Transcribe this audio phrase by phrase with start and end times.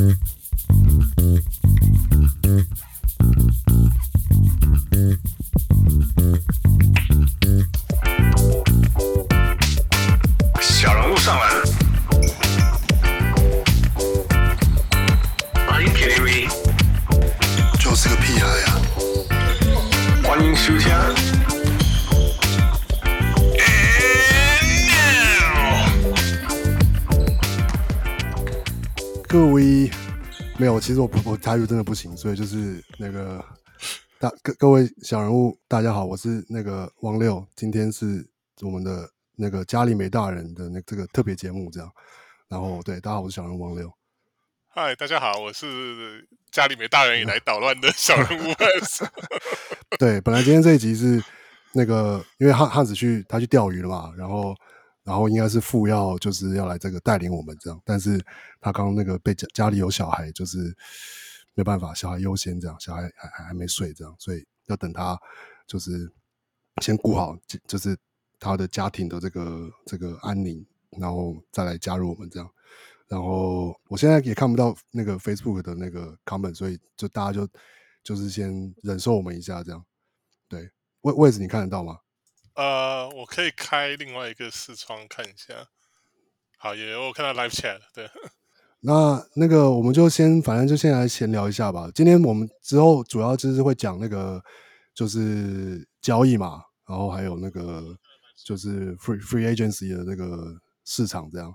[0.00, 0.39] Mm-hmm.
[31.50, 33.44] 台语真的不行，所以就是那个
[34.20, 38.24] 大各各位小人物，大家好，我是那个王六，今天是
[38.62, 39.10] 我们的。
[39.42, 41.90] 那个家里没大人的那这个特别节目这样，
[42.46, 43.90] 然后对大家好，我是小人物王六。
[44.68, 48.54] 嗨，大家好，我是家里没大人也来捣乱的小人物。
[49.98, 51.24] 对，本来今天这一集是
[51.72, 54.54] 那个，因为汉汉子去他去钓鱼了嘛，然后
[55.04, 58.22] 然后应该是父要就是要来这个带领我们这样，但是
[58.60, 60.58] 他刚刚那个被家家里有小孩，就是
[61.60, 65.18] 没办法，小孩优先这样，小孩还还还没睡这样，所以要等他
[65.66, 66.10] 就是
[66.80, 67.36] 先顾好，
[67.66, 67.96] 就是。
[68.42, 70.66] 他的家庭的这个这个安宁，
[70.98, 72.50] 然后再来加入我们这样。
[73.06, 77.46] 然后我现在也看不到那个 Facebook 的那个 comment，所以就大家就
[78.02, 79.84] 就是先忍受我们一下这样。
[80.48, 80.70] 对，
[81.02, 81.98] 位位置你看得到吗？
[82.54, 85.68] 呃，我可以开另外一个视窗看一下。
[86.56, 87.82] 好，也我看到 Live Chat。
[87.92, 88.08] 对，
[88.80, 91.90] 那那个我们就先反正就先来闲聊一下吧。
[91.94, 94.42] 今天我们之后主要就是会讲那个
[94.94, 97.96] 就是交易嘛，然后还有那个。
[98.42, 101.54] 就是 free free agency 的那个市场这样，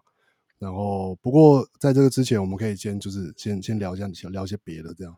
[0.59, 5.11] 然后不过在这个之前，我们可以先就是先先聊一下，聊一些别的这样。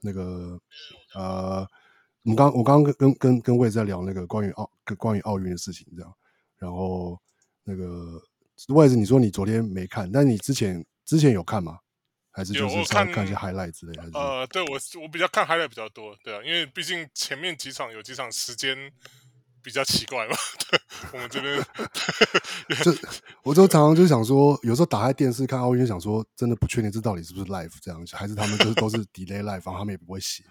[0.00, 0.58] 那个
[1.14, 1.60] 呃，
[2.22, 6.10] 我们刚我刚刚跟跟跟魏在聊那个关于奥关于奥运的事情这样，
[6.56, 7.20] 然后
[7.64, 8.18] 那个
[8.68, 11.78] 魏子，你说你昨天没看，但你之前之前有看吗？
[12.30, 14.18] 还是就是看看一些 highlight 之类的？
[14.18, 18.92] 呃，对我我比较看 highlight 比较多，对啊，因为毕竟前面几场有几场时间。
[19.62, 20.34] 比较奇怪嘛，
[20.70, 20.80] 对，
[21.12, 21.54] 我们这边
[22.82, 22.90] 就
[23.42, 30.42] 我就常常就想说，有时候打开电视看奥运，想说真的不确定这到底是不是 live 这样，还是他们就是都是 delay live，然后他们也不会写，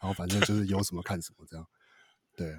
[0.00, 1.64] 然后反正就是有什么看什么这样。
[2.36, 2.52] 对，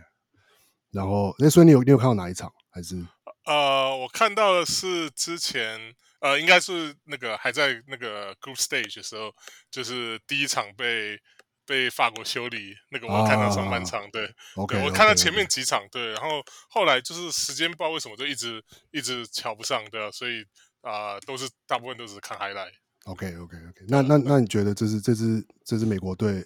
[0.92, 2.54] 然后那所以你有你有看到哪一场？
[2.70, 3.06] 还是
[3.44, 9.34] 呃，我看到的是之前呃，应该是那个还在那个 group stage 的时候，
[9.70, 11.20] 就是第一场被。
[11.68, 14.26] 被法国修理，那个我看到上半场，啊、对
[14.56, 15.90] ，okay, 对，我看到前面几场，okay, okay.
[15.90, 20.46] 对，然后后来就是时间不知道为什么就一直一直瞧不上，对啊，所以
[20.80, 22.72] 啊、呃，都是大部分都是看 highlight。
[23.04, 26.42] OK OK OK，那那那你觉得这是这支这支美国队，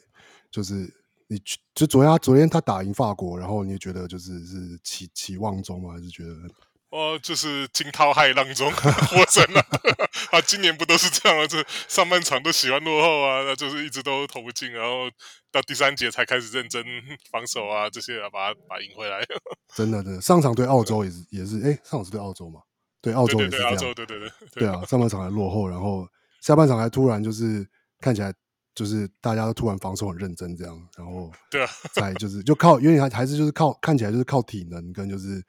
[0.49, 0.73] 就是
[1.27, 1.39] 你
[1.75, 5.91] 就昨天他昨天他打赢法国，然后你觉得就是是期期望中吗？
[5.91, 6.33] 还是觉得？
[6.91, 9.65] 哦，就是惊涛骇浪中获胜了。
[10.29, 11.47] 啊，今年不都是这样吗？
[11.47, 15.09] 这上半场都喜欢落后啊，那就是一直都投不进，然后
[15.51, 16.83] 到第三节才开始认真
[17.31, 19.21] 防守啊，这些啊，把它把赢回来。
[19.73, 22.59] 真的，真的，上场对澳洲也是也是，哎，上场是对澳洲嘛？
[23.01, 23.77] 对，澳洲也是这样。
[23.77, 26.05] 对，对，对，对啊，上半场还落后，然后
[26.41, 27.65] 下半场还突然就是
[28.01, 28.33] 看起来
[28.75, 35.41] 就是大家都突然防守很认真这样，然后 对啊，才就是就靠，因为还还是就是靠看起来就是靠体能跟就是。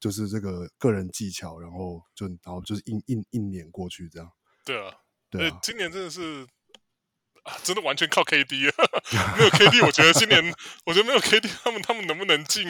[0.00, 4.30] 就是这个个人技巧，然后就然后就是硬硬硬碾过去这样。
[4.64, 4.92] 对啊，
[5.30, 6.46] 对啊，今年真的是
[7.44, 8.74] 啊，真的完全靠 KD 啊！
[9.38, 10.54] 没有 KD，我觉得今年
[10.84, 12.68] 我觉得没有 KD，他们他们能不能进，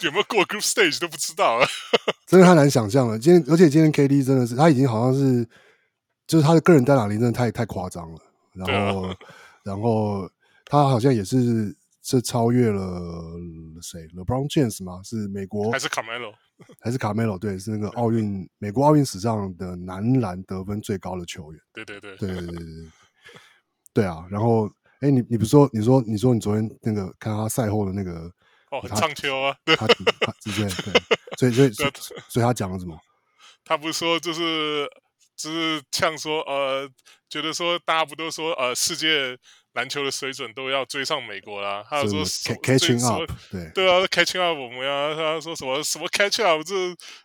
[0.00, 1.66] 有没有过 Group Stage 都不知道啊。
[2.26, 3.18] 真的太难想象了。
[3.18, 5.48] 今天，而且今天 KD 真的是他已经好像是，
[6.26, 8.20] 就是他的个人单打力真的太太夸张了。
[8.52, 9.16] 然后，啊、
[9.64, 10.30] 然后
[10.64, 11.76] 他好像也是。
[12.08, 12.80] 这超越了
[13.82, 15.00] 谁？LeBron James 吗？
[15.02, 16.32] 是美国还是 Carmelo？
[16.80, 17.36] 还是 Carmelo？
[17.36, 21.60] 对，是那个奥运美国奥运史上的男篮得分最高的球员。
[21.72, 22.64] 对对对对对对对
[23.92, 24.24] 对 啊！
[24.30, 28.30] 然后，哎，你你不是说你说你说你昨天那个看他赛后的那个
[28.70, 29.88] 哦，唱球啊，对，他
[30.20, 30.62] 他直接
[31.38, 31.90] 对，所以所以
[32.28, 32.96] 所以他讲了什么？
[33.64, 34.88] 他不是说就是。
[35.36, 36.88] 就是像说，呃，
[37.28, 39.36] 觉得说大家不都说，呃，世界
[39.76, 41.84] 篮球的水准都要追上美国啦！
[41.88, 45.14] 他说 catching up，对对啊，catching up 我们呀。
[45.14, 46.74] 他说什么什么 catch up，这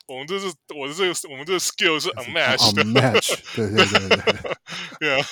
[0.05, 2.83] 我们这是我的这个我们这个 skill 是 unmatched 的。
[2.83, 4.51] unmatched，对对对对
[4.99, 5.25] 对啊！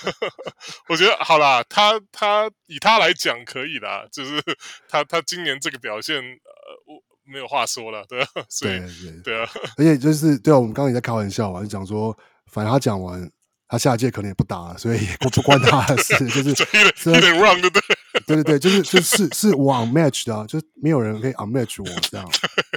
[0.88, 4.42] 我觉得好啦，他他以他来讲可以啦，就是
[4.88, 6.24] 他他今年这个表现，呃，
[6.88, 12.18] 我没有话说了，对啊，所以对对啊，而且就是对啊，我们刚刚也在开玩笑嘛，就讲说，
[12.50, 13.30] 反正他讲完。
[13.70, 16.50] 他下届可能也不打了，所以不不关他的事， 就是
[17.12, 17.98] 有点 wrong，对不对？
[18.26, 22.28] 对对对，就是就是是我 unmatched 的，就是没有人可以 unmatch 我这样，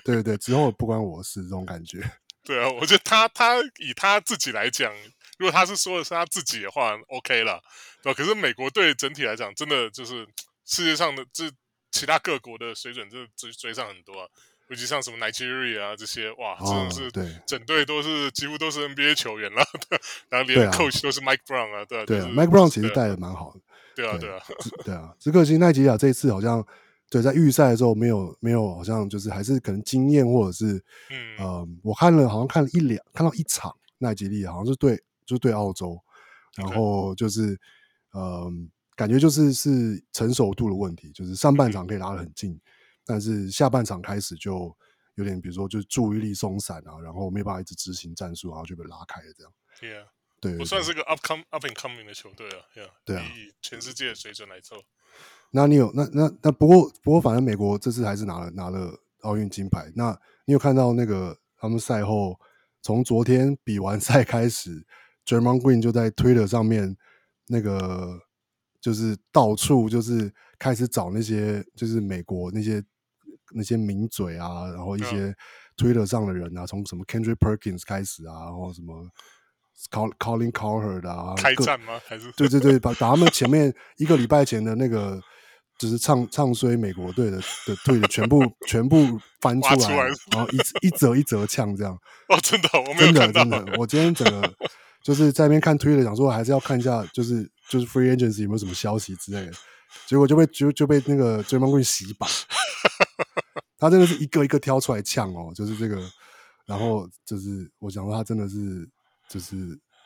[0.05, 1.99] 对对对，之后不关我的事这种感觉。
[2.45, 4.93] 对啊，我觉得他他以他自己来讲，
[5.39, 7.63] 如果他是说的是他自己的话，OK 了，
[8.03, 8.15] 对吧？
[8.15, 10.27] 可是美国队整体来讲，真的就是
[10.67, 11.51] 世界上的这
[11.91, 14.29] 其他各国的水准，就追追上很多啊。
[14.73, 19.63] 尤其像什么 Nigeria 啊这些，哇，真的是整队都是几乎都是 NBA 球员了，
[20.31, 23.61] 然后连 coach 都是 Mike Brown 啊，对啊，对啊，Mike Brown 其实带的蛮好的，
[23.95, 24.41] 对啊，对啊，
[24.83, 26.67] 对啊，只可惜奈吉利亚这一次好像。
[27.11, 34.97] 对，在预赛的时候没有没有，好像就是还是可能经验或者是，嗯、呃，我看了好像看了一两看到一场奈吉利亚好像是对
[35.27, 36.01] 就是对澳洲，
[36.57, 37.55] 然后就是
[38.13, 38.51] 呃
[38.97, 42.61] 感觉就是是成熟度的问题，就是上半场可以拉得很近，嗯、
[43.05, 44.75] 但是下半场开始就
[45.15, 49.53] 有点比如说就是注意力松散啊，然后没办法一直执行战术，然后就被拉开了这样。
[49.81, 50.07] Yeah,
[50.41, 54.83] 对，不算是个 up come up and coming 的球队啊，yeah, 对啊，以全世界的水准来说。
[55.51, 59.93] 那你有那那那不过不过反正美国这次还是拿了拿了奥运金牌。
[59.95, 62.39] 那你有看到那个他们赛后
[62.81, 64.87] 从昨天比完赛开始
[65.27, 66.97] ，Draymond Green 就在 Twitter 上面
[67.49, 68.19] 那个
[68.81, 72.83] 就是到处就是开始找那些就是美国那些
[73.55, 75.35] 那些名嘴啊，然后一些
[75.77, 79.07] Twitter 上的人啊，从什么 Kendrick Perkins 开始啊，然后什么
[79.91, 82.01] Colin Cowherd 啊，开战吗？
[82.07, 85.21] 还是对对对，把把他们前面一个礼拜前的那个。
[85.79, 91.93] 就是唱唱衰美国队的的队的全部全部翻出来，出来然后一一折一折呛这样。
[92.29, 93.07] 哦，真的，我没有。
[93.07, 94.55] 真的真的，我今天整个
[95.03, 99.53] 就是在那边看推的，想说还是要看一下，就是就是 free agency 有没有什么消息之类的。
[100.07, 102.31] 结果就被就就被那个追梦棍洗版。
[103.83, 106.01] 他真的是一个一个挑出来呛哦，就是这个，
[106.65, 108.89] 然后就是我想说他真的是
[109.29, 109.57] 就是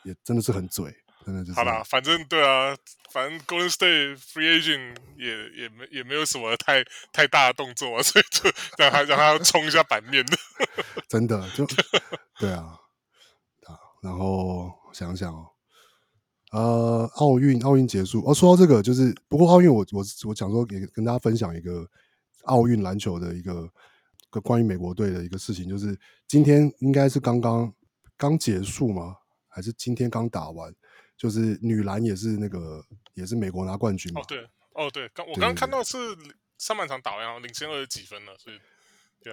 [0.03, 0.91] 也真的是很嘴。
[1.25, 2.73] 真的就是好啦，反正对啊，
[3.11, 6.81] 反正 Golden State Free Agent 也也没也没有什么太
[7.11, 10.37] 太大的动作， 所以就让他让他冲一下版面的。
[11.09, 11.67] 真的就
[12.39, 12.79] 对啊，
[13.65, 15.49] 啊，然后想想哦，
[16.53, 21.85] 呃，奥运奥运结束哦，说到这个就是，不过奥运我我我想说也跟大家分享一个
[22.47, 23.69] 奥运篮球的一个
[24.29, 25.97] 个关于美国队的一个事情，就是
[26.27, 27.73] 今天应该是刚刚
[28.17, 29.15] 刚结束吗？
[29.47, 30.73] 还是今天刚打完？
[31.17, 32.83] 就是女篮也是那个，
[33.15, 34.21] 也是美国拿冠军嘛。
[34.21, 35.97] 哦对，哦对，刚我刚刚看到是
[36.59, 38.57] 上半场打完，领先二十几分了，所以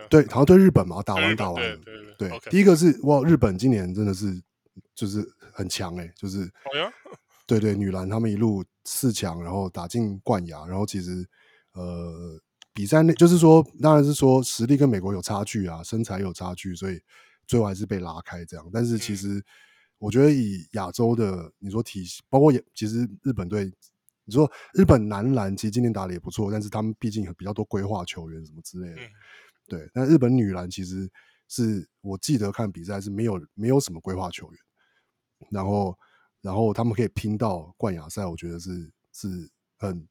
[0.09, 4.43] 对好像对日本嘛，打完打完，对对对，对，对，第一个是哇，日本今年真的是
[4.95, 5.23] 就是
[5.53, 6.51] 很强哎，就是，
[7.47, 11.29] 对对，女篮他们一路四强，然后打进冠亚，然后其实
[11.75, 12.41] 呃
[12.75, 17.01] 比赛内就是说，当然是说实力跟美国有差距啊，身材有差距，所以
[17.47, 19.43] 最后还是被拉开这样，但是其实。
[19.99, 23.73] 我觉得以亚洲的你说体系，包括也其实日本队，
[24.25, 28.97] 你说日本男篮其实今年打的也不错，但是他们毕竟比较多规划球员什么之类的，
[29.67, 29.91] 对。
[29.95, 31.09] 那日本女篮其实
[31.49, 34.61] 是我记得看比赛是没有没有什么规划球员，
[35.49, 35.97] 然后
[36.43, 39.49] 然后他们可以拼到冠亚赛，我觉得是是
[39.79, 40.07] 很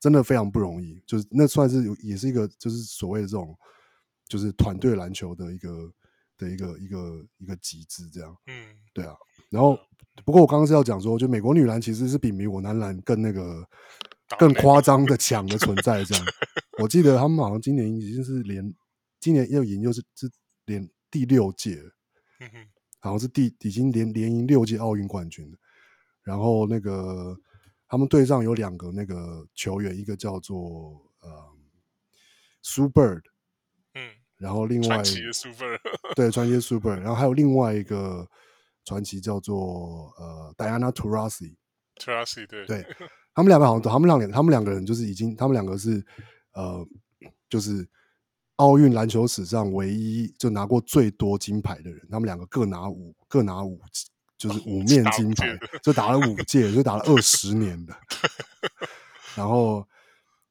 [0.00, 3.56] 真的非常不容易，就是那算是也是一个就是所谓的这种
[4.28, 5.92] 就是团队篮球的一个
[6.36, 9.16] 的一个一个一个极致这样，嗯，对啊。
[9.50, 9.78] 然后，
[10.24, 13.66] 不过我刚刚是要讲说，就美国女篮其实是比美国男篮更那个
[14.38, 16.04] 更夸张的 强的存在。
[16.04, 16.24] 这样，
[16.82, 18.74] 我记得他们好像今年已经是连
[19.18, 20.30] 今年又赢又是是
[20.66, 21.82] 连第六届，
[23.00, 25.50] 好像是第已经连连赢六届奥运冠军。
[26.22, 27.34] 然后那个
[27.88, 31.30] 他们队上有两个那个球员，一个叫做呃
[32.62, 33.22] Sue Bird，
[33.94, 35.78] 嗯，然后另外传奇的 Sue Bird，
[36.14, 38.28] 对，传奇的 Sue Bird，然后还有另外一个。
[38.84, 42.86] 传奇叫做呃，Diana Taurasi，Taurasi 对，对
[43.34, 46.02] 他们两个好像都，他们两个他们两个人就是已经，他们两个是
[46.52, 46.88] 呃，
[47.50, 47.86] 就是
[48.56, 53.78] 奥运篮球史上唯一就拿过最多金牌的人，他们两个各拿五，各拿五，
[54.38, 57.94] 就是五面金牌，就打了五届，就打了二十年的。
[59.36, 59.86] 然后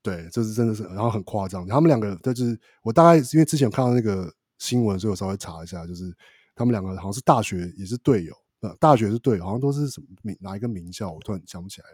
[0.04, 6.16] 对，这是真的是，然后很夸张，他们两个就是我大概因为之前有看到那个新闻，所以我稍微查一下，就是。
[6.60, 11.88] 他们两个好像是大学也是队友，呃，大学是队友，好像都是什么名哪一个名校，我突然想不起来，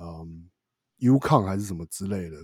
[0.00, 0.50] 嗯
[0.98, 2.36] ，UConn 还是什么之类的，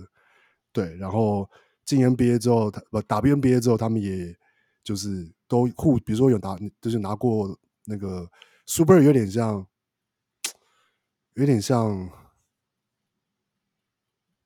[0.71, 1.49] 对，然后
[1.83, 4.33] 进 NBA 之后，他不打 NBA 之后，他们也
[4.85, 8.25] 就是都互，比如说有拿，就是拿过那个
[8.65, 9.67] Super，有点像，
[11.33, 12.09] 有点像，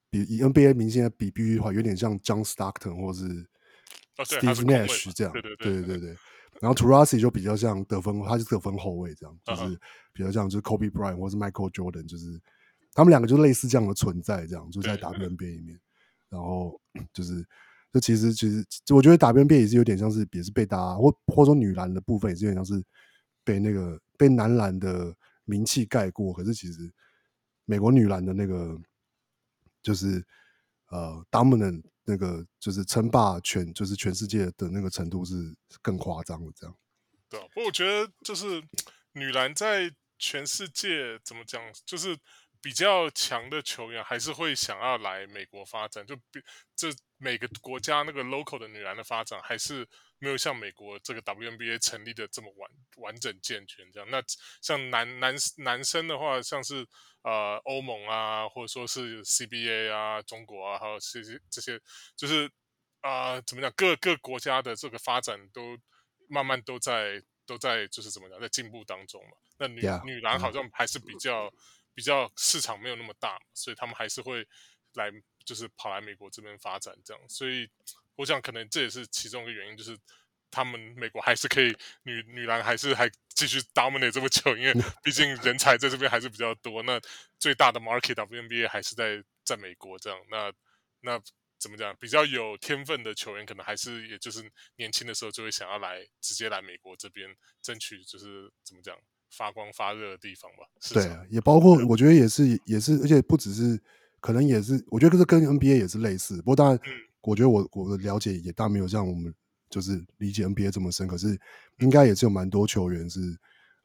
[0.10, 3.48] 比以 NBA 明星来比比喻的话，有点像 John Stockton 或是
[4.18, 6.18] Steve Nash 这样，对对对对对，对。
[6.60, 9.80] 然后 Taurasi 就比较像得分，他是得分后卫这样，就是
[10.12, 12.42] 比较像就是 Kobe Bryant 或是 Michael Jordan，就是
[12.94, 15.80] 他们两个就类似这样的存在，这样就在 WNBA 里面。
[16.30, 16.82] 然后
[17.14, 17.46] 就是，
[17.94, 22.84] 就其实其实我觉得 WNBA 也是有点像是也是被大家或或者说女篮的部分也是有点像是
[23.44, 26.92] 被那个被男篮的名气盖过，可是其实
[27.66, 28.78] 美国女篮的那个
[29.82, 30.26] 就是
[30.88, 36.76] 呃，dominant 那个就是称霸全就是全世界的那个程度是更夸张的这样。
[37.30, 38.62] 对啊，不过我觉得就是
[39.14, 42.18] 女篮在全世界怎么讲，就是。
[42.60, 46.42] 比较强的球员还是会想要来美国发展，就比
[46.76, 49.88] 这每个国家那个 local 的女篮的发展还是
[50.20, 54.10] 没有像美国这个 WNBA 成立的这么完完整健全这样。
[54.10, 54.24] 那
[54.62, 56.88] 像男男男生的话，像是
[57.24, 61.80] 呃欧盟啊，或者说是 CBA 啊，中国啊，还有这些这些，
[62.16, 62.50] 就是
[63.02, 65.78] 啊、呃、怎么讲，各各国家的这个发展都
[66.28, 69.38] 慢慢都在都在就是怎么讲，在进步当中嘛。
[69.58, 70.04] 那女 Yeah.
[70.06, 71.52] 女篮好像还是比较。
[71.98, 74.48] 比较市场没有那么大，所以他们还是会
[74.94, 75.12] 来，
[75.44, 77.20] 就是跑来美国这边发展这样。
[77.28, 77.68] 所以
[78.18, 79.98] 我想，可能这也是其中一个原因，就是
[80.52, 86.84] 他们美国还是可以女女篮还是还继续 dominate 这么久，因为毕竟人才在这边还是比较多。
[86.84, 87.00] 那
[87.40, 90.20] 最大的 market WNBA 还是在在美国这样。
[90.30, 90.52] 那
[91.02, 91.22] 那
[91.58, 91.96] 怎么讲？
[92.00, 94.44] 比较有天分的球员，可能还是也就是
[94.76, 97.30] 年轻的时候就会想要来直接来美国这边
[97.62, 98.98] 争取，就是怎么讲？
[99.30, 103.78] 发光发热的地方吧，对，也包括我觉得也是也是，而且不只是，
[104.22, 106.38] 可能也是，我觉得这跟 NBA 也是类似。
[106.38, 106.80] 不过当然，
[107.22, 109.34] 我觉得我我的了解也当然没有像我们
[109.70, 111.08] 就是理解 NBA 这么深。
[111.08, 111.40] 可是
[111.80, 113.20] 应该也是有蛮多球员是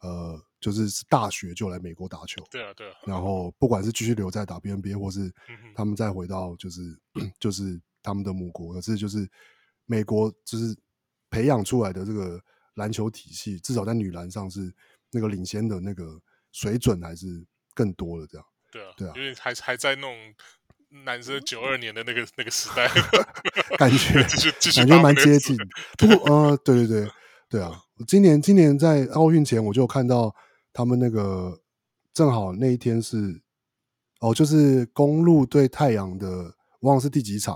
[0.00, 2.94] 呃，就是大学就来美国打球，对啊对啊。
[3.06, 5.32] 然后不管是继续留在打 NBA，或是
[5.74, 6.80] 他们再回到就是
[7.38, 9.28] 就是他们的母国，可是就是
[9.86, 10.76] 美国就是
[11.30, 12.40] 培养出来的这个
[12.74, 14.72] 篮球体系，至少在女篮上是。
[15.14, 16.18] 那个领先的那个
[16.52, 17.26] 水准还是
[17.74, 18.46] 更多的，这样。
[18.70, 20.34] 对啊，对啊，因为还还在那种
[21.04, 22.88] 男生九二年的那个那个时代，
[23.78, 25.56] 感觉继续继续感觉蛮接近。
[25.98, 27.10] 不过，呃，对对对
[27.48, 27.82] 对啊！
[28.06, 30.34] 今年今年在奥运前，我就看到
[30.72, 31.60] 他们那个
[32.12, 33.40] 正好那一天是
[34.20, 37.54] 哦，就是公路对太阳的，忘了是第几场。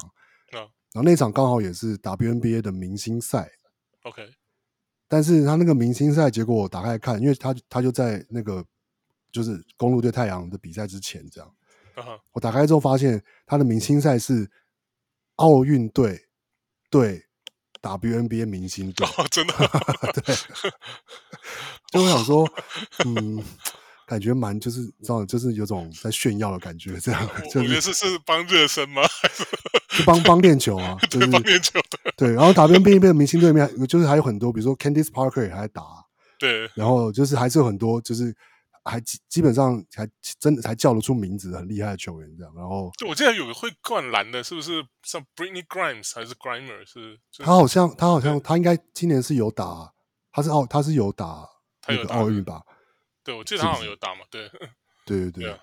[0.53, 0.59] 嗯，
[0.93, 3.51] 然后那场刚好也是 WNBA 的明星赛。
[4.03, 4.29] OK。
[5.09, 8.65] 但是他那个明星赛结果我打开看，因为他他就在那个
[9.31, 11.55] 就是公路对太阳的比赛之前这样
[11.97, 12.21] ，uh.
[12.33, 14.51] 我打开之后发现他的明星赛是
[15.37, 16.29] 奥运队
[16.91, 17.25] 对
[17.83, 19.55] WNBA 明星队，oh, 真的，
[20.25, 20.35] 对，
[21.93, 22.49] 就我想说，
[23.05, 23.43] 嗯。
[24.09, 27.29] 感觉蛮就是，知道就是有种在炫耀的感觉，这样。
[27.47, 29.03] 就是、我觉得是是帮热身吗？
[29.99, 32.13] 就帮帮练球啊，就是帮练球的。
[32.17, 35.83] 对，然后 WNBA 的明星队里面，就是还有很多，比如说 Candice Parker 还在打。
[36.39, 36.71] 对。
[36.77, 38.33] 然后就是还是有很多，就是
[38.87, 42.55] 还基基本上还真的才叫得出名字很厉害的球员这样。
[42.55, 46.85] 然后，就我记得有个会灌篮的，是不是像 Brittney Grimes 还是 Grimer？
[46.87, 47.19] 是？
[47.31, 49.93] 就是、他好像他好像他应该今年是有打，
[50.31, 51.47] 他是奥他是有打
[51.89, 52.63] 那个奥运吧。
[53.23, 54.49] 对，我记得他好像有打嘛，对，
[55.05, 55.61] 对对 对，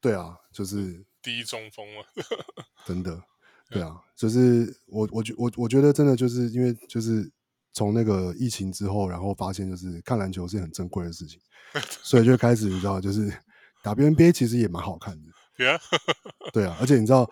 [0.00, 2.02] 对啊，就是第一中锋嘛，
[2.84, 3.22] 真的，
[3.70, 7.30] 对啊，就是我我觉我我觉得真的就是因为就是
[7.72, 11.40] 从那个疫情之后，然后发现就是看篮球是很珍贵的事情，
[12.02, 13.32] 所以就开始你知道，就是
[13.82, 15.32] 打 NBA 其实也蛮好看的，
[16.52, 17.30] 对啊，而且你知道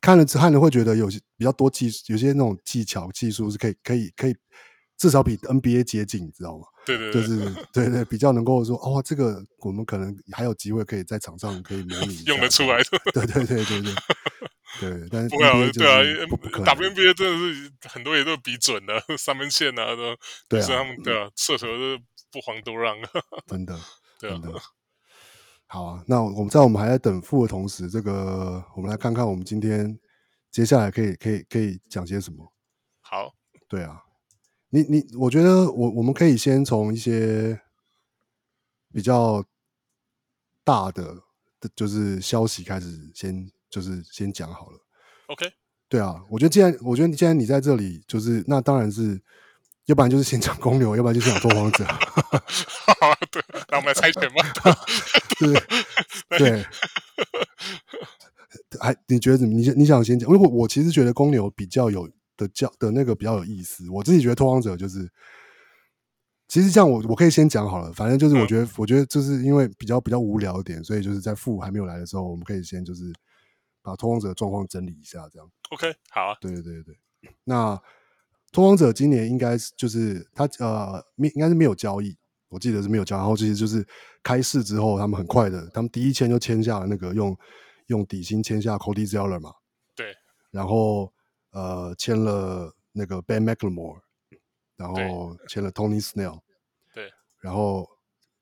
[0.00, 4.36] 看了看了会觉得有些比较多技，有些那种技巧技术是可以可以可以
[4.96, 6.64] 至少比 NBA 接近，你知道吗？
[6.86, 12.84] 对对对，就是对对，比较能够说哦，这个我们可能还有机会可以在场上可以模拟 用得出来的。
[13.12, 13.94] 对对对对对，对，
[15.10, 16.00] 但是不会啊，对啊
[16.74, 20.16] ，WNBA 真的是很多也都比准的，三分线啊都，
[20.48, 21.98] 对啊，他们对啊，射手都
[22.32, 23.10] 不遑多让啊，
[23.46, 23.78] 真的，
[24.18, 24.50] 真的。
[25.66, 29.98] 好啊，那我们在我们还在等付的同时，这个我们来看看我们今天
[30.50, 32.52] 接下来可以可以可以讲些什么。
[33.00, 33.34] 好，
[33.68, 34.02] 对啊。
[34.70, 37.60] 你你，我觉得我我们可以先从一些
[38.92, 39.44] 比较
[40.64, 41.14] 大的
[41.60, 44.78] 的，就是消息开始，先就是先讲好了。
[45.26, 45.50] OK，
[45.88, 49.20] 对啊，我觉得既然我觉得既然你在这里，就是那当然是，
[49.86, 51.84] 要不然就是先讲公牛，要不然就是讲拓荒者。
[51.84, 54.76] 好，对，那我们来猜拳吧。
[55.40, 56.66] 对对，
[58.78, 59.54] 还你觉得怎么？
[59.54, 60.30] 你你想先讲？
[60.30, 62.08] 因为我我其实觉得公牛比较有。
[62.36, 65.08] 的叫的那个比较有意思，我自己觉得拓荒者就是，
[66.48, 73.04] 其实这样我我可以先讲好了，反正就是我觉得、嗯、我觉得就是因为比较比较无聊一点，所以就是在富还没有来的时候，我们可以先就是
[73.84, 75.48] 把拓荒者的状况整理一下，这样。
[75.70, 76.36] OK，好啊。
[76.40, 76.98] 对对对对，
[77.44, 77.80] 那
[78.50, 82.16] 拓荒者今年应该是就是他呃没应该是没有交易，
[82.48, 83.86] 我记得是没有交易，然后其实就是
[84.22, 87.36] 开市之后，他们很快的，他们第一签就签下了那个用
[87.88, 89.52] 用底薪签下 Cody Zeller 嘛，
[89.94, 90.14] 对，
[90.50, 91.12] 然后。
[91.56, 94.00] 呃，签了那个 Ben McLemore，
[94.74, 96.40] 然后签了 Tony Snell，
[96.92, 97.08] 对，
[97.40, 97.88] 然后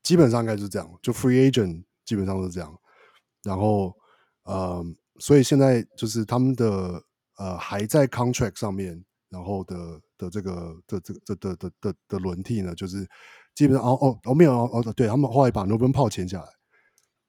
[0.01, 2.75] 基本上应该就是这样，就 free agent 基本上是这样。
[3.43, 3.95] 然后
[4.45, 4.83] 呃，
[5.23, 7.01] 所以现在就是他们的
[7.37, 13.07] 呃还在 contract 上面，然后的的这个的这这的的的的轮替呢，就是
[13.55, 16.49] 基本上哦哦哦没有哦哦，对他们后来把 Norman Powell 签下来，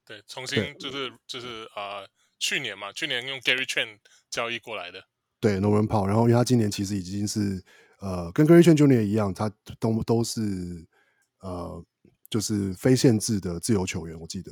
[0.04, 2.08] 对，重新就是就是啊、呃，
[2.40, 3.98] 去年嘛，去年用 Gary Trent
[4.28, 5.00] 交易过来的。
[5.38, 7.62] 对，Norman Powell，然后因为他今年其实已经是
[8.00, 9.02] 呃，跟 Gary Trent Jr.
[9.02, 9.48] 一样，他
[9.78, 10.40] 都都是
[11.42, 11.84] 呃，
[12.28, 14.50] 就是非限制的自由球员，我记得。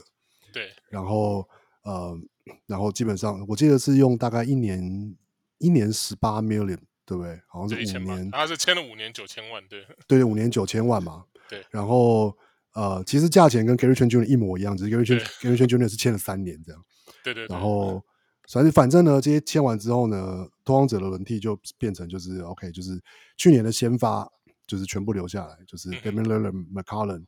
[0.53, 0.71] 对。
[0.91, 1.49] 然后
[1.83, 2.19] 呃，
[2.67, 5.17] 然后基本上我记得是用大概一年
[5.59, 7.41] 一年十八 million，对不对？
[7.49, 8.31] 好像是五年。
[8.31, 9.87] 他是签了五年九千万，对。
[10.07, 11.25] 对，五年九千万嘛。
[11.49, 11.65] 对。
[11.71, 12.37] 然后
[12.75, 14.25] 呃，其实价钱跟 Gary Trent Jr.
[14.25, 15.89] 一模一样，只是 Gary Trent Gary Trent Jr.
[15.89, 16.85] 是签了三年这样。
[17.25, 17.55] 对对，对。
[17.55, 18.03] 然后。
[18.51, 23.01] 反正反正呢，这些签完之后呢，拓荒者的轮替就变成就是 OK，就是
[23.39, 24.29] 去年的先发
[24.67, 27.25] 就是全部留下来，就是 Damian Lillard、McCollum、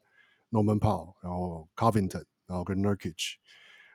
[0.51, 3.15] Norman Powell，然后 Covington，然后跟 Nurkic，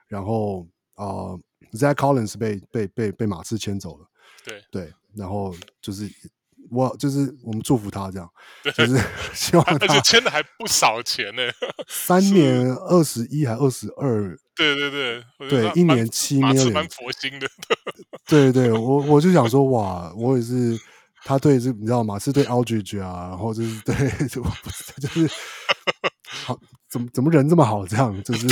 [0.10, 1.39] 然后呃
[1.72, 4.06] Zach Collins 被被被被马刺签走了，
[4.44, 6.10] 对对，然后就是
[6.70, 8.30] 我就是我们祝福他这样，
[8.75, 9.01] 就是
[9.34, 11.44] 希望他，而且签的还不少钱呢，
[11.88, 14.38] 三年二十一还二十二。
[14.56, 17.48] 对对对，对，一年七 million，蛮佛心的。
[18.28, 20.78] 对对，我我就想说， 哇，我也是，
[21.24, 22.20] 他对这你知道吗？
[22.20, 23.96] 是对 Aldridge 啊，然后 就是对，
[24.28, 24.44] 就
[25.00, 25.30] 就是
[26.25, 28.48] 好，怎么怎么人这么好，这样就是。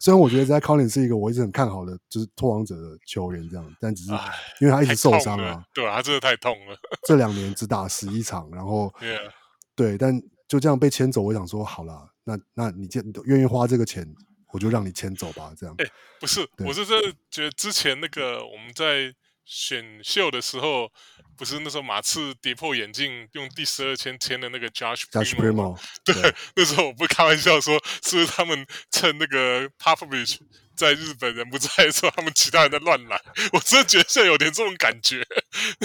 [0.00, 4.12] 虽然我觉得 Zach Collins 是一个我一直很看好的，就是拓荒者的球员这样，但只是
[4.60, 6.76] 因为他一直受伤啊，对啊，他真的太痛了。
[7.02, 8.92] 这两年只打十一场，然后
[9.74, 12.08] 对，但就这样被签走，我想说，好了。
[12.24, 14.06] 那那你这愿意花这个钱，
[14.52, 15.74] 我就让你签走吧，这样。
[15.78, 15.86] 哎，
[16.20, 19.14] 不是，我是真的觉得之前那个我们在
[19.44, 20.90] 选秀的时候，
[21.38, 30.38] 不是那时候马刺跌破眼镜用第十二签签的那个 Josh Primo， 对，那时候我不开玩笑说，是不是他们趁那个 Popovich
[30.74, 33.20] 在日本人不在的时候，他们其他人在乱来？
[33.54, 35.24] 我真的觉得现在有点这种感觉。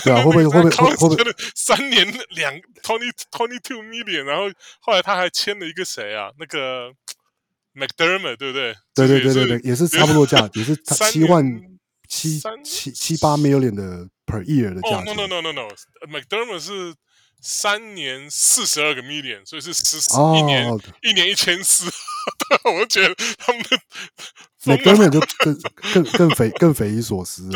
[0.03, 6.31] 对啊，会不会会不会会不会三年两 twenty twenty two million，然后后来他还签了一个谁啊？
[6.39, 6.91] 那个
[7.75, 8.75] McDermott 对不对？
[8.95, 11.43] 对对对对对，也是差不多价，也是七万
[12.07, 14.97] 七七七八 million 的 per year 的价。
[14.97, 16.95] 哦，no no no no no，McDermott 是
[17.41, 20.67] 三年四十二个 million，所以是十四一年
[21.01, 21.85] 一年一千四。
[22.65, 23.63] 我觉得他们
[24.63, 25.59] McDermott 就更
[25.93, 27.49] 更更匪更匪夷所思。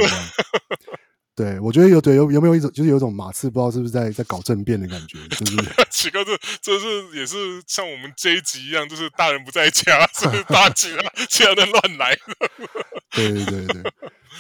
[1.38, 5.56] 对，我觉得有对有有没有一种就是有一种马刺不知道是不是在在搞政变的感觉，就是
[5.92, 12.18] 奇怪，这这是也是像我们这一集一样，就是大人不在家，是大家其他人乱来。
[13.14, 13.94] 对对对对，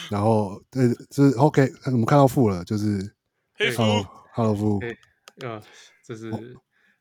[0.10, 3.13] 然后对，就是 OK，我们看到负了，就是
[3.53, 3.83] 黑夫
[4.33, 4.79] ，Hello 夫，
[5.41, 5.62] 呃，
[6.03, 6.31] 这是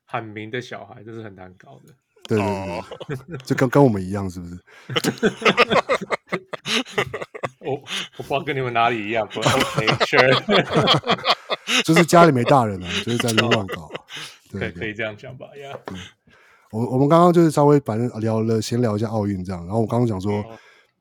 [0.05, 1.93] 喊名的小孩，这是很难搞的。
[2.27, 4.59] 对对对，就跟跟我们一样，是不是？
[7.67, 7.73] 我
[8.17, 11.03] 我不知道跟你们哪里一样，不 OK，sure，
[11.83, 13.89] 就是家里没大人了，就是在那乱搞。
[14.51, 15.47] 对，可以这样讲吧？
[16.71, 19.65] 我我们刚刚就是稍微反正聊了，先聊一下奥运这样。
[19.65, 20.43] 然后我刚刚讲说，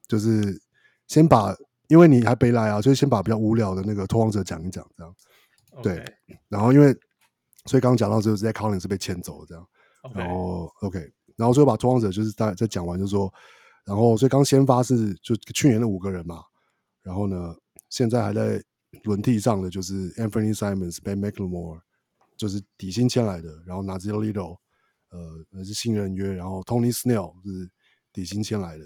[0.09, 0.61] 就是
[1.07, 1.55] 先把，
[1.89, 5.15] 因为你还没来啊，就是先把比较无聊的那个拓荒者讲一讲，这样。
[5.83, 6.05] 对。
[6.49, 6.95] 然后因为，
[7.67, 9.67] 所以刚刚讲到就是在 Collins 是被牵走这样。
[10.15, 11.01] 然后 OK，
[11.37, 13.33] 然后最后把拓荒者就是大概再讲完，就是说，
[13.85, 16.43] 然后所以刚先发是就去年的五个人嘛，
[17.07, 17.55] 然后呢，
[17.89, 18.61] 现在还在
[19.05, 21.81] 轮替上的就是 Anthony Simons、Ben McLemore，
[22.37, 24.59] 就是底薪签来的，然后 Nassir Little，
[25.11, 27.71] 呃，是新人约，然后 Tony Snell 是
[28.13, 28.85] 底薪签来的，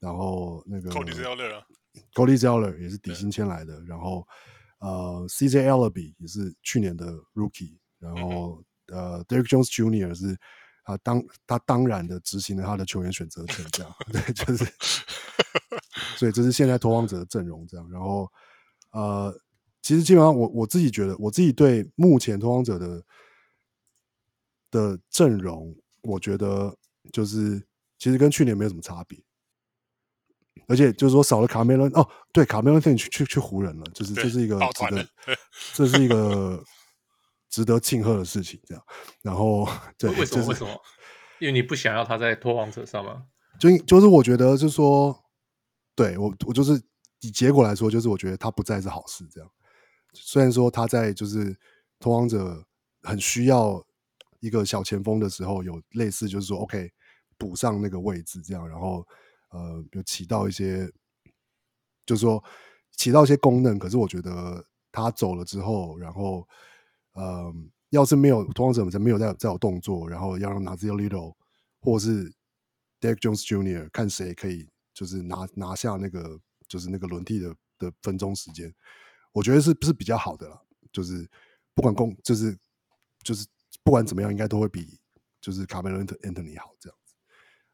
[0.00, 4.26] 然后那个 Cody Zeller，Cody Zeller 也是底薪签来的，然后
[4.80, 8.60] 呃 CJ Elleby 也是去年的 Rookie，然后。
[8.88, 10.14] 呃，Derrick Jones Jr.
[10.14, 10.38] 是
[10.84, 14.64] 啊，当他当然的执行了他的球员选择权，这样对，就是，
[16.16, 17.88] 所以这是现在拓荒者的阵容这样。
[17.90, 18.28] 然后
[18.90, 19.32] 呃，
[19.80, 23.02] 其实基本上我我自己觉得，我自己对目前拓荒者的
[24.70, 26.76] 的阵容，我觉得
[27.12, 27.64] 就是
[27.98, 29.22] 其实跟去年没有什么差别，
[30.66, 35.08] 而且就是说少了卡梅伦哦，对，卡梅伦等去去去湖人了，就是这是一个值得，
[35.74, 36.62] 这是一个。
[37.48, 38.84] 值得庆贺的事情，这样，
[39.22, 40.46] 然后 对，为什么？
[40.48, 40.70] 为什么？
[41.38, 43.22] 因为你不想要他在拓荒者上吗？
[43.58, 45.16] 就就是我觉得，就是说，
[45.96, 46.80] 对我，我就是
[47.20, 49.26] 以结果来说，就是我觉得他不再是好事。
[49.28, 49.50] 这样，
[50.12, 51.58] 虽然说他在就是
[51.98, 52.64] 拓荒者
[53.02, 53.84] 很需要
[54.38, 56.88] 一个小前锋的时候，有类似就是说，OK，
[57.36, 59.04] 补上那个位置，这样，然后
[59.50, 60.88] 呃，有起到一些，
[62.04, 62.44] 就是说
[62.92, 63.78] 起到一些功能。
[63.78, 66.46] 可是我觉得他走了之后，然后。
[67.18, 71.34] 嗯，要是没有拓荒者没有再再有动作，然后要让 Nazir Little
[71.80, 72.30] 或是
[73.00, 73.88] Derek Jones Jr.
[73.90, 78.74] 看谁可以就是拿拿下那个就是那个轮替的的分钟时间，
[79.32, 80.58] 我觉得是不是比较好的啦？
[80.90, 81.28] 就是
[81.74, 82.56] 不管攻就是
[83.22, 83.46] 就是
[83.84, 84.98] 不管怎么样，应该都会比
[85.38, 87.14] 就是 Carmelo Anthony 好这样子。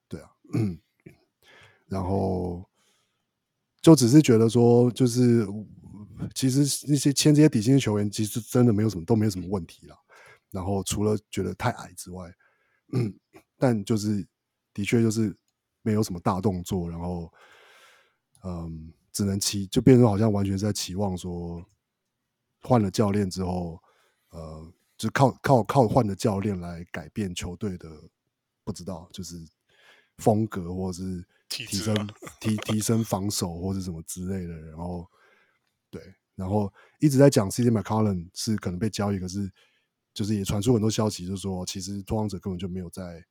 [0.09, 0.77] 对啊，嗯，
[1.87, 2.69] 然后
[3.81, 5.47] 就只是觉得说就是。
[6.37, 9.97] 其实那些签这些底薪的球员，其实真的没有什么，都没有什么问题了。
[10.53, 12.33] 然后除了觉得太矮之外，
[12.93, 13.13] 嗯，
[13.59, 14.25] 但就是
[14.73, 15.37] 的确就是
[15.83, 16.89] 没有什么大动作。
[16.89, 17.33] 然后，
[18.45, 21.65] 嗯，只能期就变成好像完全是在期望说，
[22.63, 23.79] 换了教练之后，
[24.31, 27.89] 呃，就靠靠靠换的教练来改变球队的，
[28.65, 29.37] 不知道就是
[30.19, 31.95] 风格或者是提升
[32.41, 34.55] 提提升防守或者什么之类的。
[34.69, 35.07] 然后。
[35.93, 36.03] 对，
[36.35, 39.53] 然后一直在讲 CJ McCollum 是可能被交易，可是
[40.15, 43.23] 就是也传出很多消息，就是说其实拓荒者根本就没有在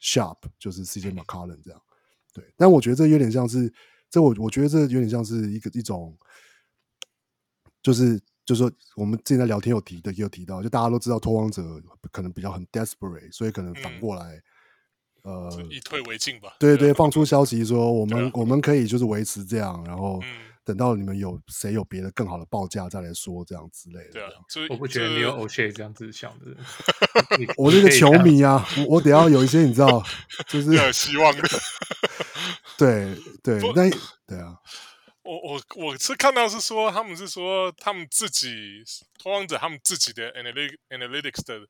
[0.00, 1.80] shop，就是 CJ McCollum 这样。
[2.32, 3.72] 对，但我觉得这有点像是，
[4.08, 6.16] 这我我觉得这有点像是一个一种，
[7.82, 11.62] 就是就是说我们之前在聊天有提的，也有提到，就大家都知道拓荒者
[12.12, 14.36] 可能比较很 desperate，所以可能反过来。
[14.36, 14.42] 嗯
[15.22, 16.56] 呃，以退为进吧。
[16.58, 20.18] 对对，放出消息说我们我们可以就是维持这样，然后
[20.64, 24.10] 等到你们有谁有别的更好的报价再来说这样之类的。
[24.12, 24.30] 对啊，
[24.68, 26.56] 我不觉得你有 O'Shea 这样子想的。
[27.56, 30.02] 我是个球迷啊，我得要有一些你知道，
[30.48, 31.48] 就是有希望的。
[32.78, 33.90] 对对，那
[34.26, 34.56] 对啊，
[35.22, 38.82] 我我我是看到是说他们是说他们自己
[39.18, 41.60] 拓荒者他们自己的 analytics analytics 的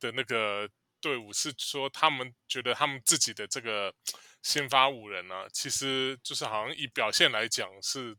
[0.00, 0.68] 的那个。
[1.00, 3.94] 队伍是说，他们觉得他们自己的这个
[4.42, 8.16] 先发五人呢、啊，其实就是好像以表现来讲是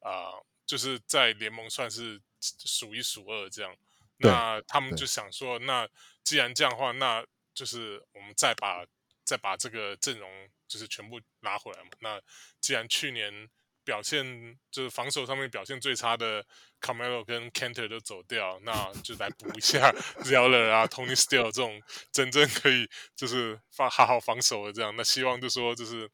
[0.00, 3.74] 啊、呃，就是在联盟算是数一数二这样。
[4.18, 5.88] 那他们就想说，那
[6.22, 8.84] 既然这样的话，那就是我们再把
[9.24, 10.30] 再把这个阵容
[10.68, 11.90] 就是全部拉回来嘛。
[12.00, 12.20] 那
[12.60, 13.48] 既然去年。
[13.82, 16.44] 表现就是防守上面表现最差的
[16.80, 19.90] Carmelo 跟 Kanter 都走掉，那就来补一下
[20.22, 21.82] Zeller 啊，Tony Steele 这种
[22.12, 24.94] 真正可以就是防好好防守的这样。
[24.94, 26.08] 那希望就说就是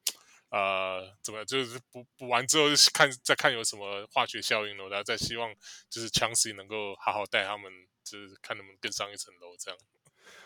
[0.56, 5.50] 呃怎么样，就是补补完之后就看再看有什么化学效应了，然后再希望
[5.90, 7.70] 就是 Chauncey 能够好好带他们，
[8.04, 9.78] 就是看能不能更上一层楼这样。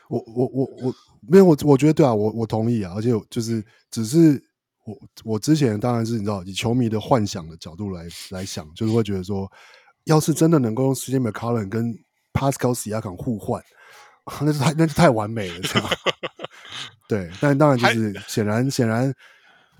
[0.08, 4.42] 我我我我没有我我觉得对啊，我我同意啊，而且就是只是。
[4.86, 9.48] 我我之前当然是你知道以球迷的幻想的角度来来想，就是会觉得说，
[10.04, 11.94] 要是真的能够用 CJ McCollum 跟
[12.32, 13.62] Pascal Siakam 互换，
[14.40, 15.90] 那是太那是太完美了，是吧？
[17.06, 19.14] 对，但当然就是显然显然，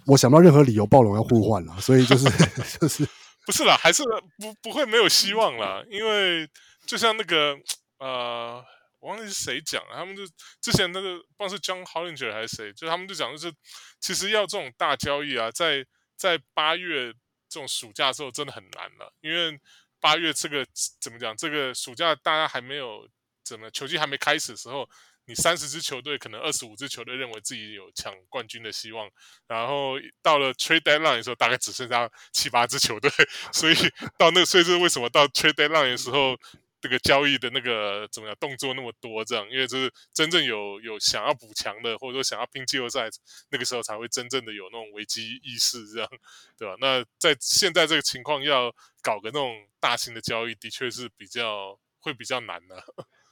[0.06, 2.24] 我想不到任何理由暴龙要互换了，所以就是
[2.80, 3.08] 就是
[3.46, 4.02] 不是啦，还是
[4.38, 6.48] 不不会没有希望啦，因为
[6.86, 7.56] 就像那个
[7.98, 8.64] 呃。
[9.02, 10.22] 我忘记是谁讲了，他们就
[10.60, 13.50] 之前那个不知道是 John Hollinger 还是谁，就他们就讲，就是
[13.98, 15.82] 其实要这种大交易啊，在
[16.18, 17.10] 在八月
[17.48, 19.58] 这种暑假的时候真的很难了，因为
[20.00, 20.66] 八月这个
[21.00, 23.08] 怎么讲，这个暑假大家还没有
[23.42, 24.86] 怎么球季还没开始的时候，
[25.30, 29.08] 你三十支球队可能二十五支球队认为自己有抢冠军的希望，
[29.46, 33.08] 然后到了 Trade Deadline 的时候，大概只剩下七八支球队，
[33.52, 33.74] 所以
[34.18, 36.36] 到那个，所以是为什么到 Trade Deadline 的时候。
[36.82, 39.22] 这个交易的那个怎么样动作那么多？
[39.22, 43.06] 这样，因为就是真正有有想要补强的，或者说想要拼季后赛，
[43.50, 46.08] 那个时候才会真正的有那种危机意识，这样，
[46.56, 46.74] 对吧？
[46.80, 52.82] 那在现在这个情况，要搞个那种大型的交易，的确是比较会比较难的。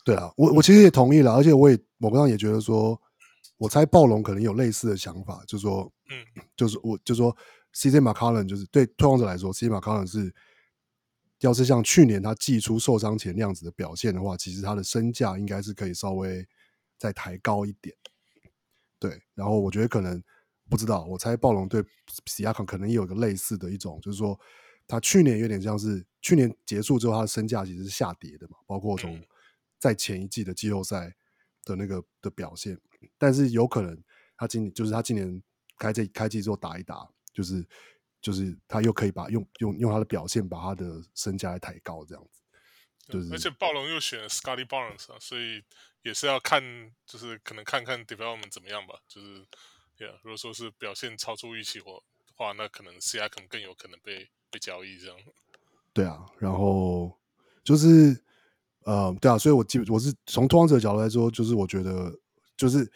[0.09, 2.99] 对啊，我我其实也同意了，而且我也我刚刚也觉得说，
[3.59, 7.37] 我猜暴龙可能有类似的想法，就是说，嗯，就是我就说
[7.75, 10.35] ，CJ McCollum 就是对拓荒者来说，CJ McCollum 是。
[11.41, 16.45] 要是像去年他季初受伤前那样子的表现的话，其实他的身价应该是可以稍微
[16.99, 17.95] 再抬高一点。
[18.99, 20.21] 对，然后我觉得可能
[20.69, 21.81] 不知道，我猜暴龙对
[22.27, 24.37] 西亚康可能也有个类似的一种，就是说
[24.89, 29.17] 他去年有点像是去年结束之后他的身价其实是下跌的嘛，包括从
[29.79, 31.15] 在前一季的季后赛
[31.65, 32.79] 的那个的表现，
[33.17, 34.03] 但是有可能
[34.37, 35.43] 他今年就是他今年
[35.79, 37.67] 开这开季之后打一打，就是。
[38.21, 42.41] 就是他又可以把用用用他的表现把他的身价来抬高，这样子。
[43.09, 45.63] 就是而且暴龙又选了 Scottie Barnes 啊，所以
[46.03, 46.61] 也是要看，
[47.07, 48.99] 就是可能看看 development 怎么样吧。
[49.07, 49.47] 就是
[49.99, 51.85] ，yeah, 如果说是表现超出预期的
[52.35, 55.17] 话，那可能 Siakam 更有可能被被交易这样。
[55.93, 57.17] 对啊，然后
[57.63, 58.21] 就是
[58.89, 62.11] 呃，对啊，所以我基本我是从拓荒者的角度来说，就是我觉得
[62.57, 62.91] 就是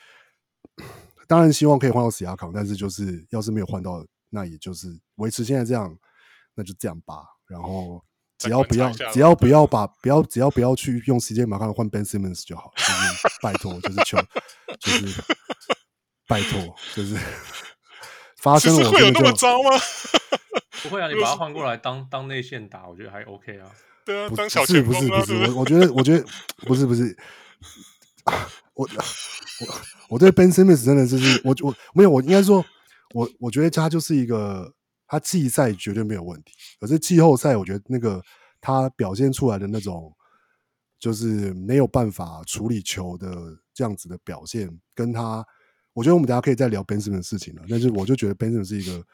[1.29, 4.05] 当然希望可以换到 Siakam，但是就是要是没有换到。
[4.35, 5.95] 那也就是维持现在这样，
[6.55, 7.17] 那就这样吧。
[7.47, 8.03] 然后
[8.39, 14.17] 只要不要只要不要把不要只要不要去用 CJ 马卡换 Ben Simmons 就好，就是拜托，就是求，
[14.81, 15.23] 就是
[16.27, 17.15] 拜托，就是
[18.41, 19.69] 发生会有那么糟吗？
[20.83, 23.71] 不会啊，你把它换过来当当内线打，我觉得还 OK 啊。
[24.05, 26.25] 对啊，不当小是不是前锋啊，不是，对对我我觉得我觉得
[26.67, 27.17] 不是不是，
[28.75, 28.89] 我我
[30.11, 32.65] 我对 Ben Simmons 真的就是我我没有我应该说，
[33.15, 34.75] 我我觉得他就是一个
[35.07, 38.21] 他季赛绝对没有问题，可是季后赛我觉得那个
[38.61, 40.13] 他表现出来的那种
[40.99, 45.47] 就是没有办法处理球的这样子的表现，跟他
[45.93, 49.05] 我觉得我们大家可以再聊 Ben Simmons 的事情了，但是我就觉得 Ben Simmons 是一个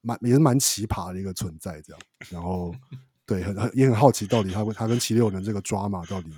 [0.00, 2.74] 蛮也是蛮奇葩的一个存在，这样，然后。
[3.26, 6.30] 对，很很也很好奇，到底他会他跟七六人这个 drama 到底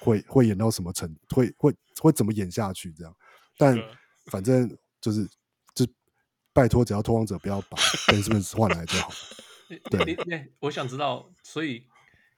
[0.00, 3.14] 会会演到什么程，会会会怎么演下去这样？
[3.58, 3.78] 但
[4.26, 5.28] 反正就是
[5.74, 5.86] 就
[6.54, 7.76] 拜托，只要拓荒者不要把
[8.08, 9.10] Ben Simmons 换来就好。
[9.90, 10.16] 对你，
[10.60, 11.86] 我想知道，所以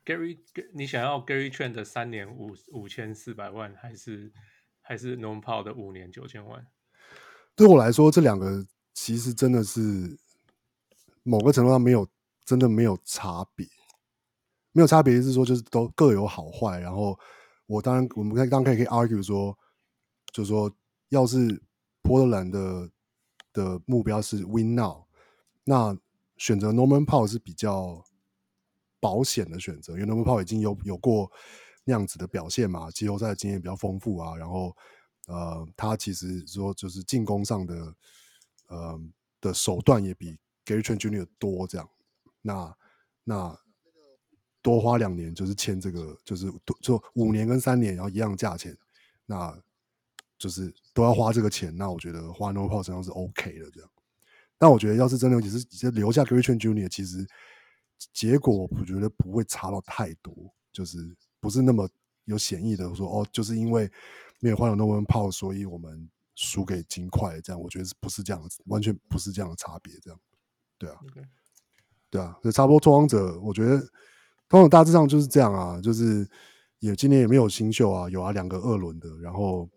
[0.04, 0.36] Gary，
[0.74, 4.32] 你想要 Gary Trent 的三年五五千四百万，还是
[4.82, 6.66] 还是 Norman Powell 的五年九千万？
[7.54, 10.18] 对我来说，这两个其实真的是
[11.22, 12.08] 某个程度上没有。
[12.46, 13.66] 真的没有差别，
[14.76, 16.78] 没有差别是说，就是都各有好坏。
[16.78, 17.18] 然后
[17.66, 19.56] 我当然，我们当然可以可以 argue 说，
[20.34, 20.70] 就是说，
[21.08, 21.62] 要是
[22.02, 22.90] 波特兰的
[23.54, 25.02] 的目标是 win now，
[25.64, 25.96] 那
[26.36, 28.04] 选择 Norman Powell 是比较
[29.00, 31.32] 保险的选择，因为 Norman Powell 已经有有过
[31.84, 34.36] 那样子的表现嘛，季后赛的经验比较丰富啊。
[34.36, 34.76] 然后
[35.26, 37.94] 呃，他其实说就是进攻上的
[38.66, 39.00] 呃
[39.40, 40.36] 的手段也比
[40.66, 41.26] Gary Trent Jr.
[41.38, 41.88] 多这样。
[42.42, 42.76] 那
[43.24, 43.58] 那
[44.66, 48.76] 多花两年就是签这个，就是就五年跟三年，然后一样价钱，
[49.24, 49.56] 那
[50.36, 51.72] 就是都要花这个钱。
[51.76, 53.88] 那我觉得花 Norman Powell 身上是 OK 的这样。
[54.58, 57.24] 但我觉得要是真的只是直接留下 Gary Trent Jr.，其实
[58.12, 60.34] 结果我觉得不会差到太多，
[60.72, 61.88] 就是不是那么
[62.24, 63.88] 有显意的说哦，就是因为
[64.40, 67.62] 没有换了 Norman Powell，所以我们输给金块这样。
[67.62, 68.60] 我觉得是不是这样子？
[68.66, 70.18] 完全不是这样的差别，这样
[70.76, 70.98] 对啊。
[72.10, 72.80] 对啊，就差不多。
[72.80, 73.80] 拓荒者，我觉得
[74.48, 76.28] 拓荒者大致上就是这样啊，就是
[76.78, 79.68] 也今年也没有新秀啊，有啊两个二轮的，然后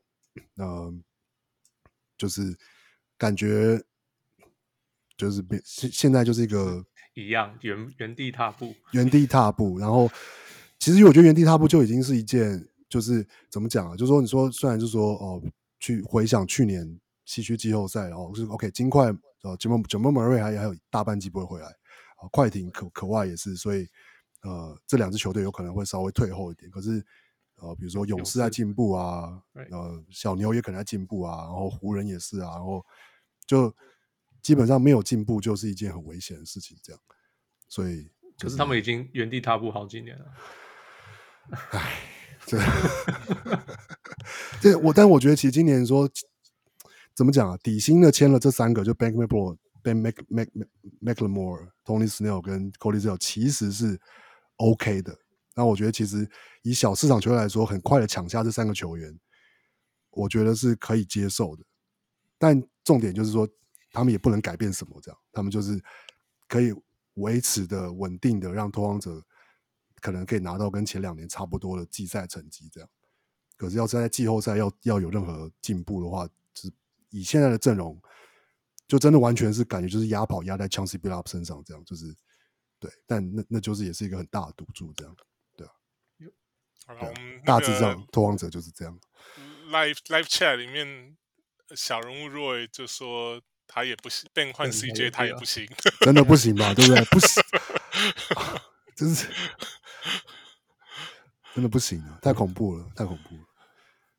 [0.58, 0.94] 嗯、呃，
[2.18, 2.56] 就是
[3.18, 3.82] 感觉
[5.18, 9.80] 就是现现在就是一个 一样原原地踏步，原地踏步。
[9.80, 10.10] 然后
[10.78, 13.96] 其实我觉得原地踏步就已经是一件，就是怎么讲啊？
[13.96, 15.42] 就是说你说虽然就是说哦，
[15.80, 19.08] 去回想去年西区季后赛，然后是 OK，金块
[19.42, 21.68] 呃，Jamal Jamal Murray 还还有大半季不会回来。
[21.68, 23.88] 啊快艇可可外也是，所以
[24.42, 26.70] 呃，这两支球队有可能会稍微退后一点。
[26.72, 27.04] 可是
[27.56, 32.86] 呃，比如说勇士在进步啊，呃，小牛也可能在进步啊，然后湖人也是啊，然后
[33.46, 33.74] 就
[34.42, 36.78] 基本上没有进步就是一件很危险的事情。
[36.82, 37.02] 这样，
[37.68, 38.04] 所以、
[38.38, 40.26] 就是、可是他们已经原地踏步好几年了。
[41.72, 42.00] 唉，
[42.46, 42.58] 这
[44.62, 46.10] 这我，但我觉得其实今年说
[47.14, 47.58] 怎么讲啊？
[47.62, 50.48] 底薪的签了这三个，就 Bank McBrook Ben Mac Mac
[51.02, 54.00] McLemore、Tony Snell 跟 Cody Zeller 其实是
[54.60, 55.18] OK 的。
[55.56, 56.30] 那我觉得其实
[56.62, 59.20] 以小市场球员来说，很快的抢下这三个球员，
[60.12, 61.64] 我觉得是可以接受的。
[62.38, 63.46] 但重点就是说，
[63.92, 65.84] 他们也不能改变什么，这样他们就是
[66.48, 66.74] 可以
[67.16, 69.22] 维持的稳定的，让拓荒者
[70.00, 72.70] 可能可以拿到跟前两年差不多的季赛成绩。
[72.72, 72.90] 这样，
[73.58, 76.72] 可是要是在季后赛要要有任何进步的话，就是
[77.10, 78.02] 以现在的阵容。
[78.88, 82.06] 就真的完全是感觉就是压跑压在 Chauncey Billups 身上，这样就是
[82.80, 85.16] 对，但那那就是也是一个很大的赌注，这样
[85.58, 85.72] 对啊。
[86.88, 89.00] 好了，我们大致上拓荒者就是这样。
[89.70, 91.18] Live Live Chat 里面
[91.76, 95.68] 小人物 Roy 就说他也不行，Ben 换 CJ 他也不行，
[96.02, 96.74] 真的不行吧？
[96.74, 97.04] 对不对？
[97.06, 97.44] 不行，
[98.96, 99.28] 真是
[101.54, 102.18] 真的不行啊！
[102.22, 103.44] 太恐怖了，太恐怖了。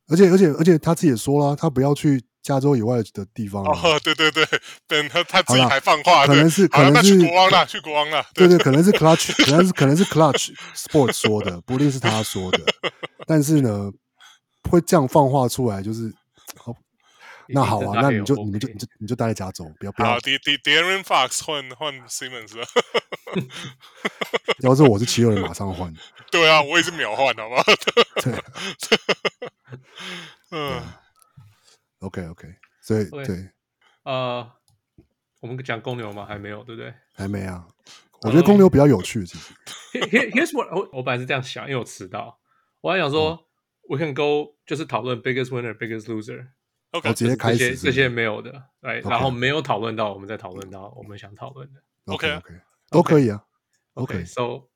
[0.09, 2.23] 而且而且而且他自己也说了，他不要去。
[2.43, 4.47] 加州以外的地方哦，对对对，
[4.87, 12.61] 等他他自己还放话，可能是可能是去国王了，去国王了，对对，可能是 Clutch， 可能是可能是 Clutch Sports 说的，不一定是他说的，
[13.27, 13.91] 但是呢，
[14.71, 16.11] 会这样放话出来，就是
[16.57, 16.75] 好，
[17.49, 20.09] 那好啊，那你就你们就你就你就待在加州，不要不要。
[20.13, 22.57] 好，De'Aaron Fox 换换 Simmons，
[24.61, 25.93] 要是我是七六人，马上换。
[26.31, 27.65] 对啊，我也是秒换，好不好？
[28.23, 28.35] 对，
[30.53, 30.83] 嗯。
[32.01, 32.49] OK OK，
[32.83, 33.51] 所以 okay, 对，
[34.05, 34.51] 呃，
[35.41, 36.25] 我们讲公牛吗？
[36.27, 36.93] 还没有，对不对？
[37.15, 37.67] 还没啊。
[38.23, 39.55] 我觉得公牛比较有趣，其实。
[39.93, 42.39] Here, here's what 我我本来是这样想，因为我迟到。
[42.81, 43.39] 我还想说、嗯、
[43.89, 46.49] ，We can go 就是讨论 biggest winner, biggest loser。
[46.93, 49.03] OK，直接开始这些没有的，对。
[49.03, 49.09] Okay.
[49.11, 51.83] 然后没有讨论到，我们再讨论到我们想讨论的。
[52.07, 52.55] OK OK，
[52.91, 53.45] 都可以啊。
[53.95, 54.59] OK，so、okay.
[54.59, 54.67] okay,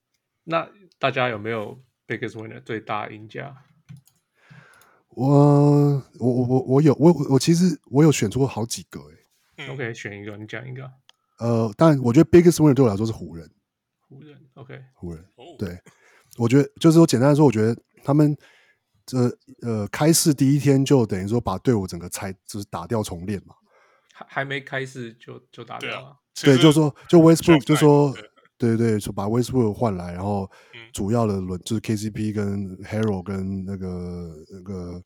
[0.44, 3.54] 那大家有没有 biggest winner 最大赢家？
[5.16, 10.90] 我我我我我有我我其实我有选出过好几个诶、嗯、OK，选一个，你讲一个。
[11.38, 13.50] 呃，但我觉得 biggest winner 对我来说是湖人。
[14.08, 15.24] 湖人，OK，湖人。
[15.36, 15.78] 哦、对，
[16.36, 18.36] 我觉得就是说简单来说，我觉得他们
[19.06, 23.54] 这呃，呃开市第一天就等于说把队伍整个拆，就是打掉重练嘛。
[24.12, 26.16] 还还没开市就就打掉了。
[26.40, 28.14] 对，就是说就 Westbrook 就说
[28.68, 30.50] 对，对对，就把 Westbrook 换来，然后
[30.92, 35.02] 主要的轮就是 KCP 跟 Harrell 跟那个那个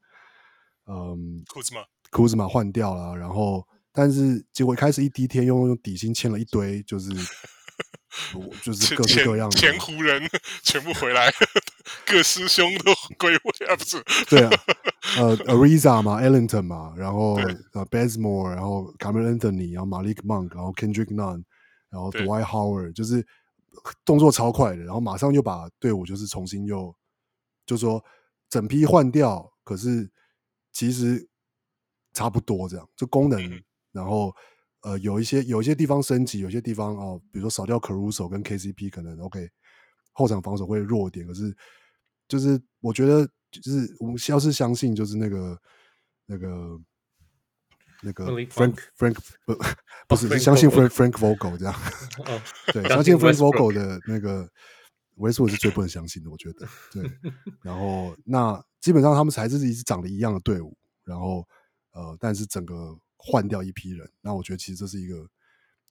[0.86, 7.10] 嗯库兹马库兹马换掉了，然后但是结果一开始一第一天用用底薪签了一堆，就是
[8.62, 10.22] 就是各式各样的前湖人
[10.62, 11.30] 全部回来，
[12.06, 14.02] 各师兄都归位啊，不是？
[14.28, 14.50] 对啊，
[15.18, 17.34] 呃，Ariza 嘛，Ellington 嘛，然后
[17.74, 21.44] 呃 b e s m o r e 然后 Carmelo Anthony，然后 Malik Monk，然后 Kendrick Nunn，
[21.90, 23.24] 然后 Dwight Howard，就是
[24.04, 26.94] 动作超快的，然后马上又把队伍就是重新又
[27.66, 28.02] 就说
[28.48, 30.10] 整批换掉，可是
[30.72, 31.28] 其实
[32.12, 33.62] 差不多这样，就功能，嗯、
[33.92, 34.34] 然后
[34.82, 39.48] 呃有一些有一些地方升级，有些地方哦，比如说少掉 Caruso 跟 KCP，可能 OK
[40.12, 41.56] 后场防守会弱一点，可是
[42.26, 43.28] 就是我觉得。
[43.50, 45.58] 就是我们要是相信，就是那个
[46.26, 46.78] 那个
[48.02, 49.54] 那个 Frank Frank 不
[50.08, 51.74] 不是，oh, 相信 Frank Frank Vogel 这样
[52.18, 52.40] ，oh,
[52.72, 54.48] 对，相信 Frank Vogel 的那个
[55.16, 57.10] Westbrook 是最不能相信的，我觉得对。
[57.62, 61.46] 然后那基本上他们才是一支长得一样的队伍，然后
[61.92, 65.28] 呃，但是整个换掉一批人，那我觉得其实这是一个，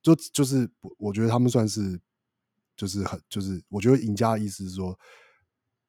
[0.01, 1.99] 就就是我觉得他们算是
[2.75, 4.97] 就是很就是我觉得赢家的意思是说。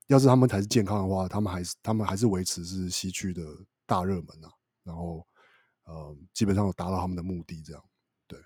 [0.08, 3.42] 要是他们才是健康的话，他们还是他们还是维持是西区的
[3.84, 4.48] 大热门啊，
[4.82, 5.22] 然后
[5.88, 7.82] 呃，基本上达到他们的目的，这样。
[8.26, 8.38] 对，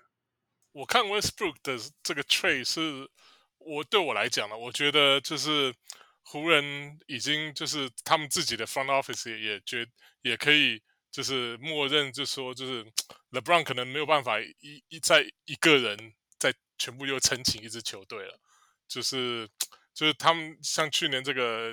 [0.71, 3.09] 我看 Westbrook 的这个 trade 是
[3.57, 5.75] 我对我来讲呢，我觉得就是
[6.23, 9.85] 湖人已经就是他们自己的 front office 也也觉
[10.21, 12.83] 也可以就是默认就说就是
[13.31, 18.39] LeBron 可能没有办法一一再一个人再全部又撑起一支球队了，
[18.87, 19.49] 就是。
[19.93, 21.67] 就是他们像去年这个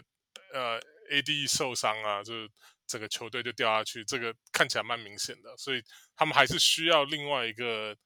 [0.53, 0.79] 呃
[1.11, 2.51] AD 受伤啊，就是
[2.91, 5.81] 整个球队就掉下去，这个看起来蛮明显的，所以
[6.17, 7.97] 他们还是需要另外一个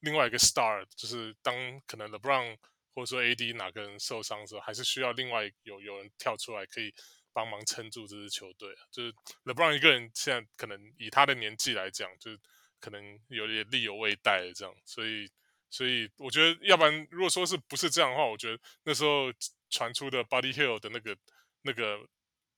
[0.00, 1.54] 另外一个 star，就是当
[1.86, 2.58] 可能 LeBron
[2.94, 6.92] 或者说 AD 哪个人受伤的时候，还是需要另外有有人跳出来可以
[7.32, 8.74] 帮忙撑住这支球队。
[8.90, 12.38] 就是 LeBron 一个人现在可能以他的年纪来讲，就是
[12.78, 15.26] 可能有点力有未逮这样，所以
[15.70, 19.32] 所以我觉得，要不然如果说是不是这样的话，我觉得那时候。
[19.70, 21.16] 传出的 Buddy Hill 的那个、
[21.62, 21.98] 那个、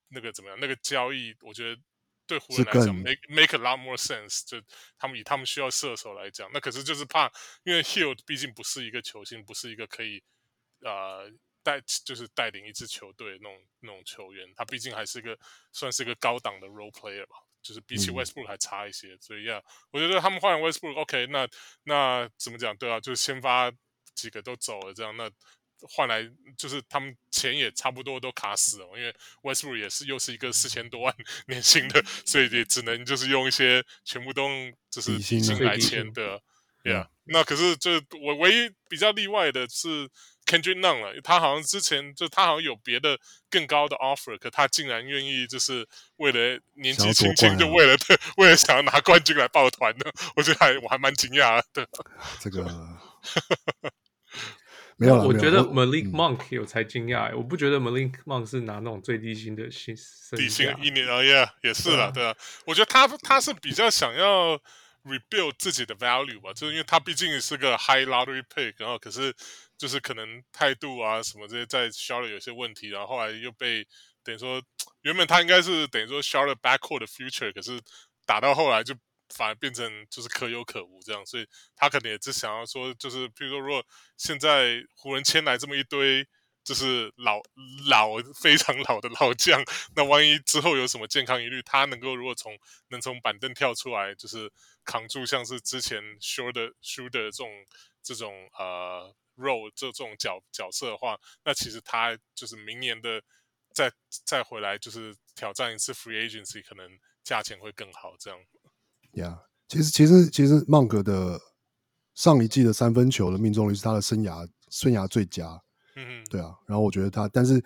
[0.08, 0.58] 那个怎么样？
[0.60, 1.80] 那个交易，我觉得
[2.26, 4.44] 对湖人来讲，make make a lot more sense。
[4.46, 4.60] 就
[4.98, 7.30] 他们以他们需要射手来讲，那可是就是怕，
[7.64, 10.22] 因为 Hield 毕竟不是一个球星，不是一个可以
[10.80, 11.30] 呃
[11.62, 14.46] 带就是带领一支球队那种那种球员。
[14.54, 15.38] 他毕竟还是一个
[15.72, 19.14] 算是一个高档的 role player 吧，就是比起 Westbrook 还差一些。
[19.14, 21.48] 嗯、所以呀，我觉得他们换 Westbrook，OK，那
[21.84, 22.76] 那怎么讲？
[22.76, 23.72] 对啊，就是先发
[24.14, 25.30] 几个都走了，这样那。
[25.82, 31.14] 换来就是他们钱也差不多都卡死了，因为 Westbrook 也是又是一个四千多万
[31.48, 34.48] 年薪的，所以也只能就是用一些全部都
[34.90, 36.40] 就是底薪来签的，
[36.82, 37.08] 对啊。
[37.24, 40.08] 那可是这我唯一比较例外的是
[40.46, 43.18] Kendrick Nunn 了，他好像之前就他好像有别的
[43.50, 45.86] 更高的 offer，可他竟然愿意就是
[46.16, 51.88] 为了年纪轻轻就为了对为了想要拿冠军来抱团的，我觉得还我还蛮惊讶的。
[52.40, 52.64] 这个。
[54.98, 59.94] 没有，我觉得 Malik Monk 有才惊讶、嗯，我不觉得 Malik Monk 是拿那种最低薪的薪
[60.36, 64.56] 底薪一年而已，yeah, 也是了，对啊，我觉得他他是比较想要
[65.04, 69.34] rebuild 自己的 value 吧，就是因为他毕竟是个 high lottery pick，然后可是
[69.76, 73.86] 就是可能态度啊什么这些在 Charlotte 有些问题，然后后来又被
[74.24, 74.62] 等于说
[75.02, 77.78] 原本他应该是等于说 Charlotte backcourt 的 future，可是
[78.24, 78.94] 打到后来就。
[79.34, 83.84] 反而变成就是可有可无这样，所以他可能也只想要说，就是譬如说，如果
[84.16, 86.26] 现在湖人签来这么一堆，
[86.64, 87.40] 就是老
[87.88, 89.62] 老非常老的老将，
[89.94, 94.50] 那万一之后有什么健康疑虑，他能够如果从能从板凳跳出来，就是
[94.84, 97.48] 扛住像是之前 Schroeder Schroeder 这种
[98.02, 103.22] 这种呃 role 这这种角角色的话，那其实他就是明年的
[103.72, 103.92] 再
[104.24, 108.40] 再回来就是挑战一次 free agency，可能价钱会更好这样。
[109.16, 109.38] 呀、yeah，
[109.68, 111.38] 其实其实其实芒格的
[112.14, 115.60] 上一季的三分球的命中率是他的生涯生涯最佳，
[115.96, 116.54] 嗯，对啊。
[116.66, 117.62] 然后我觉得他，但是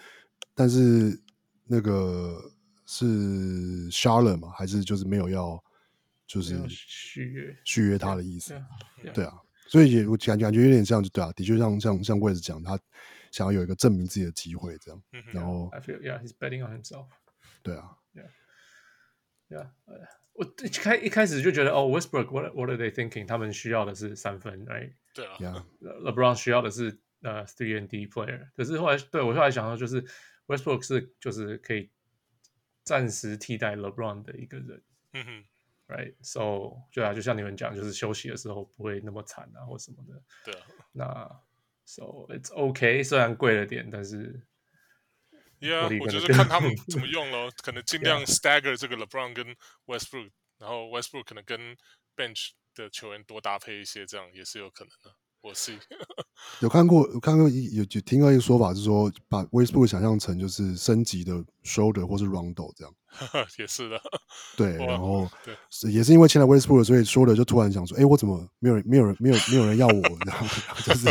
[0.54, 1.20] 但是
[1.64, 2.40] 那个
[2.86, 5.62] 是 Charlotte 嘛，还是就是没有要
[6.26, 8.60] 就是续约续约他的意思，
[9.14, 9.38] 对啊。
[9.68, 12.76] 所以也我感觉感觉有点像，对啊，的确像像像 Wes 讲，他
[13.30, 15.00] 想要有一个证明自己的机会，这样。
[15.12, 17.06] 嗯、然后 I feel yeah, he's betting on himself。
[17.62, 19.70] 对啊，Yeah，Yeah，
[20.40, 23.26] 我一开一开始就觉得哦，Westbrook，what what are they thinking？
[23.26, 24.94] 他们需要的是三分，right？
[25.12, 28.48] 对啊 yeah.，LeBron 需要的是呃、uh, three and D player。
[28.56, 30.02] 可是后来对我后来想到就是
[30.46, 31.90] Westbrook 是就是可以
[32.82, 34.82] 暂时替代 LeBron 的一个人。
[35.12, 35.44] 嗯哼。
[35.86, 40.22] Right，so 对啊，就像你们讲，就是休息的时候不会那么惨啊，或什么的。
[40.44, 40.66] 对啊。
[40.92, 41.40] 那
[41.84, 44.40] so it's OK，虽然贵了点，但是
[45.60, 49.46] ，Yeah，我觉得看他们怎么用咯，可能尽量 stagger 这个 LeBron 跟
[49.86, 51.76] Westbrook，然后 Westbrook 可能跟
[52.16, 55.14] bench 的球员多搭配一些，这样也是有可能的。
[55.42, 55.72] 我是
[56.60, 61.32] 有看过，有看过一有就听到一个说法是说，把 Westbrook 想象成就是升级的
[61.64, 62.94] Shoulder 或是 Rondo 这样，
[63.58, 63.98] 也是的。
[64.54, 65.56] 对，然后对，
[65.90, 70.02] 也是因为签了 Westbrook，所以 Shoulder 就突然想说，哎，我怎么没有人没有人没有没有人要我？
[70.26, 70.46] 然后
[70.84, 71.08] 就是，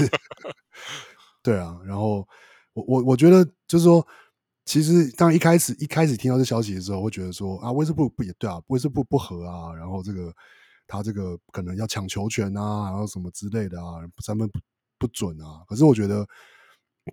[1.41, 2.27] 对啊，然后
[2.73, 4.05] 我我我觉得就是说，
[4.69, 10.31] 其实当一开始一开始听到这消息的时候，会觉得说啊，Westbrook 不也对啊，Westbrook 不合啊，然后这个。
[10.91, 14.59] 他这个可能要抢球权啊，然后什么之类的啊，三分不
[14.97, 15.63] 不准啊。
[15.67, 16.25] 可是我觉得，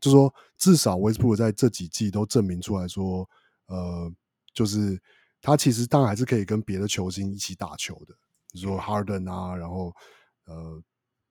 [0.01, 3.29] 就是说至少威斯布鲁在这几季都证明出来说，
[3.67, 4.11] 呃，
[4.55, 4.99] 就是
[5.43, 8.15] 他其实当然还是可以跟别的球星一起打球的，
[8.51, 9.93] 比如说 Harden 啊，然后
[10.47, 10.83] 呃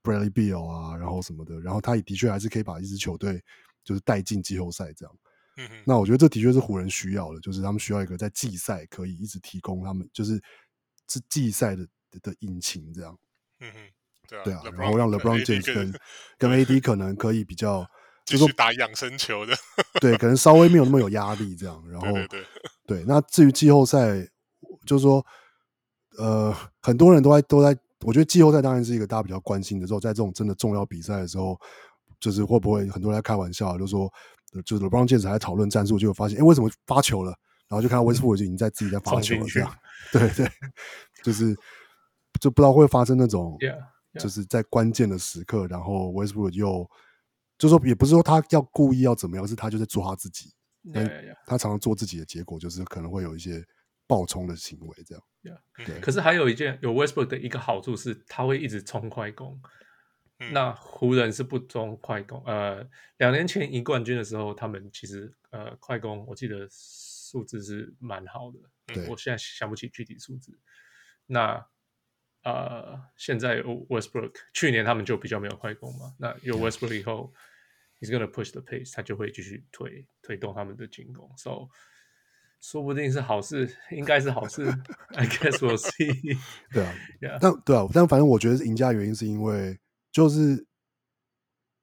[0.03, 3.43] Bradley Beal 啊，然后什么的，然后他也的确还是可以把一支球队
[3.84, 5.15] 就是带进季后赛这样。
[5.58, 5.70] 嗯。
[5.86, 10.41] 那我觉得这的确是湖人需要的，就是他们需要一个在季赛可以一直提供他们，就是
[11.08, 11.88] 是季赛的。
[12.22, 13.14] 的引擎这样，
[13.60, 13.78] 嗯哼，
[14.30, 15.99] 对啊，对啊，然后让 LeBron James 跟
[16.38, 17.86] 跟 AD 可能可以比较，
[18.24, 19.53] 就是打养生球的，
[19.99, 21.84] 对，可能稍微没有那么有压力这样。
[21.91, 24.26] 然后，对对对，对，那至于季后赛，
[24.86, 25.26] 就是说，
[26.18, 31.60] 呃，很多人都在都在，我觉得季后赛当然是一个大家比较关心的时候，在这种真的重要比赛的时候，
[32.18, 34.10] 就是会不会很多人在开玩笑，就说，
[34.64, 37.32] 就是 LeBron James 还讨论战术，就发现，哎，为什么发球了？
[37.68, 39.76] 然后就看到 Westbrook 就已经在自己在发球了， 这样，
[40.12, 40.49] 对对，
[41.24, 41.56] 就是。
[42.41, 43.58] 就不知道会发生那种，
[44.20, 46.88] 就是在关键的时刻，然后 Westbrook 又
[47.58, 50.53] 就说也不是说他要故意要怎么样，是他就在做他自己。
[51.47, 53.64] 他常常做自己的结果就是可能会有一些
[54.06, 55.24] 爆冲的行为，这样。
[55.86, 55.97] 对。
[56.01, 59.58] 可是还有一件有 Westbrook 的一个好处是，他会一直冲快攻。
[60.51, 62.41] 那湖人是不冲快攻。
[62.45, 62.87] 呃，
[63.17, 68.59] 两年前赢冠军的时候，他们其实呃快攻，我记得数字是蛮好的。
[68.87, 69.07] 对。
[69.07, 70.57] 我现在想不起具体数字。
[71.27, 71.65] 那
[72.43, 77.33] 呃，uh, 现在 Westbrook 去年他们就比较没有快攻嘛，那有 Westbrook 以后
[77.99, 81.67] ，he's gonna push the pace，他就会继续推推动他们的进攻，so
[82.61, 84.63] 说不定是好事，应该是好事
[85.15, 86.37] ，I guess we'll see。
[86.71, 87.39] 对啊，Yeah.
[87.41, 89.79] 但对啊，但反正我觉得赢家原因是因为
[90.16, 90.66] 就是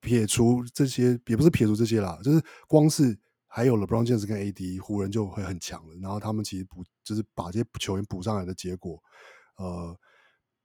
[0.00, 9.02] 撇除这些，也不是撇除这些啦，就是光是还有 LeBron James 跟 AD，湖人就会很强了，然后他们其实补就是把这些球员补上来的结果，
[9.56, 9.94] 呃。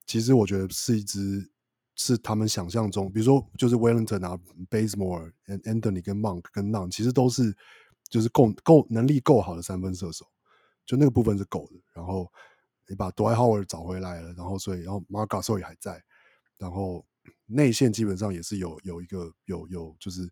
[0.10, 1.52] 其实我觉得是一支
[1.96, 4.40] 是他们想象中，比如说就是 Wellington 啊
[4.70, 5.34] ，Bazemore、
[5.66, 7.54] Anthony 跟 Monk 跟 Nunn，其实都是
[8.10, 10.26] 就是够够能力够好的三分射手，
[10.86, 11.74] 就那个部分是够的。
[11.94, 12.32] 然后
[12.88, 16.02] 你把 Dwight Howard 找回来了，然后所以然后 Mar Gaso 也还在，
[16.58, 17.06] 然后
[17.46, 20.24] 内线基本上也是有有一个有有就是、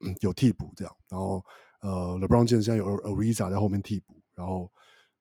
[0.00, 1.44] 嗯、有替补这样，然后
[1.80, 4.70] 呃 LeBron James 现在有 Ariza 在后面替补，然后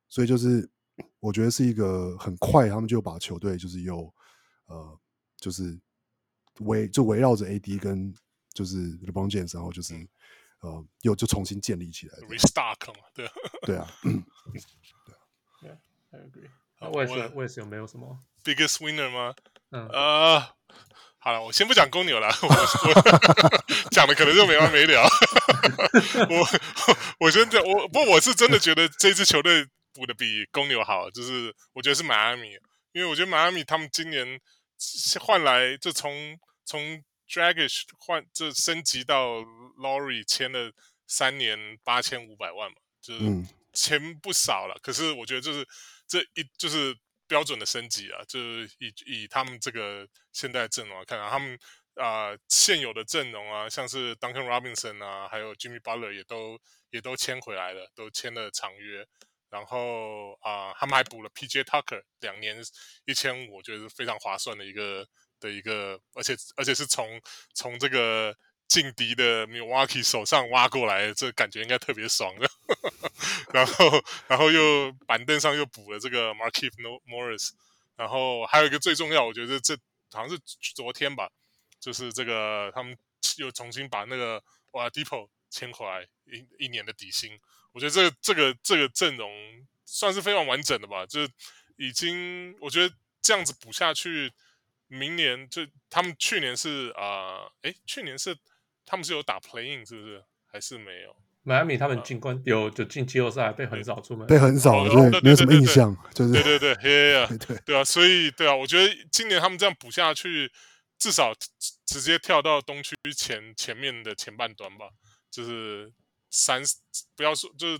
[0.07, 0.69] 所以就是。
[1.19, 4.11] 我觉得是一个很快，他们就把球队就是又
[4.65, 4.99] 呃，
[5.35, 5.79] 就是
[6.61, 8.11] 围就围绕着 AD 跟
[8.51, 9.93] 就是 LeBron James，然后就是
[10.61, 12.17] 呃，又就重新建立起来。
[12.27, 13.29] Restart 嘛，对
[13.61, 13.87] 对啊，
[15.61, 15.77] 对啊
[16.09, 16.49] ，I agree。
[16.91, 19.35] West West 有没有什么 biggest winner 吗？
[19.71, 20.39] 嗯呃，
[21.17, 23.59] 好了，我先不讲公牛了，我我
[23.91, 25.03] 讲的可能就没完没了。
[26.29, 26.47] 我
[27.19, 29.67] 我觉得我不过我是真的觉得这支球队。
[29.93, 32.51] 补的比公牛好，就是我觉得是迈阿密，
[32.91, 34.39] 因为我觉得迈阿密他们今年
[35.19, 39.37] 换来就从从 Dragic 换就升级到
[39.79, 40.71] Laurie 签了
[41.07, 43.23] 三年八千五百万嘛，就是
[43.73, 44.75] 钱不少了。
[44.75, 45.67] 嗯、可是我觉得就是
[46.07, 46.95] 这一就是
[47.27, 51.57] 标准的升级啊，就是以以他们这个现在阵容来看啊，他们
[51.95, 56.59] 啊、现有的阵容啊，像是 Duncan Robinson 啊，还有 Jimmy Butler 也都
[56.91, 59.05] 也都签回来了，都签了长约。
[59.49, 62.57] 然后啊、他们还补了 PJ Tucker 两年
[63.05, 65.07] 一千五，我觉得是非常划算的一个
[65.39, 67.19] 的一个，而且而且是从
[67.55, 68.35] 从这个
[68.67, 72.47] 劲敌的 Milwaukee 手上挖过来，这感觉应该特别爽的。
[73.53, 76.71] 然后然后又板凳上又补了这个 Markieff
[77.07, 77.51] Morris，
[77.95, 79.75] 然后还有一个最重要，我觉得这
[80.11, 80.39] 好像是
[80.75, 81.29] 昨天吧，
[81.79, 82.97] 就是这个他们
[83.37, 87.39] 又重新把那个哇 Oladipo 签回来一一年的底薪，
[87.71, 89.31] 我觉得这个这个这个阵容
[89.85, 91.31] 算是非常完整的吧，就是
[91.77, 94.33] 已经我觉得这样子补下去，
[94.87, 98.37] 明年就他们去年是啊，哎、去年是
[98.85, 100.23] 他们是有打 Playing 是不是？
[100.49, 101.15] 还是没有？
[101.47, 107.57] 迈阿密他们进关有就进季后赛，被横扫出门，被横扫，对，没有什么印象，就是对对对，对 对。
[107.65, 110.51] 对啊，所以对啊，我觉得今年他们这样补下去，
[110.99, 111.33] 至少
[111.85, 114.89] 直接跳到东区前前面的前半段吧，
[115.31, 115.89] 就是
[116.29, 116.61] 三
[117.15, 117.79] 不要说就是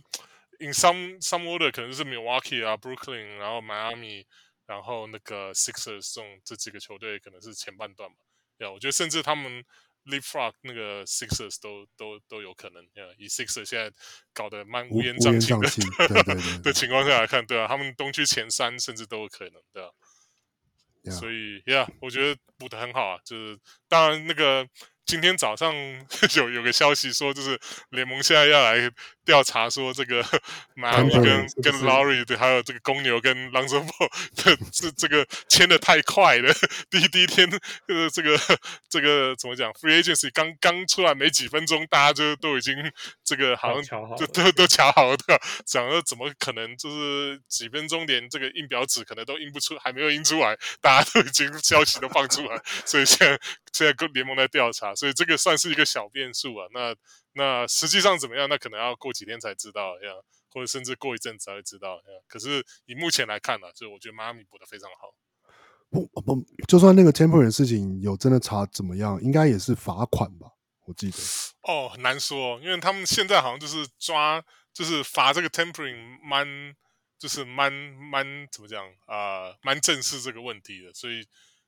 [0.59, 4.25] in some some order 可能是 Milwaukee 啊，Brooklyn，然后迈阿密，
[4.65, 8.15] 然后那个 Sixers 这种这几个球队可能是前半段吧，
[8.57, 9.61] 对啊，我觉得甚至他们。
[10.07, 12.83] Leapfrog 那个 Sixers 都都都有可能，
[13.17, 13.91] 以 Sixers 现在
[14.33, 19.89] 搞得蛮乌烟瘴气的，对对对 的情况下来看，对啊，他们东区前三甚至都有可能，对啊.
[21.11, 24.67] 所以，Yeah，我觉得补的很好啊，就是当然那个。
[25.07, 25.73] 今天早上
[26.35, 27.57] 有有个消息说，就是
[27.91, 28.91] 联盟现在要来
[29.23, 30.23] 调查，说这个
[30.75, 31.23] 迈阿密跟
[31.63, 34.09] 跟 Lowry 对，还有这个公牛跟 Lonzo Ball
[34.43, 36.53] 的这这个签的太快了。
[36.89, 37.49] 第一第一天，
[37.87, 38.37] 呃，这个
[38.89, 42.75] 这个怎么讲？Free Agency 刚刚出来没几分钟，大家就都已经
[43.23, 45.17] 这个好像都都都乔好了，
[45.65, 46.75] 讲了怎么可能？
[46.75, 53.39] 就是几分钟连这个印表纸可能都印不出，还没有印出来，大家都已经消息都放出来，所以现在
[53.71, 54.93] 现在跟联盟在调查。
[54.97, 56.95] 所以这个算是一个小变数啊，那
[57.33, 58.49] 那实际上怎么样？
[58.49, 60.09] 那可能要过几天才知道呀，
[60.49, 62.03] 或者甚至过一阵子才会知道呀。
[62.27, 65.13] 可是以目前来看呢、啊，就我觉得迈阿密补得非常好。
[65.91, 70.47] 不不，就算那个 tampering 的事情有真的查怎么样，应该也是罚款吧？
[70.85, 71.17] 我记得。
[71.61, 74.43] 哦，很难说，因为他们现在好像就是抓，
[74.73, 76.75] 就是罚这个 tempering 蛮，
[77.19, 81.27] 就是蛮蛮怎么讲啊、呃，蛮正视这个问题的，所以。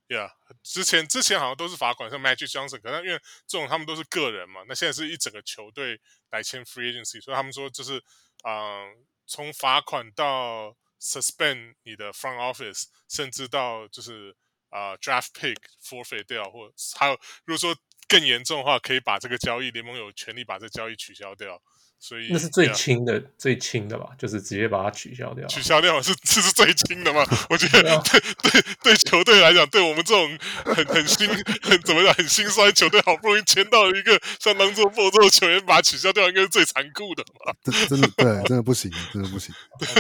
[0.10, 0.32] Yeah，，
[0.64, 6.02] 之前之前好像都是罚款，像 Magic Johnson，可能因为这种他们都是个人嘛，那现在是一整个球队
[6.32, 8.04] 来签 Free Agency，所以他们说就是，
[8.44, 14.36] 嗯、从罚款到 Suspend 你的 Front Office，甚至到就是
[14.70, 17.14] 啊、Draft Pick Forfeit 掉，或还有
[17.46, 21.62] 如果说更严重的话，可以把这个交易联盟有权利把这个交易取消掉。
[22.00, 25.46] 所以那是最轻的、最轻的吧，就是直接把它取消掉。
[25.48, 27.26] 取消掉是这是最轻的吗？
[27.50, 31.28] 我觉得对对对球队来讲，对我们这种很很心
[31.62, 37.54] 很怎么讲很心酸球队，好不容易签到了一个像当做波这种球员，把它取消掉，应该是最残酷的嘛？
[37.64, 39.54] 这真的对，真的不行，真的不行。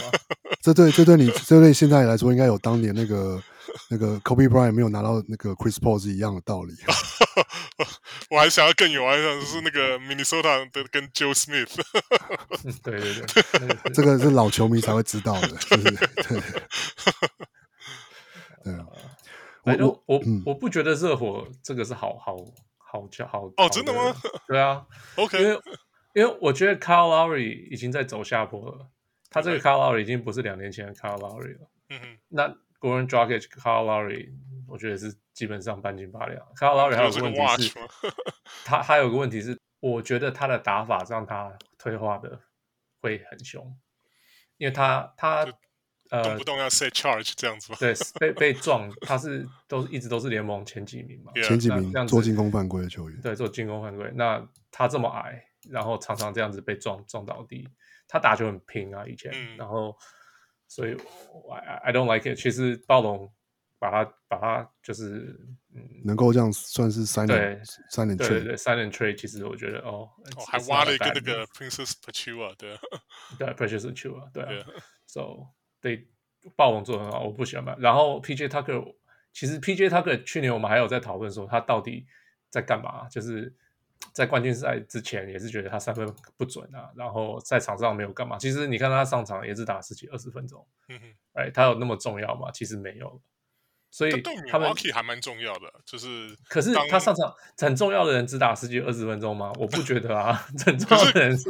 [0.64, 3.42] 这对这对你这对现在来说，应该有当年那个。
[3.88, 6.74] 那个 Kobe Bryant 没有拿到那个 Chris Paul 是一样的道理。
[8.30, 11.80] 我还想要更有，我还想是那个 Minnesota 的跟 Joe Smith。
[12.84, 16.42] 对对对， 这个是老球迷才会知道的，就是对。
[18.64, 18.86] 对啊，
[19.64, 22.36] 我我我，嗯、我不觉得热火这个是好好
[22.78, 24.14] 好叫好，哦，真的吗？
[24.48, 25.62] 对啊，OK，因为
[26.16, 28.90] 因为我觉得 Kyle Lowry 已经在走下坡了，
[29.30, 31.70] 他这个 Kyle Lowry 已经不是两年前的 Kyle Lowry 了。
[31.90, 32.56] 嗯哼，那。
[32.82, 34.30] Goran Dragic、Kyle Lowry，
[34.70, 36.40] 我觉得是基本上半斤八两。
[36.56, 37.80] Kyle Lowry 还有个问题是，
[38.66, 42.40] 他还有个问题是，我觉得他的打法让他退化的
[43.02, 43.76] 会很凶，
[44.58, 45.46] 因为他他
[46.12, 47.78] 呃动不动要 set charge 这样子吗？
[47.80, 54.12] 对， 被被撞，他是都一直都是联盟前几名嘛，前几名这样做进攻犯规的球员，对，做进攻犯规。
[54.16, 57.68] 那他这么矮，然后常常这样子被撞撞倒地，
[58.08, 59.96] 他打球很拼啊，以前，嗯、然后。
[60.72, 60.96] 所以
[61.52, 62.38] ，I I don't like it。
[62.38, 63.34] 其实暴龙
[63.80, 65.40] 把它把它就是
[65.74, 69.16] 嗯，能够这样算是三连三连 trade 对对三连 trade。
[69.16, 72.78] 其实我觉得哦，哦还挖了一个那个 Princess Pachua 对
[73.38, 74.66] 对 Princess Pachua 对啊。
[75.08, 75.48] So
[75.82, 76.08] 对
[76.56, 77.76] 暴龙做的很好，我不喜欢吧。
[77.80, 78.96] 然后 PJ Tucker
[79.34, 82.06] 其实 PJ Tucker 去年我们还有在讨论说他到底
[82.50, 83.56] 在干嘛，就是。
[84.14, 86.08] 在冠军赛之前也是觉得他三分
[86.38, 88.38] 不准啊，然后在场上没有干嘛。
[88.38, 92.50] 其实你看他上场也是打十几二十分钟，嗯哼，哎，他有那么重要吗？
[92.50, 93.22] 其实没有。
[93.92, 99.52] 所以他们还蛮重要的，就是可是他上场很重要的人只打十几二十分钟吗？
[99.58, 100.34] 我不觉得啊，
[100.66, 101.44] 很重要的人是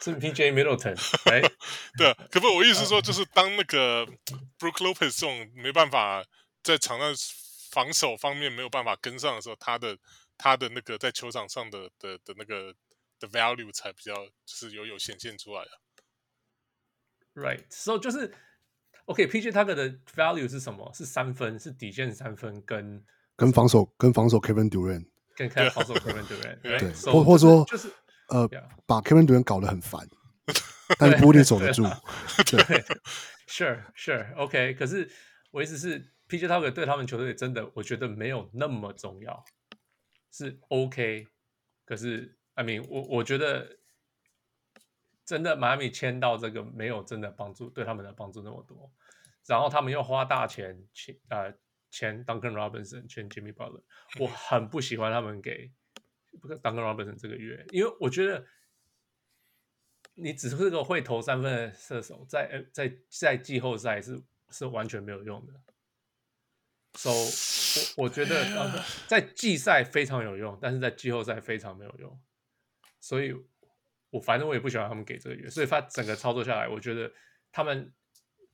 [0.00, 0.96] 是 PJ Middleton，
[1.30, 1.40] 哎，
[1.98, 4.06] 对啊，可不，我意思是说，就是当那个
[4.58, 6.24] Brook Lopez 这种没办法
[6.62, 7.12] 在场上
[7.70, 9.98] 防守方面没有办法跟上的时候，他的。
[10.38, 12.74] 他的那个在球场上的的的那个
[13.20, 14.12] 的 value 才比较
[14.44, 15.70] 就是有有显现出来的
[17.40, 18.34] ，right？So 就是
[19.06, 20.90] OK，PJ Tucker 的 value 是什么？
[20.94, 23.04] 是三分，是底线三分，跟
[23.36, 27.88] 跟防守跟防守 Kevin Durant，跟开防守 Kevin Durant，对，或、so, 或者说就是、
[28.28, 28.64] 呃，yeah.
[28.86, 30.08] 把 Kevin Durant 搞得很烦，
[30.98, 31.82] 但是不一定守得住。
[31.82, 32.84] 对，对对
[33.48, 34.78] Sure Sure，OK，、okay.
[34.78, 35.10] 可是
[35.50, 39.44] 我意思是 PJ Tucker 对他们球队真的，我觉得没有那么重要。
[40.30, 41.26] 是 OK，
[41.84, 43.76] 可是，I mean，我我觉得
[45.24, 48.92] 真的迈阿密签到这个没有真的帮助，对他们的帮助那么多。
[49.46, 51.52] 然后他们又花大钱签呃
[51.90, 53.82] 签 Duncan Robinson，签 Jimmy Butler，
[54.18, 55.72] 我很不喜欢他们给
[56.40, 58.46] Duncan Robinson 这个月，因为我觉得
[60.14, 65.52] 你只是个会投三分的射手，在在在季后赛是是完全没有用的。
[66.94, 67.10] So，
[67.96, 72.20] 我我觉得在季赛非常有用，但是在季后赛非常没有用。
[73.00, 73.34] 所以，
[74.12, 77.12] 我反正我也不喜欢他们给这个约，所以他整个操作下来，我觉得
[77.50, 77.92] 他们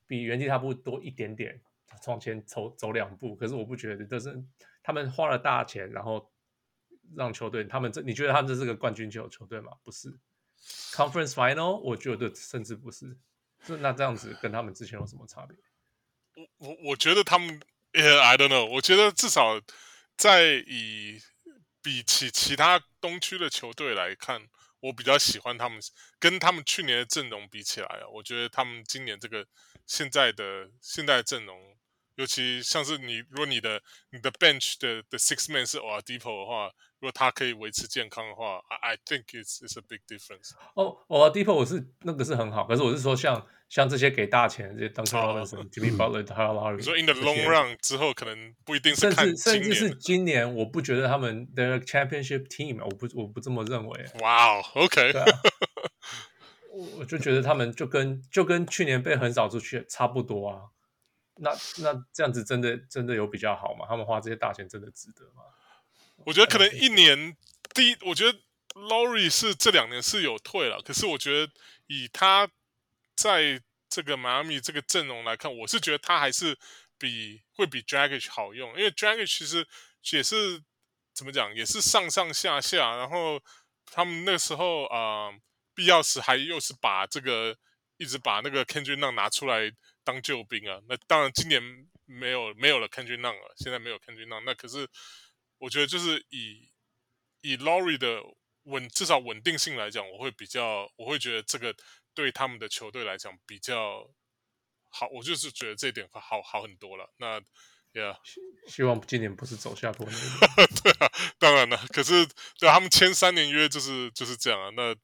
[0.07, 1.61] 比原地踏步多一点点，
[2.07, 3.35] 往前走走两步。
[3.35, 4.41] 可是我不觉得，但是
[4.81, 6.31] 他们花了大钱，然后
[7.15, 9.73] 让球队他们这，你觉得他们这是个冠军球球队吗？
[9.83, 10.17] 不是
[10.93, 13.17] ，Conference Final，我觉得甚至不是。
[13.67, 15.55] 那那这样子跟他们之前有什么差别？
[16.35, 17.61] 我我我觉得他们。
[17.91, 18.67] I don't know。
[18.67, 19.59] 我觉得至少
[20.15, 21.19] 在以
[21.81, 24.43] 比起其他东区的球队来看，
[24.81, 25.79] 我比较喜欢他们，
[26.19, 29.45] 跟他们去年的阵容比起来啊，我觉得他们今年这个
[29.85, 31.77] 现在的现在的阵容，
[32.15, 36.71] 尤其像是你，如果你的你的 bench 的的 six man 是 Oladipo 的话。
[37.01, 40.51] 如果他可以维持健康的话，I I think it's it's a big difference。
[40.73, 54.05] 哦，Oladipo 我是那个是很好，可是我是说像像这些给大钱这些 Duncan Robinson、Jimmy Butler、Kyle Lowry，你说 in the long run 之后可能不一定是看甚至甚至是今年，我不觉得他们的 championship team，我不我不这么认为。
[54.21, 55.13] 哇哦，OK，
[56.71, 60.61] 我我就觉得他们就跟就跟去年被横扫出去差不多啊。
[61.41, 63.85] 那那这样子真的真的有比较好吗？
[63.87, 65.43] 他们花这些大钱真的值得吗？
[66.25, 67.37] 我觉得可能一年
[67.73, 68.37] 第一，我觉得
[68.73, 71.53] Lowry 是这两年是有退了，可是我觉得
[71.87, 72.49] 以他
[73.21, 76.57] 在这个迈阿密这个阵容来看，我是觉得他还是
[76.97, 79.67] 比会比 d r a g o n 好用，因为 d r a g o n 其实
[80.11, 80.61] 也是
[81.13, 83.41] 怎么讲，也是上上下下，然后
[83.85, 85.31] 他们那时候啊、
[85.73, 87.57] 必要时还又是把这个
[87.97, 89.71] 一直把那个 Kendrick 拿出来
[90.03, 91.61] 当救兵啊，那当然今年
[92.05, 94.87] 没有没有了 Kendrick 了，现在没有 k e n d r i c k 那可是。
[95.61, 96.71] 我觉得就是以
[97.41, 98.21] 以 Lowry 的
[98.63, 101.75] 稳至少稳定性来讲，我会比较我会觉得这个
[102.19, 104.11] 对他们的球队来讲比较
[104.89, 105.07] 好。
[105.07, 107.13] 我就是觉得这一点会好好很多了。
[107.17, 107.39] 那
[107.93, 108.17] ，Yeah，
[108.67, 110.11] 希望今年不是走下坡路。
[110.83, 111.77] 对啊，当然了。
[111.93, 112.25] 可是
[112.57, 114.69] 对他们签三年约就是就是这样啊。
[114.75, 114.95] 那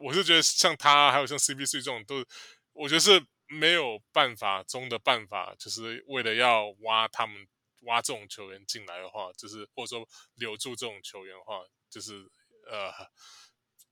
[0.00, 2.24] 我是觉得像他还有像 CBC 这种都，
[2.72, 7.46] 我觉得是没有办法中的办法，就是为了要挖他们。
[7.82, 12.28] 挖这种球员进来的话，就是或者说留住这种球员的话，就是
[12.68, 12.90] 呃，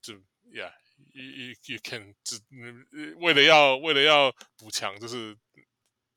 [0.01, 0.15] 就
[0.51, 2.39] yeah，you you you can 只
[3.19, 5.35] 为了要为了要补强，就是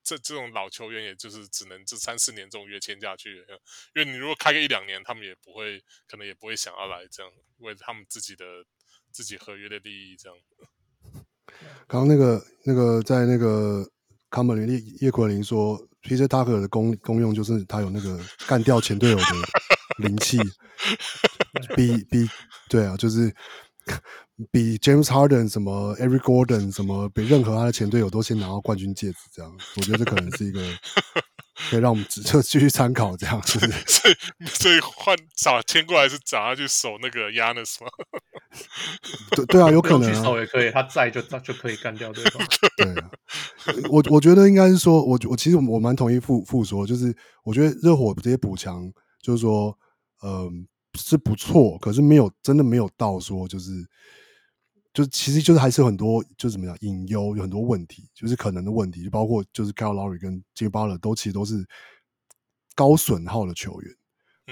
[0.02, 3.36] 这这种老球员，也就是只能这三四年这种约签下去，
[3.94, 8.44] 因为你如果开个一两年，他们也不会，可能也不会想要来这样，为他们自己的
[9.10, 10.38] 自己合约的利益这样。
[11.86, 13.90] 刚刚那个那个在那个。
[14.30, 19.24] 康本林叶叶奎林说，PJ Tucker 的功功用就是他有那个干掉前队友的
[20.00, 20.36] 灵气，
[21.74, 22.28] 比比
[22.68, 23.34] 对啊，就是
[24.53, 30.61] 比 James Harden 什么 Eric Gordon 什么，比任何他的前队友都先拿到冠军戒指，这样，我觉得这可能是一个
[31.70, 33.72] 可以让我们就继续参考，这样，是不是？
[33.86, 34.14] 所以
[34.47, 37.91] 所以换找签过来是找他去守那个 Giannis 吗？
[39.34, 42.47] 对对啊，有可能、啊、守也可以，他在就就可以干掉对方。
[42.76, 43.11] 对啊，
[43.91, 49.76] 我我觉得应该是说，我我其实我蛮同意傅傅说，就是我觉得热火这些补强，就是说，
[50.22, 50.51] 嗯、呃，
[50.95, 53.86] 是不错，可是没有真的没有到说就是，
[54.93, 61.66] 就是其实就是还是有很多就是怎么讲隐忧，有很多问题，就是可能的问题，就包括就是 Kyle Lowry 跟 Jimmy Butler 都其实都是
[62.74, 63.97] 高损耗的球员，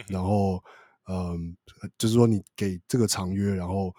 [0.09, 0.63] 然后。
[1.09, 1.57] 嗯，
[1.97, 3.95] 就是说你给这个长约，然后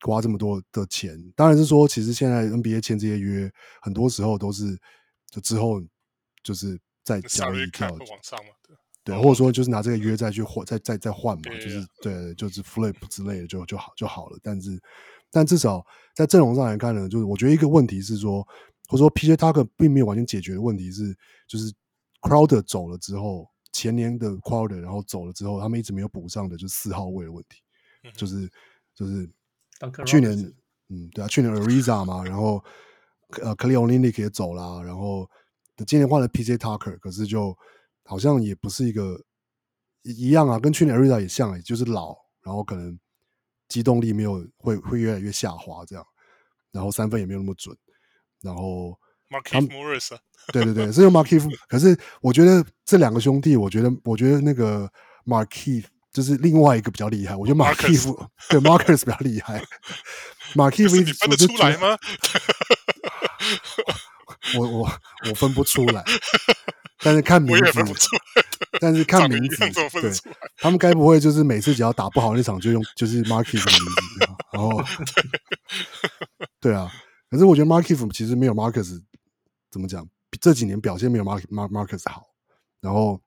[0.00, 3.48] 花这么多的钱，当然是说，其实现在 NBA 签这些约，
[3.80, 4.76] 很多时候都是
[5.30, 5.80] 就之后
[6.42, 8.76] 就是再交易掉，往上嘛，对，
[9.18, 14.38] 或者说就是拿这个约再去换，再再再换嘛，就是对，就是 flip 之类的就就好就好了。
[14.42, 14.80] 但是，
[15.30, 15.84] 但至少
[16.14, 18.42] 在阵容上来看呢，就是我觉得一个问题是说，
[18.88, 21.72] 或者说 PJ Tucker 并没有完全解决的问题是，就是
[22.20, 23.48] Crowder 走了之后。
[23.72, 27.62] 前年的 Crowder 然后走了之后，他们一直没有补上的，就是四号位的问题，
[28.02, 28.50] 嗯、就是
[28.96, 29.30] 就是
[30.04, 30.36] 去年，
[30.88, 32.62] 嗯，对啊，去年 Ariza 嘛，然后
[33.40, 35.30] 呃，Kelly Olynyk 也走了，然后
[35.86, 37.56] 今年换了 PJ Tucker，可是就
[38.10, 39.22] 好像也不是一个
[40.02, 42.98] 一样啊，跟去年 Ariza 也像，也就是老，然后可能
[43.68, 46.04] 机动力没有会会越来越下滑这样，
[46.72, 47.76] 然后三分也没有那么准，
[48.42, 48.98] 然后。
[49.30, 50.08] Markieff Morris，
[50.52, 51.48] 对对对，是用 Markieff。
[51.68, 54.90] 可是我觉得这两个兄弟，我觉得我觉得那个
[55.24, 59.62] Markieff 就是另外一个比较厉害，我觉得马基夫对 Marcus 比较厉害。
[60.56, 61.96] 马基夫你分得出来吗？
[64.58, 64.92] 我我
[65.28, 66.02] 我分不出来，
[67.02, 67.80] 但是看名字，
[68.78, 69.56] 但是看名字，
[70.00, 70.12] 对，
[70.58, 74.82] 他们该不会就是每次只要打不好那场就用就是 Markieff 的名字，然后
[76.60, 76.92] 对啊，
[77.30, 79.00] 可是我觉得 Markieff 其实没有 Marcus
[79.70, 80.06] 怎么讲，
[80.40, 82.26] 这几年表现没有 Mark Marcus 好，
[82.82, 83.18] 然后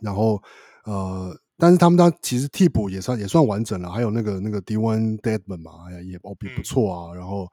[0.00, 0.40] 然后
[0.84, 7.50] 呃，但是他们当其实替补也算也算完整了，还有那个那个 Dwayne Deadman 嘛，哎呀也哦比不错啊，然后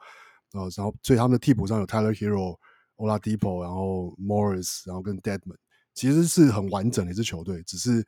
[0.54, 2.56] 呃然后所以他们的替补上有 Tyler Hero。
[3.00, 5.58] Oladipo，然后 Morris，然后跟 Deadman，
[5.94, 7.64] 其实是很完整的一支球队。
[7.64, 8.06] 只是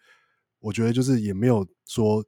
[0.60, 2.24] 我觉得，就是也没有说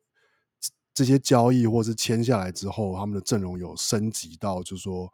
[0.94, 5.12] 这些交易或是签下来之后，他们的阵容有升级到，就是说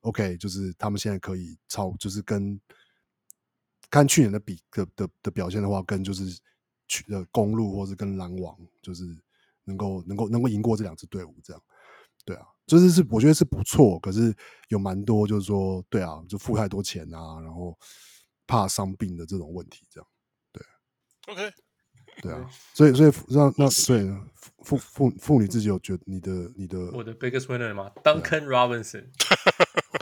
[0.00, 2.60] ，OK，就是他们现在可以超，就是跟
[3.88, 6.24] 看去年的比的的的表现的话，跟就是
[6.88, 9.04] 去的公路或是跟篮网，就是
[9.64, 11.62] 能够能够能够赢过这两支队伍，这样，
[12.24, 12.46] 对啊。
[12.66, 14.34] 就是是，我觉得是不错，可是
[14.68, 17.76] 有蛮多就是说，对啊，就付太多钱啊，然后
[18.46, 20.08] 怕伤病的这种问题，这样，
[20.52, 20.64] 对
[21.26, 21.52] ，OK，
[22.22, 24.08] 对啊，所以所以让那所以
[24.62, 29.06] 妇妇妇女自己有觉得你的你的我的 biggest winner 吗？Duncan Robinson，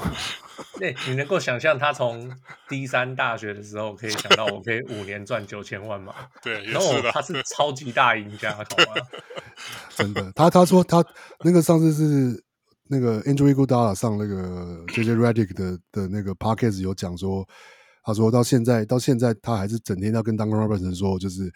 [0.79, 2.31] 对，你能够想象他从
[2.69, 6.15] D 三大学的时候可以想到我可以五年赚九千万吗？
[6.43, 8.95] 对，然后他是超级大赢家，好吗？
[9.97, 11.03] 真的，他他说他
[11.41, 12.45] 那个上次是。
[12.91, 17.49] 那个 Andrew Iguodala 上那个 JJ Redick 的的那个 podcast 有讲说，
[18.03, 21.53] 他说到现在到现在他还是整天要跟 Duncan Robinson 说，就是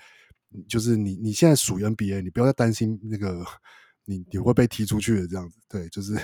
[0.69, 3.45] 就是你你现在属于 NBA，你不要再担心那个
[4.05, 6.15] 你你会被踢出去的这样子，对，就是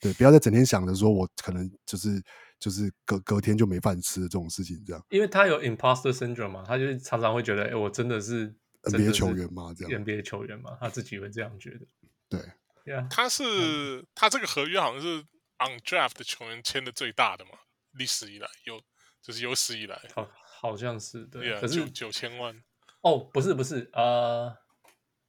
[0.00, 2.22] 对，不要再整天想着说我可能就是
[2.58, 9.74] 就是隔隔天就没饭吃的这种事情这样，因为他有 imposter syndrome 嘛，他就常常会觉得，哎，我真的是 NBA 球员嘛？
[9.74, 11.86] 这样 NBA 球员嘛，他自己会这样觉得，
[12.30, 12.40] 对。
[12.86, 15.18] Yeah, 他是、嗯、他这个合约好像是
[15.58, 17.52] on draft 的球员签的最大的嘛，
[17.92, 18.80] 历史以来有
[19.20, 20.28] 就是有史以来，好
[20.60, 22.62] 好像是对，yeah, 可是九千万
[23.02, 24.56] 哦，不是不是呃，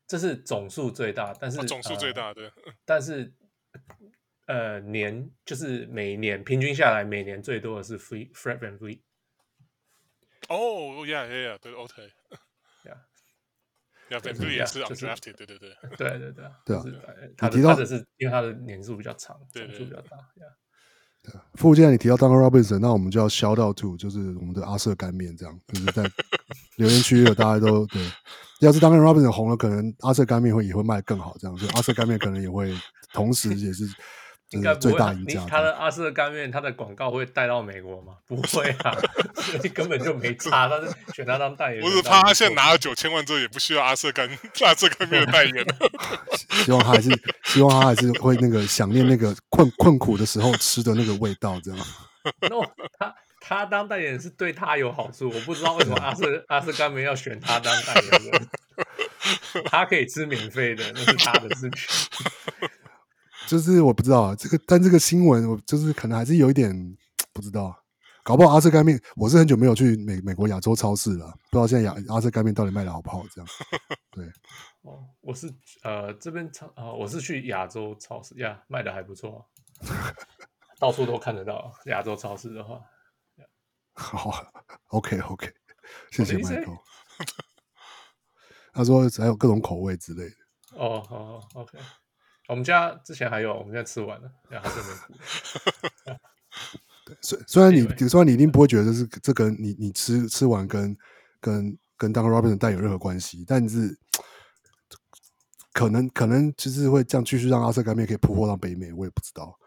[0.08, 3.34] 这是总数最大，但是、哦、总数最大的，呃、但是
[4.48, 9.02] 呃年就是每年平均下来每年最多的是 Free Fred Van Fleet
[10.48, 12.12] 哦，yeah yeah yeah，对，OK。
[14.20, 16.84] 对对也是 undrafted，对对对，对对 对，对啊。
[17.38, 20.18] 他提到的是因为他的年数比较长，总数比较大。
[21.24, 26.04] 对，附件你提到 Duncan Robinson，那我们就要 shout out to，就是我们的阿瑟干面这样，就是在
[26.78, 28.02] 留言区有大家都对。
[28.62, 32.76] 要是 Duncan Robinson 红了，可能阿瑟干面会也会卖更好，这样，就阿瑟干面可能也会
[33.14, 33.88] 同时也是。
[34.52, 35.46] 应该最大赢家。
[35.50, 38.14] 他的阿瑟干面，他的广告会带到美国吗？
[38.28, 38.96] 不会啊，
[39.36, 40.68] 所以根本就没差。
[40.70, 44.30] 但是选他当代言，不是他他现在拿了九千万之后也不需要阿瑟干
[44.62, 45.66] 阿瑟干面的代言。
[46.64, 47.10] 希望他还是
[47.44, 51.80] 希望他还是会那个想念那个困困苦的时候吃的那个味道，这样。
[52.50, 52.64] no，
[53.00, 58.48] 他他当代言人是对他有好处，我不知道为什么阿瑟阿瑟干面要选他当代言人。
[59.66, 62.70] 他可以吃免费的，那是他的事情。
[63.52, 66.72] 就是我不知道啊，这个但这个新闻我就是可能还是有一点
[67.34, 67.76] 不知道，
[68.24, 73.22] 搞不好阿瑟干面，我是很久没有去美美国亚洲超市了，不知道现在亚阿瑟干面到底卖的好不好？
[73.36, 73.50] 这样，
[74.10, 74.26] 对，
[74.84, 79.46] 哦，我是呃这边超啊，我是去亚洲超市呀，卖的还不错，
[80.80, 82.80] 到处都看得到亚洲超市的话，
[83.92, 84.32] 好
[84.88, 85.52] ，OK OK，
[86.10, 86.78] 谢谢 Michael，
[88.72, 90.24] 他说还有各种口味之类
[90.72, 91.78] 的，哦，好，OK。
[92.52, 96.20] 我们家之前还有，我们现在吃完了，然后这边。
[97.06, 100.94] 对，虽虽然你虽然你一定不会觉得这是这跟你你吃吃完跟
[101.40, 103.98] 跟跟 Duncan Robinson 带有任何关系，但是
[105.72, 109.58] 可能可能就是会这样继续让阿瑟干面可以铺货到北美，我也不知道。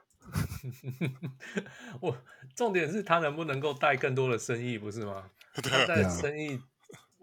[2.02, 2.14] 我
[2.54, 5.24] 重点是他能不能够带更多的生意，不是吗？
[5.56, 6.60] 他带生意。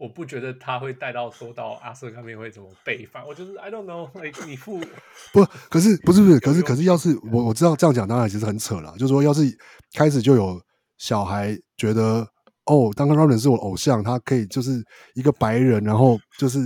[0.02, 4.10] 我不觉得他会带到说到阿瑟干面会怎么背反，我就是 I don't know，
[4.48, 4.82] 你付
[5.32, 5.46] 不？
[5.70, 6.40] 可是不是不是？
[6.40, 9.44] 可是可是要是我我知道这样讲当然其实很扯了，就是说要是
[9.94, 10.60] 开始就有
[10.98, 12.28] 小孩觉得
[12.66, 14.84] 哦，Duncan Robinson 是我偶像，他可以就是
[15.14, 16.60] 一个白人，然后就是。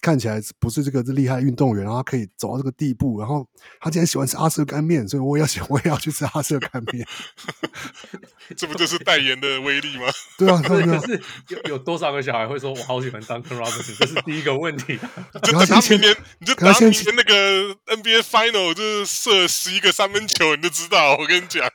[0.00, 3.46] 看起来不是这个是厉害运动员，然后他可以走到这个地步，然后
[3.80, 7.06] 他竟然喜欢吃阿瑟干面，所以我也要喜，我也要去吃阿瑟干面。
[8.56, 10.06] 这不就是代言的威力吗？
[10.38, 10.98] 对啊，对啊。
[10.98, 13.96] 可是有有多少个小孩会说我好喜欢 Duncan Robinson？
[13.98, 14.98] 这是第一个问题。
[15.42, 21.16] 就等他明年，你就等他明年那个 NBA Final 就是射十一个三分球，你就知道。
[21.16, 21.68] 我跟你讲，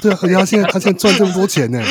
[0.00, 1.82] 对啊，而且他现在他现在赚这么多钱呢。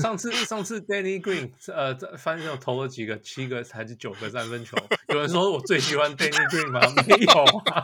[0.00, 4.76] 上次上次 Danny Green 呃在 Final 投了几个，七个还是九个三分球。
[5.08, 6.80] 有人说我最喜欢 Danny Green 吗？
[7.06, 7.82] 没有啊，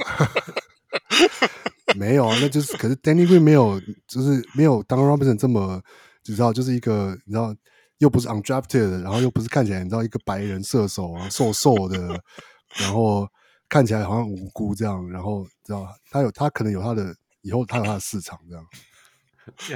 [1.97, 5.81] 没有啊，那就是可是 Danny Green 没有，就是没有 Duncan Robinson 这么，
[6.27, 7.55] 你知道，就是一个你知道，
[7.99, 11.99] 又不是 undrafted 的，然后又不是看起来你知道一个白人射手啊，瘦瘦的，
[12.79, 13.29] 然后
[13.69, 18.65] 看起来好像无辜这样，然后知道他有他可能有他的以后他有他的市场这样，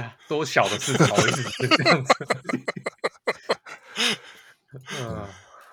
[0.05, 2.13] 呀，多小的市场这样子。
[4.99, 5.25] 嗯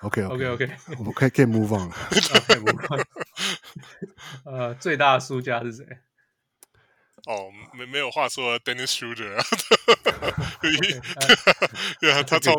[0.03, 1.95] ，OK OK OK，我们可以可以 move on 了，
[2.47, 3.05] 可以 move on。
[4.45, 5.83] 呃，最大的输家是谁？
[7.25, 9.43] 哦，没没有话说，Dennis Schroeder 啊，
[12.01, 12.53] 对啊，他从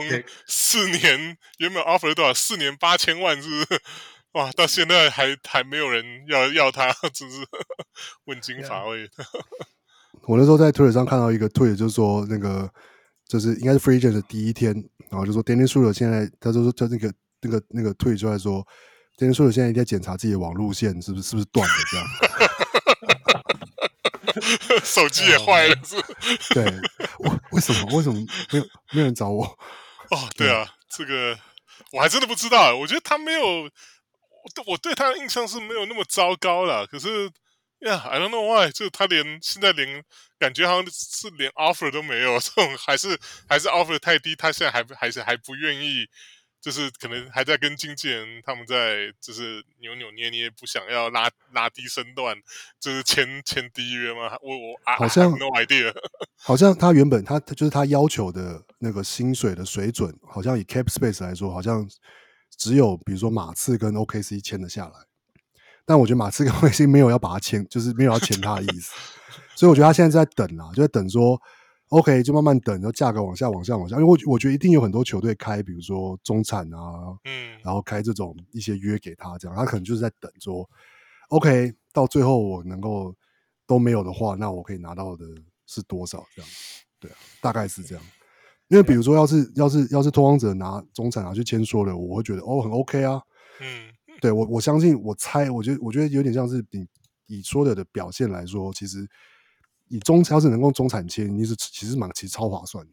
[0.46, 2.32] 四年原本 offer 多少？
[2.32, 3.80] 四年八千万，是不是？
[4.32, 7.46] 哇，到现在还还没有人要要他，真是
[8.24, 9.08] 问津乏味。
[10.22, 12.70] 我那时候在推特上看到一个推，就是说那个。
[13.26, 14.70] 就是应该是 free agent 的第一天，
[15.10, 17.10] 然后就说 Dennis Schroeder 现在，他就说他那个
[17.44, 18.66] 那个那个退出来说
[19.16, 22.06] ，Dennis Schroeder 现在一定在检查自己的网路线是不是是不是断了这样，
[24.84, 25.96] 手机也坏了是？
[26.54, 28.20] 对，为为什么为什么
[28.50, 29.44] 没有没有人找我？
[30.10, 31.38] 哦，对啊，这个
[31.92, 33.70] 我还真的不知道，我觉得他没有，我
[34.66, 37.30] 我对他的印象是没有那么糟糕了，可是。
[37.80, 40.02] 呀、yeah，I don't know why，就他连现在连
[40.38, 46.06] 感觉好像是连 offer 都没有，这种还是还是 offer 太低，他现在还还是还不愿意，
[46.64, 52.34] 就是可能还在跟经纪人他们在就是扭扭捏捏，不想要拉拉低身段，
[52.80, 54.34] 就是签签第一约吗？
[54.40, 55.94] 我我好像 no idea，
[56.42, 61.86] 好像他原本他就是他要求的那个薪水的水准，好像以 cap space 来说，好像
[62.56, 64.92] 只有比如说马刺跟 OKC 签得下来。
[65.84, 68.94] 但我觉得马刺跟 OKC 没有要把他签，就是没有要签他的意思，
[69.54, 71.38] 所以我觉得他现在在等啊，就在等说
[71.88, 80.68] ，OK，就慢慢等，然后价格往下、往下、往下，因为我我觉得一定有很多球队开，比如说中产啊，嗯，然后开这种一些约给他，这样他可能就是在等说
[81.28, 83.14] ，OK，到最后我能够
[83.66, 85.24] 都没有的话，那我可以拿到的
[85.66, 86.24] 是多少？
[86.34, 86.50] 这样，
[86.98, 88.04] 对啊，大概是这样。
[88.68, 93.20] 因为比如说，要是要是要是拓荒者拿中产拿去签说了，我会觉得哦，很 OK 啊，
[93.60, 93.90] 嗯。
[94.20, 96.86] 对我，我相信，我猜，我觉得，我觉得有点像是你
[97.26, 99.06] 以说的的表现来说，其实
[99.88, 102.92] 以中要是能够中产签，你是其实蛮其实超划算的。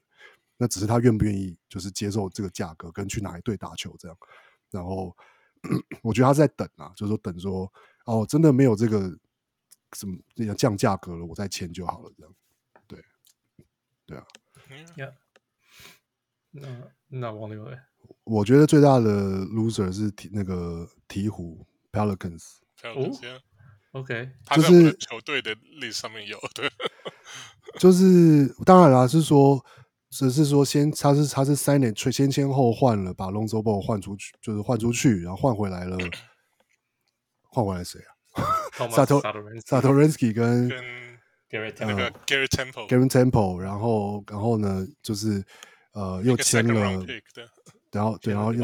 [0.57, 4.15] 那只是他愿不愿意，就是接受这个价格，跟去哪一队打球这样。
[4.69, 5.15] 然后
[6.03, 7.71] 我觉得他是在等啊，就是说等说
[8.05, 9.17] 哦，真的没有这个
[9.93, 12.35] 什么要降价格了，我再签就好了这样。
[12.87, 13.03] 对，
[14.05, 14.25] 对啊。
[14.95, 15.13] Yeah.
[16.51, 16.67] 那
[17.07, 17.77] 那王六伟。
[18.23, 22.57] 我觉得最大的 loser 是鹈那个鹈鹕 Pelicans。
[22.83, 23.11] 哦
[23.91, 26.71] ，OK，就是球队的历史上面有的，
[27.79, 29.63] 就是当然啦，是说
[30.09, 35.97] 只是说先他是他是三年先先后换了，把 Lonzo Ball 换出去，就是换出去，然后换回来了，
[37.49, 38.87] 换回来谁啊？
[38.89, 39.21] 萨托
[39.65, 40.75] 萨托伦斯基跟个
[41.49, 45.43] Garrett Temple Garrett Temple，然后然后呢就是
[45.93, 47.05] 呃又签了。
[47.91, 48.63] 然后对，然后又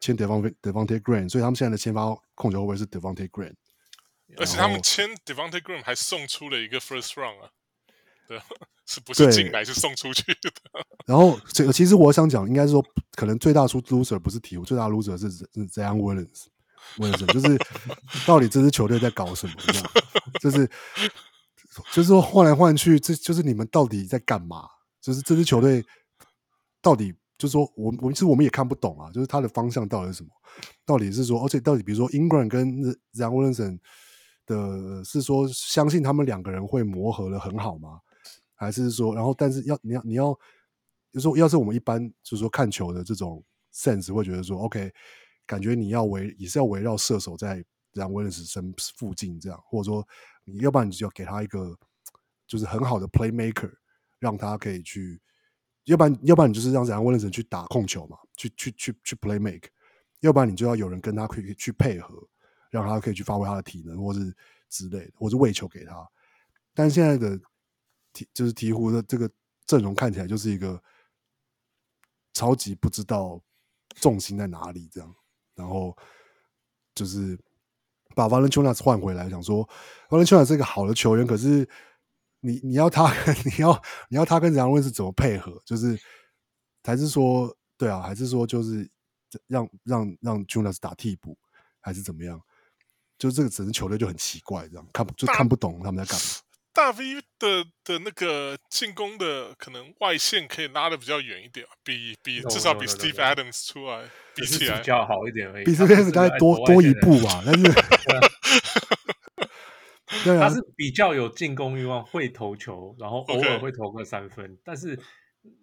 [0.00, 3.54] 签 Devonte Devonte Graham，所以他们现在的签发控球后卫是 Devonte Graham，
[4.38, 7.50] 而且他们签 Devonte Graham 还送出了一个 First Round 啊，
[8.28, 8.40] 对，
[8.86, 10.50] 是不是进来是送出去的？
[11.06, 17.58] 然后这个其实我想讲，应该是说可能最大出 loser 不是鹈鹕，最大 loser 是是 Zion Williams，Williams 就是
[18.26, 19.54] 到底这支球队在搞什么？
[19.66, 19.90] 这样
[20.40, 20.70] 就是
[21.92, 24.68] 就是说换来换去，这就是你们到底在干嘛？
[25.00, 25.84] 就是这支球队
[26.80, 27.14] 到底？
[27.36, 30.30] 就是说我，我我其实我们也看不懂啊，就是他的方向到底是什么？
[30.86, 32.80] 到底是说，而且到底比如说，Ingram 跟
[33.12, 33.80] Zion Williamson
[34.46, 38.00] 的，是说相信他们两个人会磨合的很好吗？
[38.54, 40.32] 还是说，然后但是要你要你要，
[41.12, 44.92] 就说，要是我们一般就是说看球的这种 sense 会觉得说，OK，
[45.46, 50.06] 感觉你要围也是要围绕射手在 Zion Williamson 身附近这样，或者说
[50.44, 51.76] 你要不然你就要给他一个
[52.46, 53.72] 就是很好的 playmaker，
[54.18, 55.20] 让他可以去。
[55.86, 59.68] 要不然，要不然你就是让这样温人去打控球嘛，去去去去 play make。
[60.20, 62.26] 要不然你就要有人跟他可以去配合，
[62.82, 64.34] 让他可以去发挥他的体能，或是
[64.68, 66.06] 之类的，或是喂球给他。
[66.74, 67.38] 但现在的
[68.12, 69.30] 鹈就是鹈鹕的这个
[69.66, 70.82] 阵容看起来就是一个
[72.32, 73.40] 超级不知道
[73.94, 75.14] 重心在哪里这样。
[75.54, 75.96] 然后
[76.94, 77.38] 就是
[78.14, 79.68] 把 Valentinas 换回来，想说
[80.08, 81.68] Valentinas 是一个好的球员，可是。
[82.46, 83.10] 你你要他
[83.46, 85.62] 你要你要他跟杨威是怎么配合？
[85.64, 85.98] 就是
[86.82, 88.02] 还是说对啊？
[88.02, 88.86] 还是说就是
[89.46, 91.38] 让让让 Jonas 打替补，
[91.80, 92.38] 还是怎么样？
[93.24, 96.26] 就这个整支球队就很奇怪，这样看就看不懂他们在干嘛。
[96.74, 104.02] 大 V 的的那个进攻的可能外线可以拉的比较远一点，比比至少比 Steve Adams 出来
[104.34, 107.64] 比起来比较好一点而已，比 Steve Adams 大概多多一步吧，但是。
[110.24, 114.58] 对啊，他是比较有进攻欲望，会投球，然后偶尔会投个三分，Okay.
[114.64, 114.98] 但是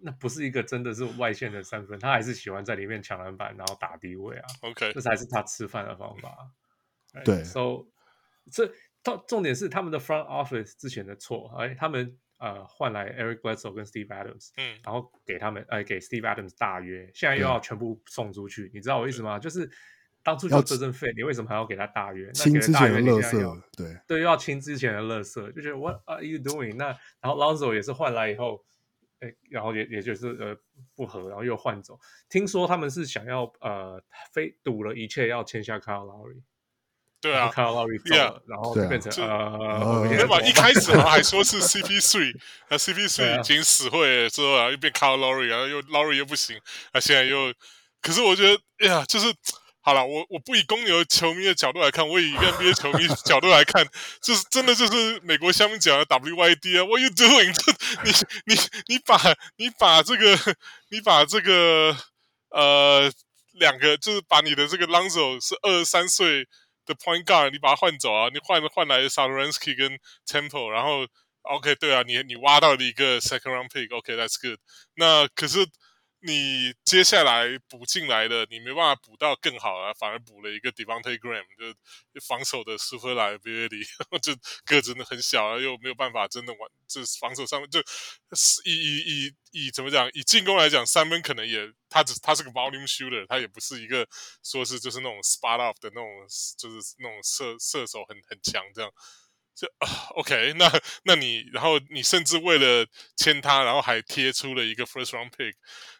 [0.01, 4.45] 那不是一个真的是外线的三分，他还是喜欢在里面抢篮板，然后打低位啊。
[4.61, 6.35] OK，这才是他吃饭的方法。
[7.23, 7.87] 对，So
[8.51, 8.71] 这
[9.03, 19.39] 重重点是他们的 front office 之前的错，哎，他们呃换来 Eric Bledsoe 跟 Steve Adams，嗯，然后给他们哎给 Steve Adams 大约，现在又要全部送出去，你知道我意思吗？
[19.39, 19.69] 就是。
[20.23, 22.31] 当初就这阵费，你为什么还要给他大约？
[22.33, 26.75] 清之前的垃圾，对对，又要清之前的垃圾，就觉得 What are you doing？
[26.75, 28.63] 那然后 Lonzo 也是换来以后，
[29.21, 30.55] 哎，然后也也就是呃
[30.95, 31.99] 不合，然后又换走。
[32.29, 33.99] 听说他们是想要呃
[34.31, 36.39] 非赌了一切要签下 Kyle Lowry，
[37.21, 40.41] 对啊，Kyle Lowry 走了，然后就变成呃，对吧？
[40.41, 42.33] 一开始还说是 CP3，
[42.69, 46.59] 那 CP3 已经死会了之后然后，又变 Kyle Lowry，然后又 Lowry 又不行，
[46.93, 47.53] 那现在又，
[48.01, 49.33] 可是我觉得，哎呀，就是。
[49.83, 53.83] 好了，我我不以公牛球迷的角度来看，我以 NBA 球迷角度来看，
[54.21, 57.51] 就是真的就是美国乡民讲的 WYD 啊，What you doing？
[58.05, 58.11] 你
[58.45, 59.17] 你你把
[59.55, 60.37] 你把这个
[60.91, 61.97] 你把这个
[62.51, 63.11] 呃
[63.53, 66.47] 两个就是把你的这个 Lonzo 是二十三岁
[66.85, 71.05] 的 Point Guard，你把他换走啊，你换换来 s a r a n s k y 跟 Temple，然后
[71.43, 74.59] OK 对啊，你你挖到了一个 Second Round Pick，OK，That's good。
[74.95, 75.67] 那可是。
[76.23, 83.83] 你接下来补进来的，你没办法补到更好啊，反而补了一个 Devonte' Graham，就防守的 super liability，
[84.21, 87.79] 就个子很小啊，又没有办法真的玩，这防守上面就
[88.65, 94.07] 以以以以怎么讲，以进攻来讲，三分可能也他只他是个 volume shooter，他也不是一个
[94.43, 96.07] 说是就是那种 spot off 的那种，
[96.57, 98.91] 就是那种射射手很很强这样。
[99.53, 100.71] 就啊，OK，那
[101.03, 102.85] 那你，然后你甚至为了
[103.17, 105.53] 签他，然后还贴出了一个 first round pick，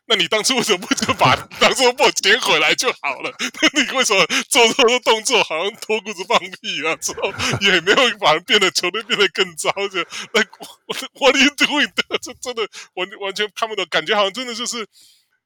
[0.07, 3.31] 那你当初为什么不就把 当初不捡回来就好了？
[3.75, 6.95] 你为什么做这么多动作，好像脱裤子放屁啊？
[6.95, 9.99] 之后也没有把人变得球队变得更糟，就
[10.33, 10.41] 那
[10.87, 12.17] 我 what are you doing 的？
[12.21, 14.87] 这真的完完全看不懂，感觉好像真的就是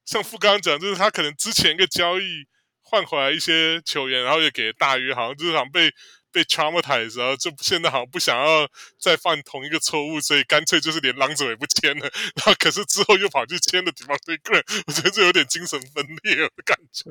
[0.06, 2.46] 像富刚刚讲，就是他可能之前一个交易
[2.80, 5.92] 换回来一些球员，然后也给大约，好像就是好像被。
[6.36, 8.68] 被 traumatized，然后就现在好像不想要
[9.00, 12.02] 再犯同一个错误，所以干脆就是连狼者也不签了。
[12.02, 17.10] 然后可是之后又跑去签了 Devonte' Graham，我觉得这有点精神分裂的感觉。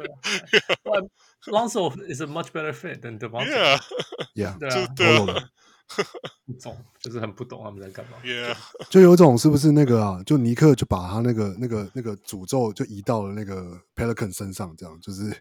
[1.47, 3.49] Lonzo is a much better fit than Devonte'。
[4.35, 5.49] Yeah，对啊，对啊。
[6.47, 8.17] 不懂，就是很不懂他们在干嘛。
[8.23, 8.55] Yeah，
[8.89, 10.21] 就有种是不是那个啊？
[10.25, 15.31] 就尼克就把他那个那个那个诅咒就移到了那个 Pelican 身上，这样就是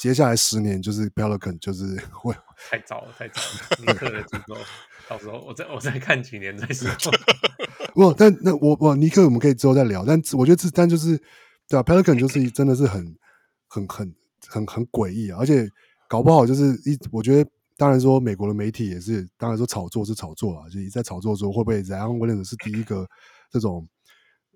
[0.00, 2.34] 接下来十年就是 Pelican 就是会
[2.68, 3.78] 太早了，太早了。
[3.78, 4.56] 尼克的诅咒，
[5.08, 6.90] 到时候我再我再看几年再说。
[7.94, 10.04] 不，但那我我尼克我们可以之后再聊。
[10.04, 11.16] 但我觉得这但就是
[11.68, 13.16] 对啊，Pelican 就是真的是很
[13.68, 14.14] 很很
[14.48, 15.68] 很很诡异啊，而且
[16.08, 17.48] 搞不好就是一我觉得。
[17.76, 23.08] 当然说，美国的媒体也是，当然说炒作是炒作啊，就在炒作说会不会 Zion Williams 是第一个
[23.50, 23.88] 这种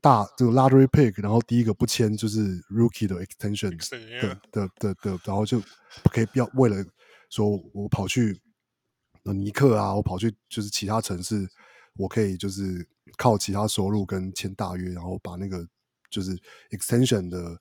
[0.01, 3.71] 大这个 lottery pick，然后第一个不签就是 rookie 的 extension
[4.21, 5.61] 的的的的，然后就
[6.13, 6.85] 可以不要为了
[7.31, 8.41] 说我跑去
[9.25, 11.49] 尼克啊，我跑去就是其他城市，
[11.97, 12.87] 我可以就是
[13.17, 15.67] 靠其他收入跟签大约，然后把那个
[16.11, 16.39] 就是
[16.71, 17.59] extension 的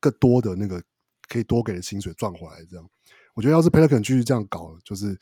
[0.00, 0.82] 更多的那个
[1.28, 2.88] 可以多给的薪水赚回来，这样。
[3.34, 5.18] 我觉得要是 Pelican 继续这样搞，就是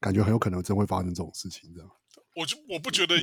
[0.00, 1.72] 感觉很有可能真会发生这种事情。
[1.74, 1.90] 这样，
[2.34, 3.14] 我就我不觉得，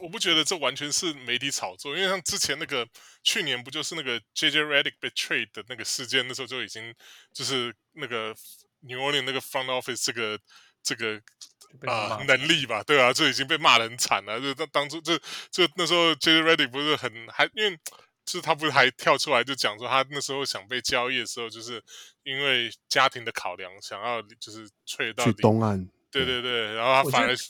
[0.00, 2.86] 我不觉得这完全是媒体炒作，因为像之前那个
[3.22, 6.94] 去年不就是那个 JJ Redick 被 trade 的那个事件，那时候就已经
[7.34, 8.34] 就是那个
[8.80, 10.38] New Orleans 那个 front office 这个
[10.82, 11.16] 这个
[11.86, 14.40] 啊、呃、能力吧，对啊，就已经被骂的很惨了。
[14.40, 15.18] 就当当初就
[15.50, 17.78] 就那时候 JJ Redick 不是很还因为。
[18.32, 21.82] 就是他不是还跳出来就讲说，他那时候想被交易的时候，就是
[22.22, 25.86] 因为家庭的考量，想要就是吹到去东岸。
[26.10, 27.44] 对对对，然后他反而他，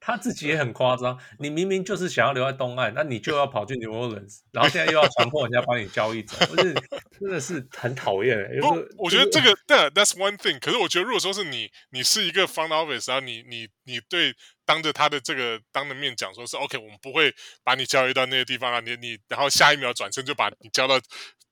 [0.00, 1.18] 他自己也很夸张。
[1.38, 6.74] 你明明就是想要留在东岸，那你就要跑去 New Orleans，然后现在又要强迫人家帮你交易走，不是
[7.20, 8.36] 真的是很讨厌。
[8.60, 8.68] 不，
[9.02, 10.58] 我觉得这个对，That's one thing。
[10.58, 14.34] 可是我觉得如果说是你，你是一个 front office，然后你你你对。
[14.66, 20.98] 当着他的这个当着面讲说是 OK，我们不会把你交易到那个地方啊，你你然后下一秒转身就把你交到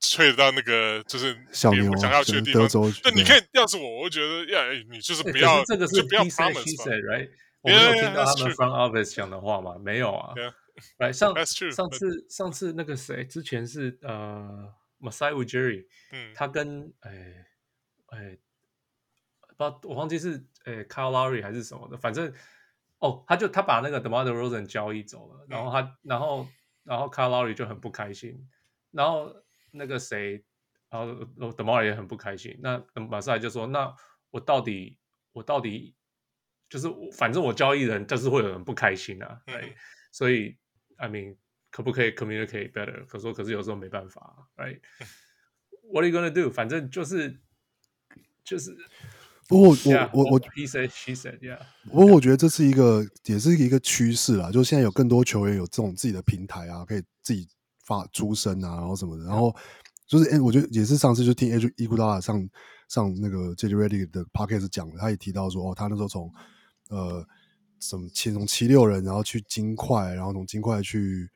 [0.00, 1.34] 退到那个就是
[1.70, 2.66] 别人想要去的地方。
[3.04, 7.30] 那你可以要是我，我会觉得呀，你就是不要，这个是 said，right？
[7.60, 9.76] 我没有听到他们 front office 讲的话吗？
[9.78, 10.34] 没有啊。
[10.96, 17.12] 来上 上次上次那个谁之前是呃 Masai Ujiri，嗯，他跟哎
[18.06, 18.38] 哎
[19.56, 22.32] 不知道我忘记是哎 Kyle Lowry 还是什么的，反正。
[23.02, 26.46] 哦，他就他把那个 d e m a r d e r o s e n 交易走了，然后他，嗯、然后
[26.84, 28.48] 然后 Lowry 就很不开心，
[28.92, 29.34] 然后
[29.72, 30.44] 那个谁，
[30.88, 31.08] 然后
[31.50, 32.56] DeMar 也很不开心。
[32.62, 33.92] 那马赛就说：“那
[34.30, 35.00] 我到底
[35.32, 35.96] 我到底
[36.70, 39.42] 就是反正我交易人就是会有人不开心啊，
[40.12, 40.56] 所以
[40.96, 41.36] I mean
[41.72, 43.04] 可不可以 communicate better？
[43.06, 46.48] 可说可是有时候没办法，right？What are you gonna do？
[46.48, 47.40] 反正就是
[48.44, 48.76] 就是。”
[49.48, 49.76] 不过我
[50.12, 51.58] 我我我，he said she said，yeah。
[51.90, 54.50] 不过我觉得这是一个，也是一个趋势啦。
[54.50, 57.46] 就现在有更多球员有这种自己的平台啊，可以自己
[57.84, 59.24] 发出声啊，然后什么的。
[59.24, 59.54] 然后
[60.06, 62.48] 就是，哎，我觉得也是上次就听伊古达拉上
[62.88, 66.32] 上那个 JJ Redick 的 podcast 讲的，他也提到说，哦，他那时候从
[66.88, 67.26] 呃
[67.80, 71.28] 什么七从七六人，然后去金块，然后从金块去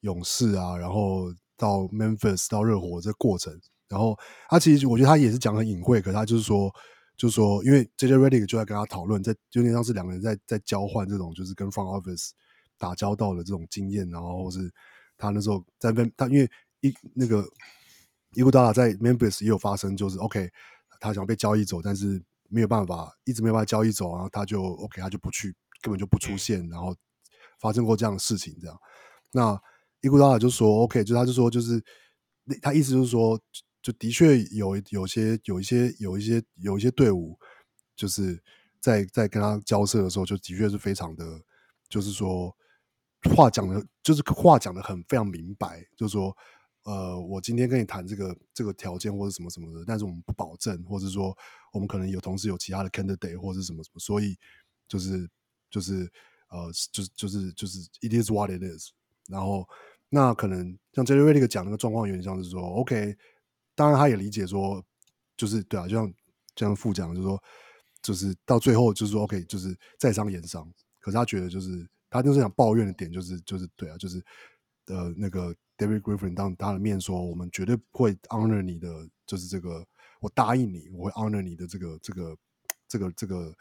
[0.00, 3.58] 勇士啊，然后到 Memphis 到热火这个过程。
[3.88, 4.18] 然后
[4.50, 6.70] 他其实我觉得他也是讲很隐晦，可他就是说。
[7.16, 12.30] 就是说，因为 JJ Redick 就在跟他讨论，在有点像是两个人在在交换这种，就是跟 front office
[12.76, 14.68] 打交道的这种经验，然后或是
[15.16, 16.50] 他那时候在跟他，因为
[16.80, 17.46] 一那个
[18.34, 20.50] 伊古达拉在 Memphis 也有发生，就是 OK，
[21.00, 26.94] 他想被交易走，但是没有办法，一直没有办法交易走，然后他就 OK，他就不去，根本就不出现，然后
[27.60, 28.76] 发生过这样的事情，这样。
[29.30, 29.56] 那
[30.00, 31.80] 伊古达拉就说 OK，就他就说就是
[32.60, 33.40] 他意思就是说。
[33.84, 37.38] 就的确有有些有一些有一些有一些队伍，
[37.94, 38.42] 就是
[38.80, 41.38] 在在跟他交涉的时候，就的确是非常的，
[41.86, 42.56] 就是说
[43.36, 46.34] 话讲的，就是话讲的很非常明白，就是说，
[46.84, 51.36] 呃，我今天跟你谈这个这个条件或者什么什么的，但是我们不保证，或者说
[51.70, 54.34] 我们可能有同时有其他的 candidate 或者什么什么，所以
[54.88, 55.28] 就是
[55.70, 56.10] 就是
[56.48, 58.92] 呃，就是就是就是 it is what it is。
[59.28, 59.68] 然后
[60.08, 63.14] 那可能像 JJ Redick 讲那个状况有点像是说，OK。
[63.74, 64.82] 当然，他也理解说，
[65.36, 66.08] 就是对啊，就像
[66.54, 67.42] 就像副讲，就是说，
[68.02, 70.64] 就是到最后就是说，OK，就是在商言商。
[71.00, 74.24] 可是他觉得，就是他就是想抱怨的点，就是就是对啊，就是
[74.86, 78.88] 呃，那个 David Griffin 当他的面说，我们绝对会 honor 你的，
[79.26, 79.84] 就是这个，
[80.20, 82.36] 我答应你，我会 honor 你的这个这个
[82.86, 83.52] 这个这个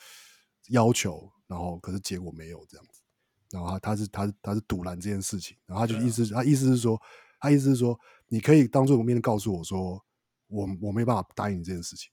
[0.70, 1.28] 要求。
[1.48, 3.02] 然后，可是结果没有这样子。
[3.50, 5.58] 然后他他是他是他是堵拦这件事情。
[5.66, 7.02] 然后他就意思他意思是说，
[7.40, 8.00] 他意思是说。
[8.34, 10.04] 你可以当做我面告诉我说，
[10.48, 12.12] 我我没办法答应你这件事情，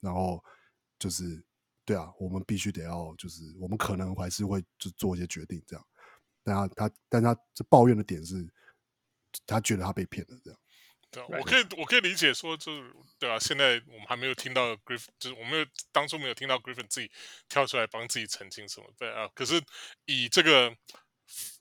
[0.00, 0.42] 然后
[0.98, 1.44] 就是
[1.84, 5.86] 对啊，我们必须得要，就是我们可能还是会就做一些决定这样。
[6.42, 8.50] 但他他但他这抱怨的点是，
[9.46, 10.58] 他觉得他被骗了这样。
[11.10, 17.10] 对，我可以我可以理解说，就是对啊，现在我们还没有听到 Griffin，就是我们没有当初没有听到 Griffin 自己
[17.50, 18.90] 跳出来帮自己澄清什么。
[18.96, 19.62] 对啊，可是
[20.06, 20.74] 以这个。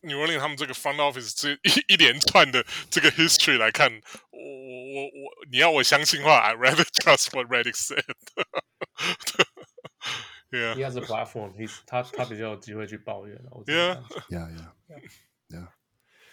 [0.01, 3.91] New Orleans 他们这个 front office 这一一连串的这个 history 来看，
[4.31, 8.03] 我我我，你要我相信话，I rather trust what Redick said。
[10.51, 11.53] Yeah, he has a platform.
[11.53, 13.51] He's 他他比较有机会去抱怨了。
[13.65, 14.71] Yeah, yeah, yeah,
[15.49, 15.67] yeah.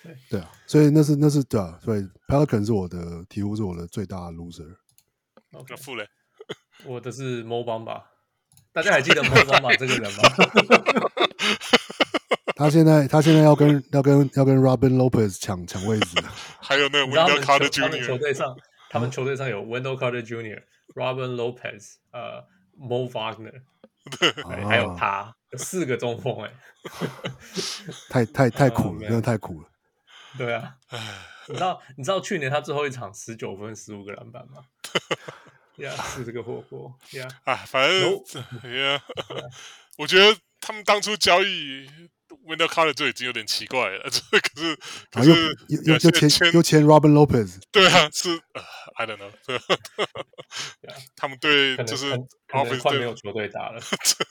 [0.03, 4.77] 对对啊，所以那是那是对啊，所以 Pelican 是我的鹈鹕是我的最大的 loser。
[5.51, 6.09] 那负嘞，
[6.85, 8.05] 我的是 Mo Bamba。
[8.73, 10.23] 大家还记得 Mo Bamba 这个人吗？
[12.57, 16.17] 他现在，他现在要跟 要跟要跟 Robin Lopez 抢抢位置，
[16.59, 17.83] 还有那个 Wendell Carter Jr.
[17.83, 18.57] 他们球队上，
[18.89, 20.63] 他们球队上有 Wendell Carter Jr.、
[20.95, 22.43] Robin Lopez、呃
[22.81, 23.61] Mo Wagner，
[24.19, 26.51] 对还有他，有四个中锋哎，
[28.09, 29.69] 太太太苦了，真的太苦了。
[30.39, 30.77] 对啊，
[31.49, 34.65] 你知道你知道去年他最后一场十九分十五个篮板吗？
[35.77, 38.11] 呀， 是这个火锅呀啊，反正
[38.81, 39.03] 呀，
[39.99, 41.87] 我觉得他们当初交易。
[42.47, 44.77] Wendell Carter 就已经有点奇怪了，这 可是
[45.11, 48.63] 可是又又又签又签 Robin Lopez，对啊，是、uh,
[48.97, 49.33] I don't know，
[51.17, 52.13] 他们对就是
[52.49, 53.81] Office 队没有球队打了，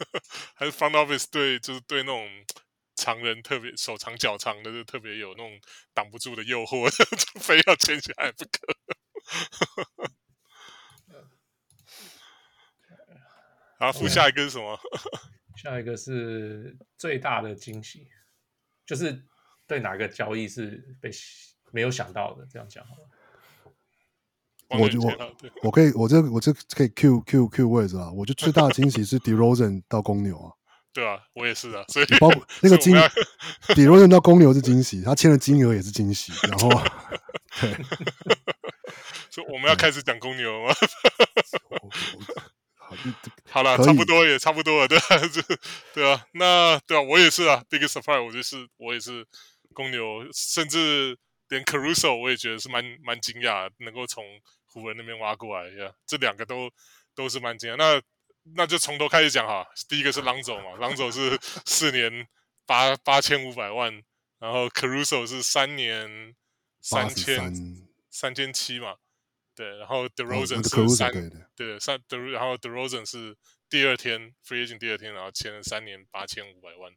[0.55, 2.27] 还是 Front Office 对就是对那种
[2.95, 5.51] 常人特别手长脚长的，就特别有那种
[5.93, 8.51] 挡不住的诱惑， 就非要签下来不可。
[13.77, 14.79] 然后，下一个是什么？
[15.55, 18.07] 下一个是最大的惊喜，
[18.85, 19.23] 就是
[19.67, 21.09] 对哪个交易是被
[21.71, 23.09] 没有想到的，这样讲好了。
[24.67, 24.87] 我我
[25.63, 28.11] 我可以，我这我这可以 Q Q Q 位置啊！
[28.11, 30.51] 我觉得最大的惊喜是 DeRozan 到公牛啊。
[30.91, 31.83] 对啊，我也是啊。
[31.89, 32.95] 所以包括 那个金
[33.67, 36.31] DeRozan 到公牛是惊喜，他签的金额也是惊喜。
[36.47, 36.69] 然后，
[37.61, 37.73] 对，
[39.29, 40.73] 所以我们要开始讲公牛吗？
[43.49, 45.41] 好了，差不多也差不多了，对啊，这
[45.93, 49.25] 对啊，那对啊，我也是啊，big surprise，我就是我也是
[49.73, 51.17] 公牛，甚至
[51.49, 54.23] 连 Caruso 我也觉得是蛮蛮惊讶，能够从
[54.65, 56.69] 湖人那边挖过来呀，这两个都
[57.15, 57.75] 都是蛮惊讶。
[57.75, 58.01] 那
[58.55, 62.27] 那就从头开始讲哈，第一个是 Lonzo 嘛，Lonzo 是 四年
[62.65, 64.03] 八八千五百万，
[64.39, 66.35] 然后 Caruso 是三年
[66.81, 68.95] 三千三千七嘛，
[69.55, 73.35] 对，然后 DeRozan 是三、哦、对三德，然后 DeRozan 是
[73.69, 76.91] 第二天 Free Agent 第二天，然后签了三年八千五百万，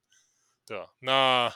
[0.66, 0.88] 对吧？
[0.98, 1.54] 那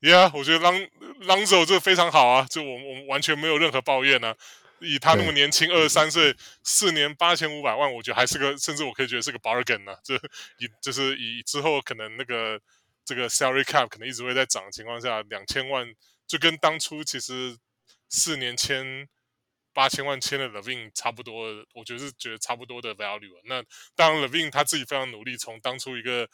[0.00, 0.88] Yeah，我觉得 Long
[1.22, 4.36] Lonzo 这非常好啊，就我我们完全没有任何抱怨呢、啊。
[4.80, 9.98] 以他那么年轻，二十三岁，四年八千五百万，我觉得还是个，甚至我可以觉得是个 bargain 呢、啊。
[10.04, 10.14] 这
[10.58, 12.60] 以就是以之后可能那个
[13.04, 15.84] 这个 salary cap 可能一直会在涨的情况下，两千万
[16.28, 17.58] 就跟当初其实
[18.08, 19.08] 四年签
[19.78, 23.40] 八千万签的 LaVine 差不多，我觉得是觉得差不多的 value。
[23.44, 23.62] 那
[23.94, 26.28] 当然 Levin 他自己非常努力，从当初一个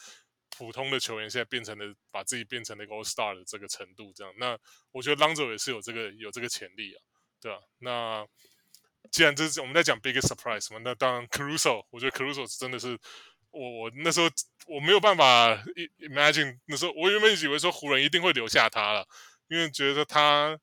[0.56, 4.32] 普通的球员，现在变成了把自己变成了一个 All Star 的这个程度，这样。
[4.38, 4.58] 那
[4.92, 7.02] 我觉得 Lonzo 也是有这个有这个潜力啊。
[7.38, 8.26] 对啊，那
[9.10, 12.98] 既然这是我们在讲 biggest surprise 嘛，那当然 Caruso，我觉得 Caruso 真的是
[13.50, 14.30] 我我那时候
[14.68, 15.54] 我没有办法
[15.98, 19.06] imagine 那时候我原本以为说湖人一定会留下他了，
[19.48, 20.58] 因为觉得他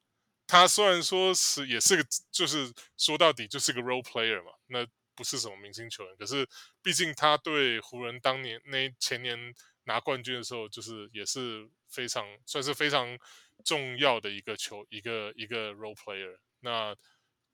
[0.51, 6.45] 他虽然说是也是个就是说到底就是个 role player 嘛，那不是什么明星球员，可是
[6.83, 9.55] 毕竟他对湖人当年那前年
[9.85, 13.17] 拿冠军的时候，就是也是非常算是非常
[13.63, 16.35] 重要的一个球一个一个 role player。
[16.59, 16.93] 那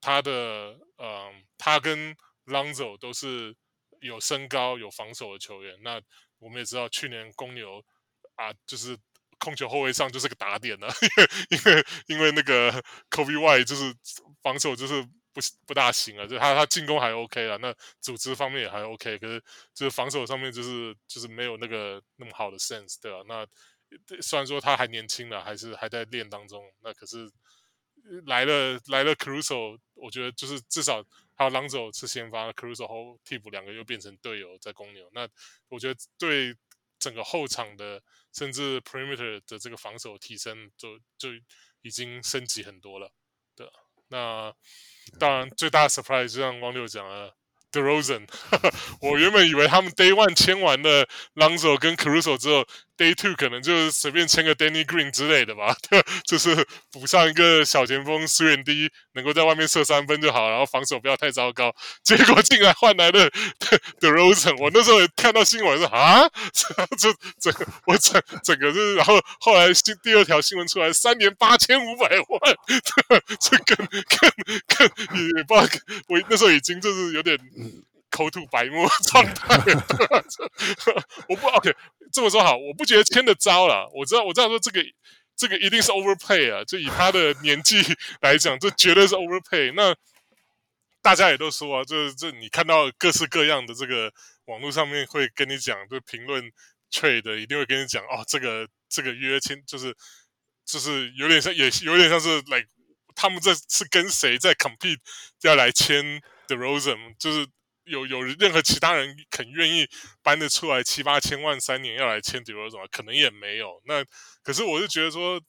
[0.01, 2.17] 他的嗯，他跟
[2.47, 3.55] Lonzo 都是
[4.01, 5.77] 有身高、有防守的球员。
[5.83, 6.01] 那
[6.39, 7.85] 我们也知道，去年公牛
[8.37, 8.97] 啊，就是
[9.47, 10.89] 控球后卫上就是个打点了，
[11.49, 12.69] 因为因为那个
[13.09, 13.95] Coby 就是
[14.43, 15.01] 防守就是
[15.31, 19.41] 不不大行啊，就他他进攻还 OK 啊，那组织方面也还 OK，可是
[19.73, 23.19] 就是防守上面就是就是没有那个那么好的 sense，对吧？
[23.25, 23.47] 那
[24.21, 27.31] 虽然说他还年轻了，还是还在练当中，那可是。
[28.25, 31.03] 来了来了 Crusoe，我觉得就是至少
[31.35, 35.27] 还有 Lonzo 是先发，Caruso 后替补两个又变成队友在公牛，那
[35.67, 36.55] 我觉得对
[36.99, 38.01] 整个后场的
[38.33, 41.29] 甚至 Perimeter 的这个防守提升就就
[41.81, 43.11] 已经升级很多了。
[43.55, 43.69] 对，
[44.07, 44.53] 那
[45.19, 47.35] 当然最大的 surprise 就像光六讲了。
[47.71, 48.27] DeRozan，
[49.01, 52.65] 我原本以为他们 Day One 签完了 Lonzo 跟 Caruso 之后
[52.97, 55.75] ，Day Two 可能就随便签个 Danny Green 之类的吧，
[56.25, 61.75] 就是补上一个小前锋，3&D 能够在外面射三分就好，然后防守不要太糟糕。
[62.03, 63.29] 结果竟然换来了
[63.99, 66.27] DeRozan，我那时候看到新闻说啊，
[66.97, 72.55] 这整个我整整个就是，然后后来新第二条新闻出来，三年八千五百万，
[73.39, 74.31] 这更更
[74.67, 77.37] 更也不知道，我那时候已经就是有点。
[77.57, 79.57] 嗯口吐白沫状态，
[81.27, 81.75] 我不 OK。
[82.11, 83.89] 这么说好，我不觉得签的糟了。
[83.93, 84.81] 我知道，我知道说这个
[85.35, 87.83] 这个一定是 overpay 啊，就以他的年纪
[88.21, 89.73] 来讲，这绝对是 overpay。
[89.75, 89.93] 那
[91.01, 94.11] 大家也都说啊，这这你看到各式各样的这个
[94.45, 96.49] 网络上面会跟你讲，就评论
[96.91, 99.93] trade 一定会跟你讲哦，这个这个约签就是
[100.65, 102.67] 就是有点像，也有点像是 like
[103.17, 104.99] 他们这是跟谁在 compete
[105.41, 106.21] 要来签。
[106.47, 107.45] DeRozan 就是
[107.83, 109.85] 有有任何其他人肯愿意
[110.23, 113.81] 搬得出来七八千万三年要来签 DeRozan 可能也没有。
[113.83, 114.01] 那
[114.41, 115.41] 可是我是觉得说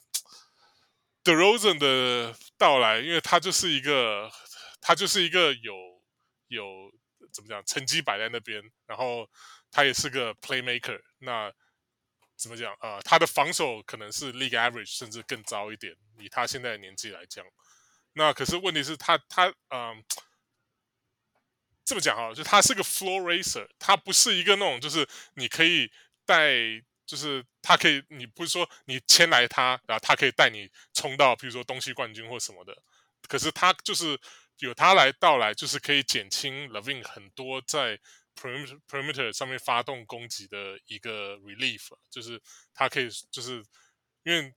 [1.23, 4.29] ，DeRozan 的到来，因为他就是一个
[4.81, 5.73] 他就是一个有
[6.49, 6.91] 有
[7.31, 9.25] 怎么讲成绩摆在那边，然后
[9.71, 10.99] 他也是个 Playmaker。
[11.19, 11.49] 那
[12.39, 17.45] 怎么讲啊、他的防守可能是 League Average 甚至更糟一点，以他现在的年纪来讲。
[18.13, 20.03] 那可是问题是他他嗯。
[21.85, 25.91] 这么讲啊，就他是个 floor racer，他不是一个那种就是你可以
[26.23, 26.53] 带，
[27.03, 32.77] 就是他可以，你不是说你签来他，然后他可以带你冲到，比如说东西冠军或什么的。
[33.27, 34.15] 可是他就是
[34.59, 37.99] 有他来到来，就是可以减轻 LaVine 很多在
[38.39, 42.41] perimeter perimeter 上面发动攻击的一个 relief，就是
[42.73, 43.63] 他可以，就是
[44.23, 44.53] 因为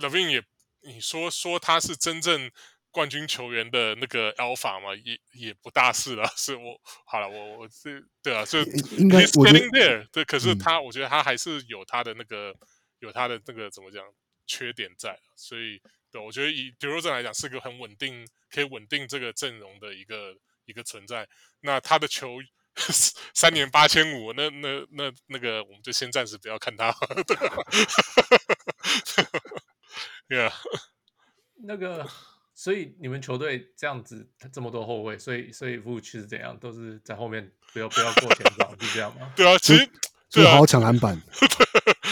[0.00, 0.44] Levine 也
[0.82, 2.50] 你说说他是真正。
[2.90, 6.26] 冠军球员的那个 alpha 嘛，也也不大是了。
[6.34, 8.60] 是我好了，我我这对啊，就
[8.96, 10.08] 应该 getting there。
[10.10, 12.52] 对，可是他，我觉得他还是有他的那个，
[13.00, 14.02] 有他的那个怎么讲
[14.46, 15.16] 缺点在。
[15.36, 15.80] 所以，
[16.10, 20.34] 对我觉得以 DeRozan 来讲，是个很稳定，可以稳定这个阵容的一个
[20.64, 21.28] 一个存在。
[21.60, 22.38] 那他的球
[23.34, 26.90] 三年八千五，那那那那个，我们就先暂时不要看他。
[27.26, 27.36] 对
[30.28, 30.52] ，Yeah，
[31.64, 32.08] 那个。
[32.54, 36.58] 所以你们球队这样子这么多后卫，所以所以服务区是怎样？
[36.58, 39.32] 都是在后面不要不要过前场，是这样吗？
[39.36, 39.88] 对啊，其实
[40.28, 41.48] 最好抢篮板， 抢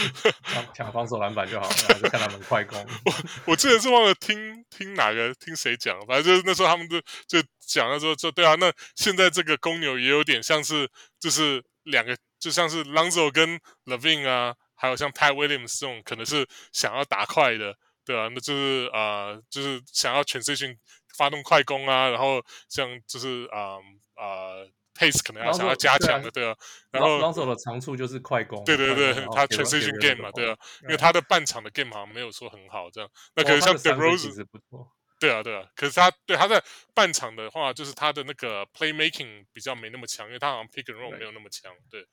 [0.53, 2.79] 抢抢防守篮板就好了，就看他们快攻。
[3.05, 3.13] 我
[3.45, 17.75] 我之前是忘了听听哪个听谁讲，反正就是那时候他们就就讲了说说对啊，那现在这个公牛也有点像是就是两个就像是 Lonzo 跟 Levin 啊，还有像 Pat Williams 这种可能是想要打快的，
[18.05, 20.77] 对啊，那就是啊、就是想要全队性
[21.17, 23.77] 发动快攻啊，然后像就是啊
[24.15, 24.61] 啊、
[24.97, 26.55] pace 可能要想要加强的，对啊。
[26.91, 33.09] 然后 Lonzo 的长处就是快攻，对对对，他 transition game 嘛，对啊，因为他的半场的 game 好像没有说很好这样。
[33.35, 34.91] 那可能像 The Rose 不错。
[35.19, 36.63] 对啊，对啊，可是他对他在
[36.93, 42.05] 半场的话，就是他的那个 playmaking 比较没那么强，因为他好像 pick and roll 没有那么强，对，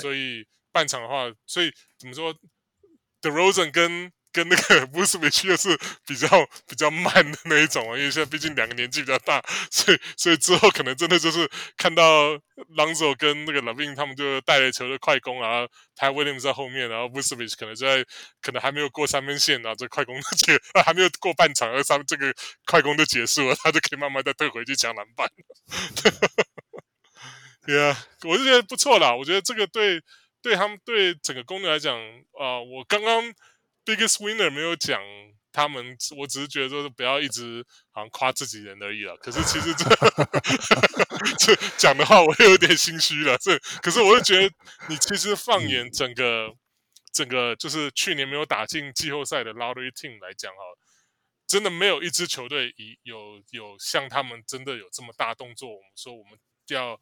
[0.00, 2.32] 所以半场的话，所以怎么说
[3.20, 6.28] ？The Rosen 跟跟那个 Vucevic 又是比较
[6.66, 12.32] 比较慢的那一种啊，因为现在毕竟两个年纪比较大，所以所以之后可能真的就是看到
[12.76, 18.04] Lonzo 跟那个 Lavin 他们就带着球的快攻啊，然后 Pat Williams 在后面，然后 Vucevic 可能就在
[18.40, 22.34] 可能还没有过三分线啊，这快攻的这个啊还没有过半场，而三这个
[22.64, 25.28] 快攻都结束了，他就可以慢慢再退回去抢篮板。
[27.66, 30.02] 对啊，我就觉得不错啦，我觉得这个对
[30.42, 31.96] 对他们对整个公牛来讲
[32.38, 33.32] 啊、我刚刚。
[33.84, 35.00] Biggest winner 没有讲
[35.52, 39.16] 他们，我只是觉得说不要一直好像夸自己人而已了。
[39.16, 39.84] 可是其实这
[41.38, 43.36] 这讲的话，我又有点心虚了。
[43.38, 44.54] 这可是我就觉得，
[44.88, 46.54] 你其实放眼整个
[47.12, 50.62] 整个，就是去年没有打进季后赛的 Lottery Team 来讲哈，
[51.46, 55.68] 真的没有一支球队以有有像他们真的有这么大动作。
[55.68, 56.38] 我们说我们
[56.68, 56.98] 要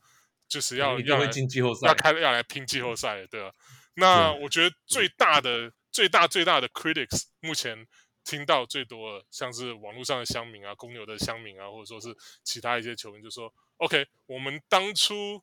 [0.49, 3.53] 就是要要进季后赛，要开要来拼季后赛，对吧？
[3.95, 5.73] 那我觉得最大的。
[5.93, 7.87] 最大最大的 critics 目前
[8.23, 12.15] 听到最多的，像是网络上的乡民啊、公牛的乡民啊，或者说是
[12.45, 15.43] 其他一些球员，就说：“OK，我们当初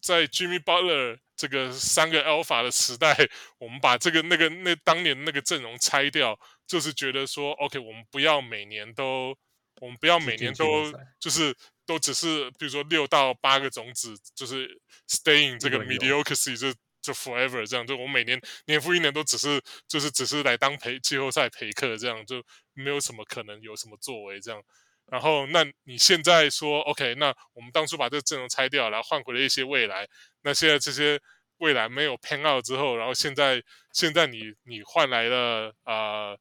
[0.00, 3.14] 在 Jimmy Butler 这个三个 Alpha 的时代，
[3.58, 9.36] 我们把这个那个那当年那个阵容拆掉，就是觉得说，OK，我们不要每年都，
[9.80, 10.90] 我们不要每年都
[11.20, 22.42] 就是都只是，比如说六到八个种子，就是 staying 这个 mediocrity 就。”就 forever 这样，就我每年年复一年都只是就是只是来当陪季后赛陪客这样，就
[22.74, 24.62] 没有什么可能有什么作为这样。
[25.06, 30.06] 然后，那你现在说 OK，那我们当初把这个阵容拆掉，然后换回了一些未来。
[30.42, 31.20] 那现在这些
[31.58, 33.62] 未来没有 pan out 之后，然后现在
[33.92, 36.38] 现在你你换来了啊、呃、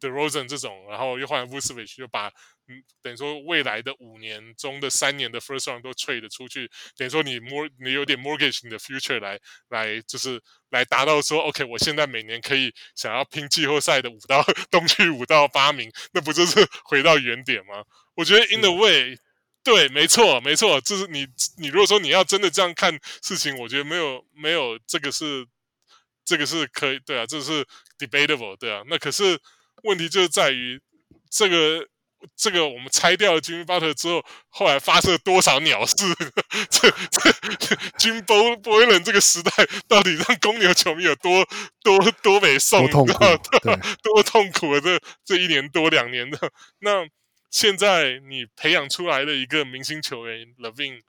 [0.00, 2.32] DeRozan 这种，然后又换了 Vucevic 就把。
[2.70, 9.40] 嗯，等于说未来的五年中的三年的 first round 都 trade 出去，等于说你 more 你有点 mortgage 你的 future 来
[9.70, 10.40] 来就是
[10.70, 14.40] 来达到说 OK，我现在每年可以想要拼季后赛的五到
[14.70, 17.82] 东区五到八名，那不就是 回到原点吗？
[18.14, 19.16] 我觉得 in the way，
[19.64, 21.26] 对，没错没错，就是你
[21.58, 25.44] 你如果说你要真的这样看事情，我觉得没有没有这个是
[26.24, 27.66] 这个是可以对啊，这是
[27.98, 29.40] debatable 对啊，那可是
[29.82, 30.80] 问题就是在于
[31.28, 31.88] 这个。
[32.36, 35.94] 这个我们拆掉了 Jimmy Butler 之后，后来发生了多少鸟事？
[36.70, 39.50] 这 这 Jim Boylen 这个时代，
[39.88, 41.46] 到底让公牛球迷有多
[41.82, 42.88] 多多美送？
[42.90, 43.12] 多痛苦，
[44.02, 44.80] 多痛苦啊！
[44.80, 47.06] 这这一年多两年的，那
[47.50, 51.02] 现在你培养出来的一个明星球员 Levine，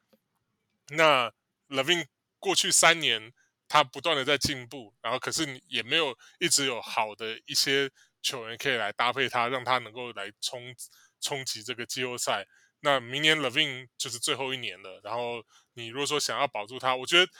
[0.89, 1.31] 那
[1.69, 2.05] Levine
[2.39, 3.33] 过去三年
[3.67, 7.89] 他不断的在进步，然后可是你也没有一直有好的一些。
[8.23, 10.61] 球员可以来搭配他，让他能够来冲
[11.21, 12.45] 冲击这个季后赛。
[12.81, 14.99] 那明年 Levine 就是最后一年了。
[15.03, 15.41] 然后
[15.75, 17.31] 你如果说想要保住他，我觉得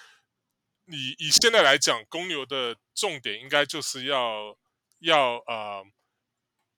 [0.85, 4.57] 你以现在来讲，公牛的重点应该就是要
[4.99, 5.83] 要呃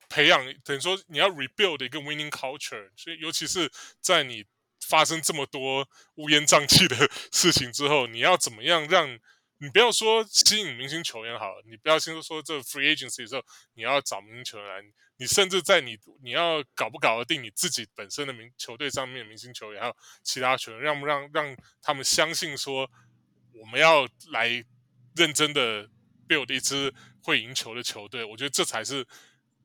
[0.09, 2.89] 培养，等于说你要 rebuild 一个 winning culture。
[2.95, 4.45] 所以尤其是在你
[4.79, 9.19] 发生这么多乌烟瘴气的事情之后，你要怎么样让？
[9.63, 13.41] 你不要说吸引明星球员好了，你不要先说这 free agency 的时候
[13.75, 14.83] 你要找明星球员来，
[15.15, 22.91] 你甚至在你你要搞不搞得定你自己本身的明球队上面明星球员，还有其他球员，让不让让他们相信说
[23.53, 24.49] 我们要来
[25.15, 25.87] 认真的
[26.27, 29.07] build 一支会赢球的球队，我觉得这才是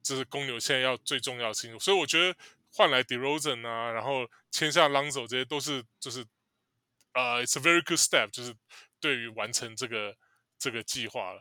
[0.00, 1.76] 这是公牛现在要最重要的事情。
[1.80, 2.38] 所以我觉得
[2.70, 6.24] 换来 DeRozan 啊，然后签下 Lonzo 这些都是就是
[7.14, 8.54] 呃、it's a very good step，就是。
[9.00, 10.14] 对于完成这个
[10.58, 11.40] 这个计划了，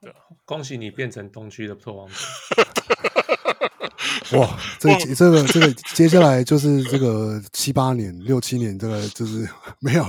[0.00, 0.12] 对，
[0.44, 2.14] 恭喜你变成东区的破王者！
[4.38, 9.48] 哇，这这个这个接下来就是这个七八年、六七年，这个就是
[9.80, 10.04] 没有。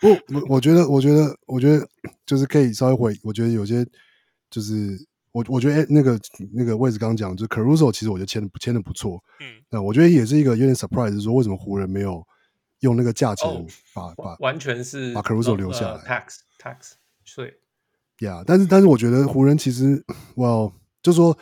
[0.00, 1.88] 不，我我觉得，我觉得，我觉得
[2.26, 3.18] 就是可以稍微回。
[3.22, 3.86] 我觉得有些
[4.50, 4.98] 就是
[5.32, 6.18] 我我觉得那个
[6.52, 9.22] 那个位置刚刚讲，就是 Caruso，其实我觉得签的签的不错。
[9.40, 12.22] 嗯，那我觉得也是一个有点 surprise，是说为什么湖人没有。
[12.80, 16.92] 用那个价钱把、oh, 把完全是把 Caruso 留下来，tax tax
[17.24, 17.58] 税
[18.18, 20.04] ，Yeah，但是但是我觉得湖人其实
[20.36, 20.72] ，Well，
[21.02, 21.36] 就是说，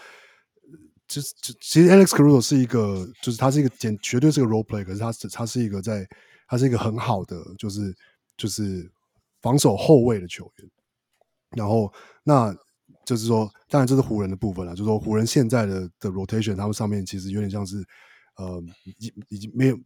[1.08, 6.06] 其实其实 Alex Caruso 是一个，就是他是一个简绝对是个 role play，可是他是他是一个在，
[6.48, 7.94] 他是一个很好的，就是
[8.36, 8.90] 就是
[9.42, 10.70] 防守后卫的球员。
[11.50, 11.92] 然后
[12.24, 12.54] 那
[13.04, 17.76] 就是说，当然这是湖人的部分了，就是说湖人现在的的 rotation，他们上面其实有点像是，
[18.36, 19.78] 呃，已经已经没有，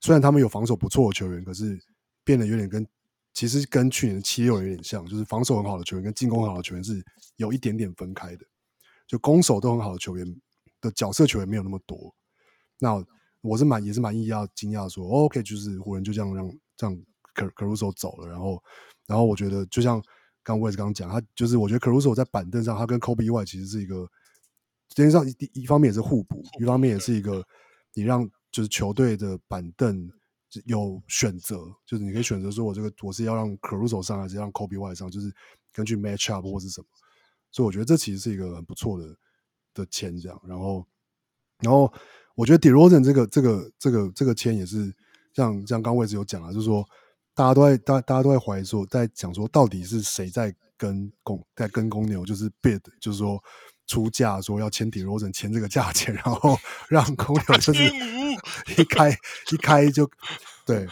[0.00, 1.78] 虽然他们有防守不错的球员，可是
[2.24, 2.86] 变得有点跟
[3.34, 7.04] 其实跟去年的七六有点像，就是防守很好的球员跟进攻很好的球员是
[7.36, 8.46] 有一点点分开的，
[9.06, 10.40] 就攻守都很好的球员
[10.80, 12.14] 的角色球员没有那么多。
[12.78, 13.04] 那
[13.42, 17.02] 我是蛮也是蛮意讶惊讶说，哦，OK，就是湖人就这样让这样
[17.34, 18.62] Caruso 走了，然后
[19.06, 20.02] 然后我觉得就像
[20.42, 24.08] 刚我也是刚刚讲，他就是我觉得 Caruso 在板凳上，他跟 Kobe White 其实是一个，
[24.94, 27.44] 实际上一一方面也是互补，一方面也是一个
[27.96, 30.08] 你让就是球队的板凳
[30.66, 35.34] 有选择，就是你可以选择说我这个我是要让 Caruso 上还是让 Kobe White 上，就是
[35.72, 36.86] 根据 match up 或是什么，
[37.50, 39.16] 所以我觉得这其实是一个很不错的
[39.74, 40.86] 的签这样，然后
[41.60, 41.92] 然后。
[42.36, 44.94] 我觉得 DeRozan 这个这个这个这个签也是
[45.32, 46.86] 像像刚位置有讲啊，就是说
[47.34, 53.42] 大家都在大大家都在怀疑说，在讲说到底是谁在跟公在跟公牛，就是 bid，就是说
[53.86, 56.56] 出价说要签 DeRozan 签这个价钱，然后
[56.88, 57.84] 让公牛就是
[58.76, 59.10] 一开
[59.52, 60.08] 一开就
[60.64, 60.86] 对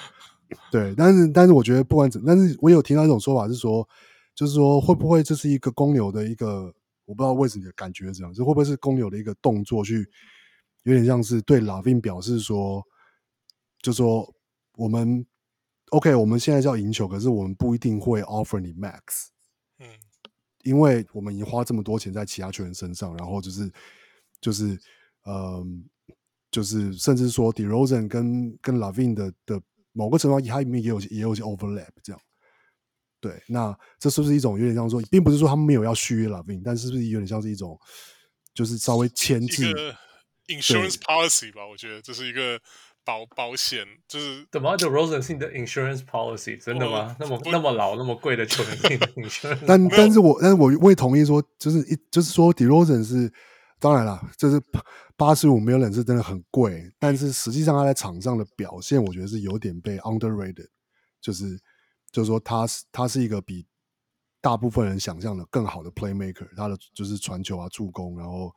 [0.70, 3.88] 对，但是但是我觉得不管怎，但是我有听到一种说法是说，
[4.34, 6.72] 就是说会不会这是一个公牛的一个，
[7.04, 10.08] 我不知道为什么的感觉是这样，这会不会是公牛的一个动作去。
[10.84, 12.86] 有点像是对 LaVine 表示说，
[13.80, 14.30] 就说
[14.76, 15.24] 我们
[15.88, 19.28] OK，我们现在是要赢球，可是我们不一定会 offer 你 max，
[19.78, 19.86] 嗯，
[20.64, 23.72] 因为我们已经花这么多钱在其他球员身上，然后就是
[24.40, 24.78] 就是
[25.26, 25.84] 嗯，
[26.50, 29.62] 就是甚至说 DeRozan 跟跟 LaVine 的的
[29.92, 32.20] 某个程度上，它里面也有也有一些 overlap，这样，
[33.20, 37.78] 对，那这是不是一种有点像说，并不是说他们没有要续约 LaVine，但是不是有点像是一种，
[38.52, 39.94] 就是稍微牵制。
[40.46, 42.60] Insurance policy 吧，我觉得这是一个
[43.04, 44.46] 保保险，就是。
[44.46, 47.14] DeMar DeRozan 是你的 insurance policy，真的吗？
[47.20, 48.72] 那么那么老那么贵的 球员
[49.16, 49.64] ，insurance。
[49.66, 53.32] 但但是我但是我会同意说，就是一就是说 DeRozan 是
[53.78, 54.60] 当然了，就是
[55.16, 60.68] 八十五 million 是真的很贵，但是实际上他在场上的表现，我觉得是有点被 underrated，
[61.20, 61.60] 就是
[62.10, 63.66] 就是说他是他是一个比
[64.40, 68.50] 大部分人想象的更好的 playmaker，他的就是传球啊、助攻，然后。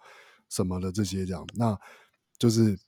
[0.49, 1.77] 什么的这些这样，那
[2.39, 2.79] 就是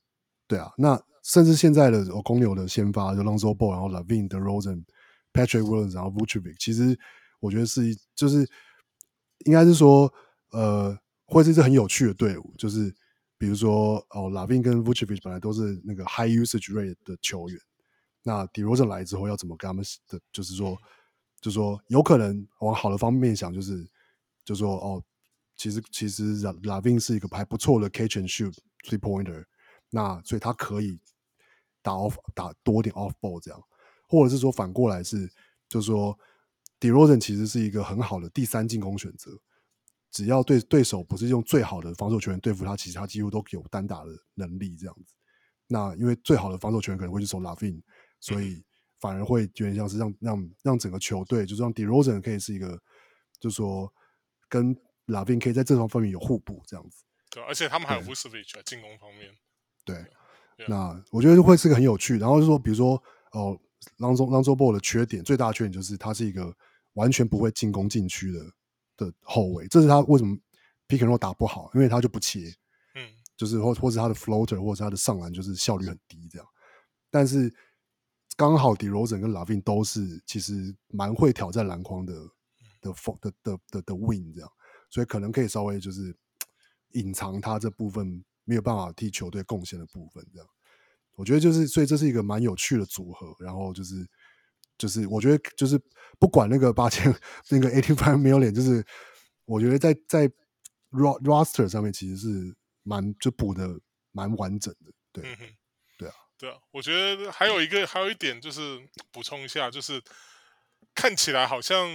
[0.47, 4.83] 对啊，那甚至现在的公牛的先发就 Lonzo Ball，然后 Lavin、DeRozan、
[5.33, 6.97] Patrick Williams，然后 Vucevic，其实
[7.39, 8.47] 我觉得是一就是
[9.45, 10.11] 应该是说
[10.51, 12.53] 呃，会是一支很有趣的队伍。
[12.57, 12.93] 就是
[13.37, 17.59] 比如说哦，Lavin 跟 Vucevic 本来都是那个 High Usage Rate 的球员，
[18.23, 20.77] 那 DeRozan 来之后要怎么跟他们的，就是说，
[21.41, 23.83] 就说有可能往好的方面想，就是
[24.43, 25.03] 就是说哦。
[25.61, 28.55] 其实其实 Lavin 是一个还不错的 catch and shoot
[28.85, 29.43] three pointer，
[29.89, 30.99] 那所以他可以
[31.81, 33.61] 打 off 打多点 off ball 这样，
[34.07, 35.31] 或者是说反过来是，
[35.67, 36.17] 就是说
[36.79, 39.31] DeRozan 其实是一个很好的第三进攻选择，
[40.11, 45.15] 只要对对手不是用最好的防守球员对付他，其实他几乎都有单打的能力这样子。
[45.67, 47.81] 那因为最好的防守球员可能会去守 LaVine，
[48.19, 48.63] 所以
[48.99, 52.81] 反而会有点像是让让让整个球队，就是让 DeRozan 可以是一个，
[53.39, 53.91] 就是说
[54.47, 54.75] 跟
[55.07, 57.03] LaVine 可以在这方面有互补，这样子。
[57.29, 59.31] 对，而且他们还有 Vucevic 在进攻方面。
[59.93, 60.05] 对，
[60.57, 62.17] 对那我觉得会是个很有趣。
[62.17, 63.01] 然后就说，比如说
[63.31, 63.59] 哦
[63.97, 66.55] ，Lonzo Lonzo Ball 的缺点，最大的缺点就是他是一个
[66.93, 68.39] 完全不会进攻禁区的
[68.97, 69.67] 的后卫。
[69.67, 70.37] 这是他为什么
[70.87, 72.53] Pick and Roll 打不好，因为他就不切。
[72.95, 73.07] 嗯，
[73.37, 76.47] 就是或或是他的 Floater 或者是他的上篮就是效率很低这样。
[77.09, 77.53] 但是
[78.35, 82.13] 刚好 DeRozan 跟 LaVine 都是其实蛮会挑战篮筐的
[82.81, 84.51] 的的的的的 Win 这样。
[84.89, 86.15] 所以可能可以稍微就是
[86.93, 90.47] 隐藏他这部分没有办法替球队贡献的部分，这样
[91.11, 93.35] 我觉得就是，所以这是一个蛮有趣的组合。
[93.39, 93.93] 然后就是
[94.75, 95.79] 就是我觉得就是
[96.17, 97.13] 不管那个八千
[97.49, 98.83] 那个 eighty five million，就是
[99.45, 100.27] 我觉得在在
[100.89, 103.79] roster 上面其实是蛮就补的
[104.11, 105.37] 蛮完整的，对，嗯、
[105.99, 106.57] 对啊，对啊。
[106.71, 108.79] 我觉得还有一个还有一点就是
[109.11, 110.01] 补充一下，就是
[110.95, 111.87] 看起来好像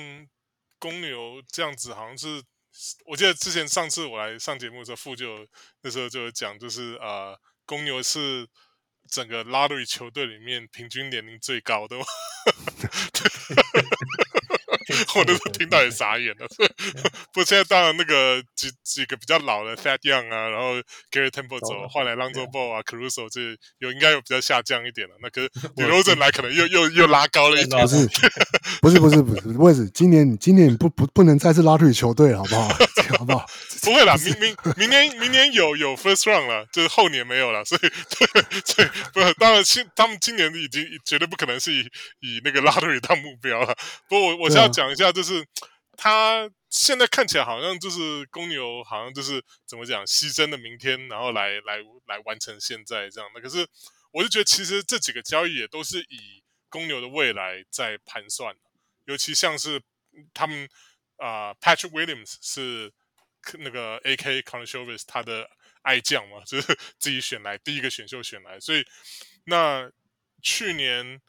[0.79, 2.45] 公牛这样子好像是。
[3.07, 5.47] 我记得之前上次我来上节目的时候，傅就
[5.83, 8.47] 那时候就讲，就是呃，公牛是
[9.09, 11.97] 整个拉瑞球队里面平均年龄最高的。
[15.17, 16.47] 我都是听到也傻眼了。
[17.33, 20.75] 不过现在当然那个几几个比较老的 Fat Young 啊，然后
[21.11, 23.41] Garrett Temple 走，换来 Lonzo Ball 啊，Caruso 这
[23.79, 25.15] 有应该有比较下降一点了。
[25.23, 27.83] 那个 DeRozan 来可能又又又拉高了一点。
[27.83, 27.89] 不
[28.91, 32.69] 是不是不是不是，为什么今年今年不不不能再次拉入球队好不好？
[33.09, 33.45] 好不好？
[33.83, 37.81] 不会啦， 明明明年明年有有 First Round 了，就是后年没有了，所以
[38.65, 41.81] 所以不是当然今他们今年已经绝对不可能是以
[42.21, 43.75] 以那个 lottery 当目标了。
[44.09, 44.85] 不过我我是要讲。
[44.85, 45.43] 讲一下，就是
[45.97, 53.41] 他现在看起来好像就是公牛，好像就是怎么讲，牺牲了明天，然后来来来完成现在这样的。
[53.41, 53.67] 可是，
[54.11, 58.55] 我就觉得其实这几个交易也都是以公牛的未来在盘算，
[59.07, 59.81] 尤其像是
[60.35, 60.69] 他们
[61.17, 62.93] 啊、，Patrick Williams 是
[63.59, 65.49] 那个 AK Karnisovas 他的
[65.83, 68.85] 爱将嘛，就是 自己选来第一个选秀选来，所以
[69.45, 69.91] 那
[70.43, 71.21] 去年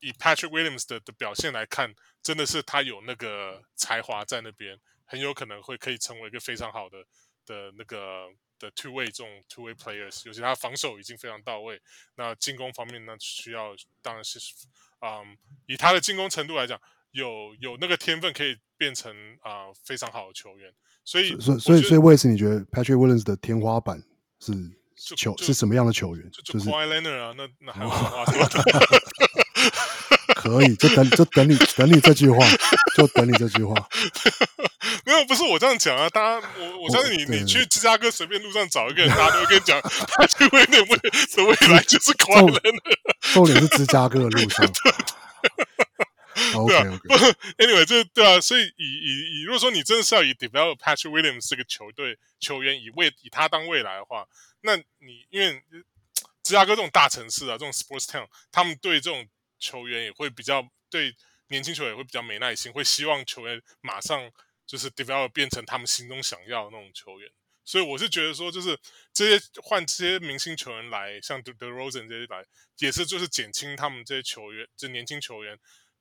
[0.00, 1.94] 以 Patrick Williams 的的表现来看。
[2.24, 7.04] 真的是他有那个才华在那边，很有可能会可以成为一个非常好的
[7.44, 8.26] 的那个
[8.58, 11.78] 的 two way 这种 two way players，尤其他防守已经非常到位。
[12.14, 14.38] 那进攻方面呢，需要当然是，
[15.02, 15.36] 嗯，
[15.66, 16.80] 以他的进攻程度来讲，
[17.10, 20.70] 有有那个天分可以变成啊、呃、非常好的球员。
[21.06, 24.02] 所以，所以，所以，所以，为什么你觉得 Patrick Williams 的天花板
[24.40, 24.52] 是
[25.16, 26.30] 球是什么样的球员？
[26.44, 27.96] 就是 Kawhi Leonard 啊，那那还有什
[28.38, 28.46] 么？
[30.36, 32.46] 可以，就等就等你等你这句话，
[32.96, 33.74] 就等你这句话。
[35.06, 36.08] 没有，不是我这样讲啊！
[36.10, 42.70] 大家，我我相信你，你去芝加哥随便路上找一个人，大家都会跟你讲，他就会认为 的未来就是快乐的。
[43.32, 44.66] 重点是芝加哥的路上。
[46.54, 47.08] OK OK。
[47.58, 54.26] Anyway，这对啊，所以以以以，如果说你真的是要以 develop Patrick Williams 这个球队球员以未以他当未来的话，
[54.60, 55.62] 那你因为
[56.42, 59.26] 芝加哥这种大城市啊，这种 sports town，他们对这种。
[59.60, 61.16] 球员也会比较对
[61.46, 64.30] 年轻球员也会比较没耐心，会希望球员马上
[64.66, 67.30] 就是 develop 变成他们心中想要的那种球员。
[67.64, 68.78] 所以我是觉得说，就是
[69.14, 72.44] 这些换这些明星球员来，像 DeRozan 这些来，
[72.80, 75.58] 也是就是减轻他们这些球员，这年轻球员。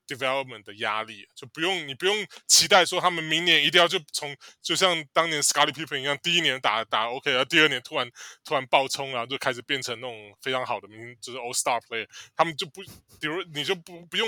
[0.07, 8.09] Development 的压力就不用你不用期待说他们明年一定要就从就像当年 Scottie Pippen 一样，第一年打打 OK，然后第二年突然
[8.43, 12.81] 突然爆冲，然后就开始变成那种非常好的明就是 All Star player，他们就不
[13.19, 14.27] 比如你就不不用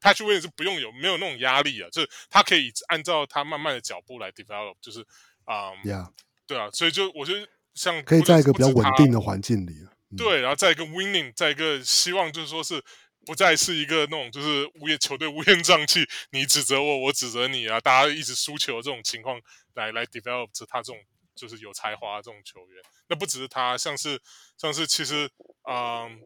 [0.00, 5.00] Patrick Williams 是不用有没有那种压力啊，就是他可以按照他慢慢的脚步来 develop，就是
[5.44, 6.06] 啊，um,
[6.46, 9.72] 对啊，所以就我觉得像可以在一个比较稳定的环境里，
[10.10, 12.82] 嗯、对，然后在一个 winning，在一个希望就是说是。
[13.26, 19.40] 不再是一个那种就是乌烟球队乌烟瘴气，你指责我，我指责你啊，大家一直输球这种情况
[19.74, 20.96] 来来 develop 他这种
[21.34, 22.80] 就是有才华这种球员。
[23.08, 24.22] 那不只是他，像是
[24.56, 25.28] 像是其实
[25.62, 26.22] 啊、嗯、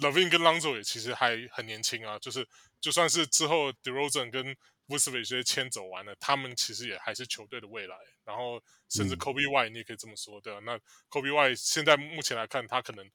[0.00, 2.44] ，LaVine 跟 Lonzo 也其实还很年轻啊，就是
[2.80, 4.44] 就算是之后 DeRozan 跟
[4.88, 7.96] Vucevic 这些签走完了，他们其实也还是球队的未来。
[8.24, 10.62] 然后甚至 Kobe Y 你也可以这么说，对吧、啊？
[10.66, 10.78] 那
[11.08, 13.08] Kobe Y 现在目前来看，他可能。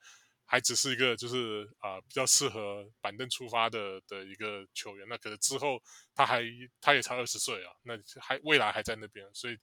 [0.48, 5.82] 还只是一个就是啊、比较适合板凳出发的的一个球员，那可能之后
[6.14, 6.44] 他还
[6.80, 9.58] 他也才二十岁啊，那还未来还在那边，所以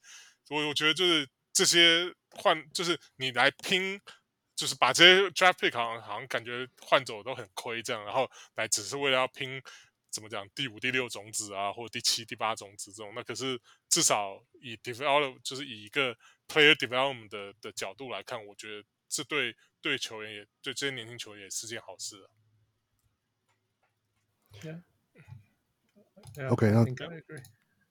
[0.49, 3.97] 我我觉得就是这些换就是你来拼，
[4.57, 9.61] 就是把这些 draft pick 好好像感觉换走都很亏这样，然后来只是为了要拼
[10.11, 13.57] 怎么讲第五第六种子啊，或第七第八种子这种，那可是
[13.87, 16.13] 至少以 develop 就是以一个
[16.47, 19.55] player development 的的角度来看，我觉得这对。
[19.83, 22.27] 对球员也对这些年轻球员也是件好事啊。
[24.63, 24.81] Yeah.
[26.35, 26.85] Yeah, OK，那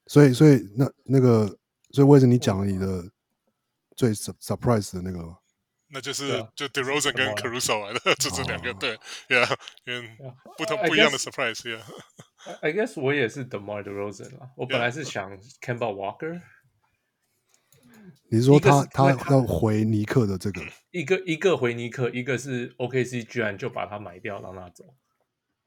[0.07, 1.59] 所以所以那那个
[1.91, 3.13] 所以为什么你讲了你的
[3.95, 5.37] 最 surprise 的那个？
[5.89, 8.97] 那就是就 DeRozan 跟 Caruso 来的，就这两个对
[9.29, 9.55] ，Yeah，
[9.85, 10.17] 因为
[10.57, 11.83] 不同不一样的 surprise，Yeah。
[12.63, 16.41] I guess 我也是 The Mar DeRozan 啦，我本来是想 Kemba Walker。
[18.29, 24.85] 你是说他是他要回尼克的这个一个一个回尼克，一个是 OKC 居然就把他买掉让他走。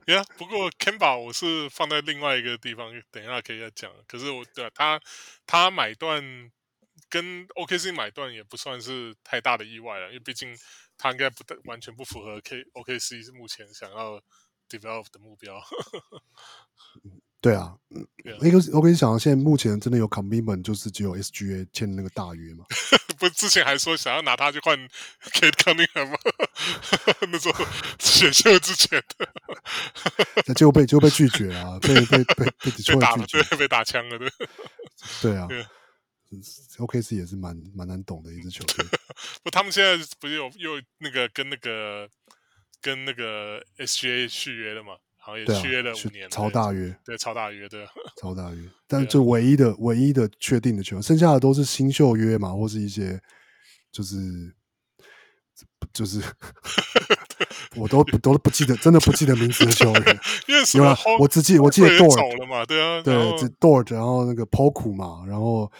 [0.07, 3.91] 呀，yeah, 不过 Kemba 我是放在另外一个地方，等一下可以再讲。
[4.07, 5.01] 可是我对他
[5.47, 6.23] 他买断
[7.09, 10.55] 跟 OKC 买断也不算是太大的意外了，因为毕竟
[10.97, 14.21] 他应该不完全不符合 K OKC 目前想要
[14.69, 15.59] develop 的目标。
[17.45, 18.03] 对啊，嗯，
[18.41, 22.65] 那个我跟你讲，现在目前真的有 commitment，就是只有 SGA 签那个大约嘛。
[23.19, 24.75] 不，之前还说想要拿他去换
[25.25, 26.17] Kate Cunningham 吗？
[27.31, 27.63] 那时候
[27.99, 29.29] 选秀之前的，
[30.47, 34.27] 那就被就被拒绝了， 被被被被被打了，对，被打枪了，对。
[35.21, 35.47] 对啊
[36.79, 38.83] ，OKC 也是蛮蛮难懂的一支球队。
[39.43, 42.09] 不，他们现在不是有又那个跟那个
[42.81, 44.93] 跟那个 SGA 续约了吗？
[45.25, 47.83] 好像也续约了五年，超大约，对，超大约，对，
[48.21, 48.61] 超大约。
[48.87, 53.19] 但是就唯一的、唯一的确定的球员，剩下的都是新秀约嘛，或是一些
[53.91, 54.15] 就是
[55.91, 56.21] 就是
[57.75, 60.19] 我都都不记得，真的不记得名字的球员。
[60.75, 63.15] 因为我只记我记得 Dort 了嘛，对啊，对
[63.59, 65.71] ，Dort，然后那个 Poku 嘛，然后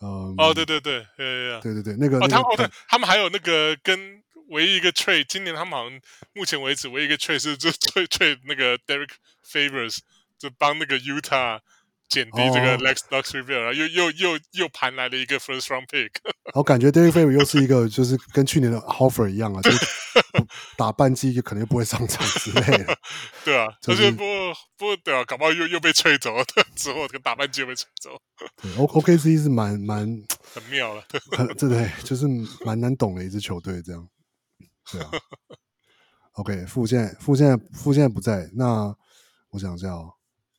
[0.00, 4.22] 嗯，哦，对对对，对对对，那个他们他们还有那个跟。
[4.48, 6.00] 唯一一个 trade，今年他们好像
[6.34, 9.10] 目前为止唯一一个 trade 是就 trade trade 那个 Derek
[9.44, 9.98] Favors，
[10.38, 11.60] 就帮那个 Utah
[12.08, 16.10] 减低这个哦 Lex Luxury Bill，然后又又又又盘来了一个 First Round Pick。
[16.54, 19.78] 我 感觉 Derrick Favors 又是一个，就是跟去年的 Horford 一样啊，就是
[20.78, 22.96] 打半季就可能又不会上场之类的。
[23.44, 24.24] 对啊，就是而且不
[24.76, 26.44] 不对啊，搞不好又又被吹走了，
[26.76, 28.16] 之后这个打半季又被吹走，
[28.62, 30.06] 对，O OKC 是蛮蛮
[30.54, 31.04] 很妙了。
[31.32, 32.26] 很对对，就是
[32.64, 34.08] 蛮难懂的一支球队这样。
[34.90, 35.10] 对啊。
[36.32, 38.94] OK，傅现在傅现在不在，那
[39.50, 40.12] 我想一下哦。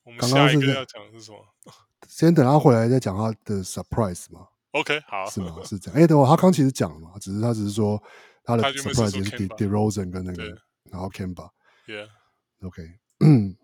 [0.03, 1.37] 我们刚刚是在下一个要讲的是什么
[2.07, 5.57] 先等他回来再讲他的 surprise 嘛，？OK，好，是吗？
[5.65, 5.97] 是这样。
[5.97, 8.01] 哎、欸，等会他刚其实讲了嘛，只是他只是说
[8.43, 10.43] 他的他原本是 surprise 说也是 De Kemba DeRozan 跟那个，
[10.85, 11.49] 然后 Kemba。
[11.85, 12.99] Yeah，OK，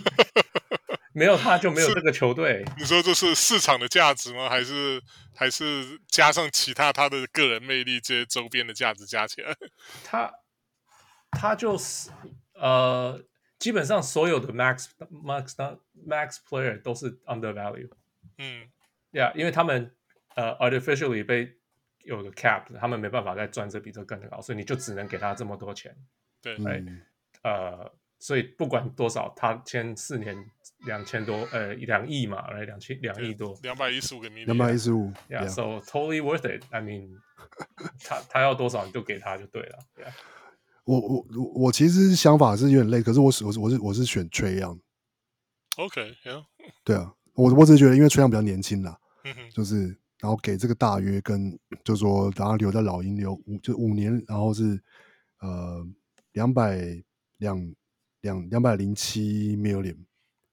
[1.12, 2.64] 没有他就没有这个球队。
[2.78, 4.48] 你说这是市场的价值吗？
[4.48, 5.02] 还是
[5.34, 9.56] 还是加上其他他的个人魅力这些周边的价值加起来？
[10.04, 10.30] 他
[11.30, 12.10] 他就是
[12.54, 13.20] 呃，
[13.58, 15.54] 基本上所有的 max max
[16.06, 17.88] max player 都是 undervalue，
[18.38, 18.68] 嗯
[19.12, 19.94] ，yeah,，因为他们
[20.34, 21.56] 呃 artificially 被
[22.06, 25.94] 有个 cap，他们没办法再赚这比这更高，所以你就只能给他这么多钱，
[26.40, 27.02] 对，哎嗯，
[27.42, 30.34] 呃，所以不管多少，他签四年
[30.86, 33.58] 两千多，呃，两亿嘛，来两千两亿多。
[33.62, 36.64] 两百一十五个 million，两百一十五，，Yeah，so totally worth it。
[36.70, 37.18] I mean，
[38.04, 40.12] 他他要多少你就给他就对了，Yeah。
[40.84, 46.44] 我我我我其实想法是有点累，可是我是我是我是我是选 Trae Young，OK，yeah，
[46.84, 54.82] 对啊，我我只是觉得因为 Trae Young 比较年轻啦，嗯哼，就是然后给这个大约跟就说然后留在老鹰留五就五年，然后是
[55.40, 55.86] 呃
[56.32, 57.02] 两百
[57.38, 57.74] 两
[58.20, 59.98] 两两百零七 million，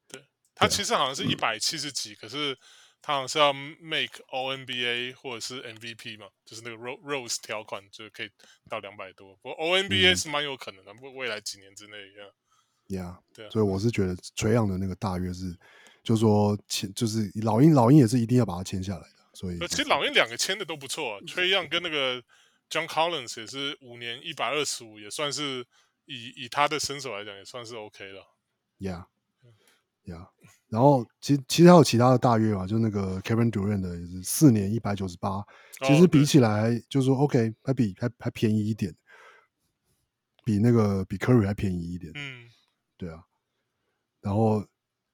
[0.07, 0.21] 对
[0.53, 2.57] 他其实好像是一百七十几，可是
[3.01, 8.29] 他好像是要 make All NBA 或者是 MVP 嘛，就是那个 Rose Rose 条款，就可以
[8.69, 9.35] 到两百多。
[9.41, 12.29] 不过 All NBA 是蛮有可能的，未未来几年之内一样。
[12.89, 15.57] Yeah，对啊所以我是觉得 Trae Young 的那个大约是，
[16.03, 22.21] 就是说签就是老鹰老鹰也是一定要把它签下来的，所以、呃，其实老鹰两个签的都不错、啊、，Trae Young 跟那个
[22.69, 25.65] John Collins 也是五年一百二十五，也算是
[26.05, 28.35] 以以他的身手来讲，也算是 OK 了。
[28.79, 29.05] Yeah，Yeah，、
[30.05, 30.27] yeah,
[30.69, 35.43] 然后其实其实还有其他的大约嘛，就那个 Kevin Durant 的也是四年一百九十八，
[35.81, 38.95] 其实比起来就是说 OK 还比还还便宜一点，
[40.43, 42.49] 比那个比 Curry 还便宜一点，嗯，
[42.97, 43.23] 对啊，
[44.21, 44.65] 然后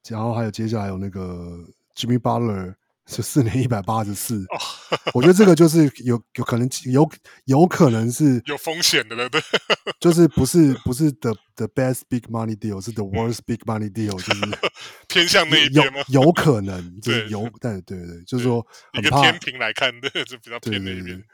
[0.07, 1.65] 然后还有接下来有那个
[1.95, 2.75] Jimmy Butler
[3.09, 4.57] 是四年一百八十四，哦，
[5.15, 7.09] 我觉得这个就是有有可能有
[7.45, 9.41] 有可能是 有风险的了，对，
[9.99, 14.59] 就是不是不是 the the best big money deal，是 the worst big money deal，就是
[15.07, 15.99] 偏向那一有边吗？
[16.09, 18.63] 有可能就是对有，但对对，就是说
[18.93, 21.25] 很怕，天平来看，对，就比较对偏那一边对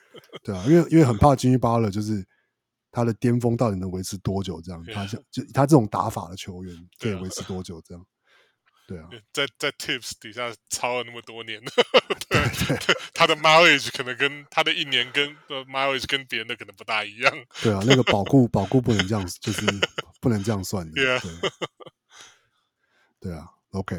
[0.43, 0.53] 对。
[0.53, 2.25] 对啊，因为因为很怕 Jimmy Butler 就是
[2.89, 4.61] 他的巅峰到底能维持多久？
[4.61, 7.81] 这样，他像就他这种打法的球员可以维持多久？
[7.85, 8.05] 这样，
[8.87, 11.59] 对啊，在在 Tips 底下抄了那么多年，
[12.29, 17.33] 对，他的 mileage 可能跟他的一年跟呃 mileage 跟别人的可能不大一样。
[17.63, 19.65] 对啊，那个保固保固不能这样，就是
[20.21, 21.19] 不能这样算对。
[23.19, 23.95] 对啊，OK，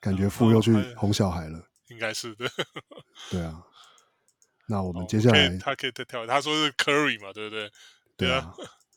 [0.00, 2.46] 感觉富又去哄小孩了，应该是的。
[3.30, 3.62] 对啊，
[4.68, 7.70] 那我们接下来他可以再跳，他说是 Curry 嘛，对不对？
[8.18, 8.52] 对啊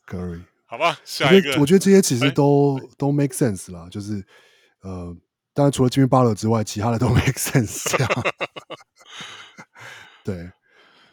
[0.06, 0.42] ，Curry。
[0.66, 4.24] 好吧，下一个，我觉得这些其实都都 make sense 啦，就是
[4.82, 5.16] 呃，
[5.52, 7.90] 当然除了 Jimmy Butler 之外，其他的都 make sense。
[7.90, 8.10] 这样，
[10.24, 10.50] 对，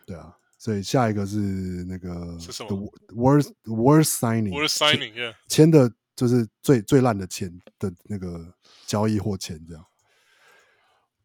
[0.05, 0.33] 对啊。
[0.57, 7.49] 所以下一个是那个是什么 the worst worst signing，worst signing，签的就是最最烂的钱
[7.79, 8.53] 的那个
[8.85, 9.85] 交易或钱这样。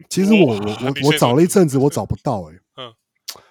[0.09, 2.61] 其实我我我我找了一阵子，我找不到哎、欸。
[2.77, 2.95] 嗯，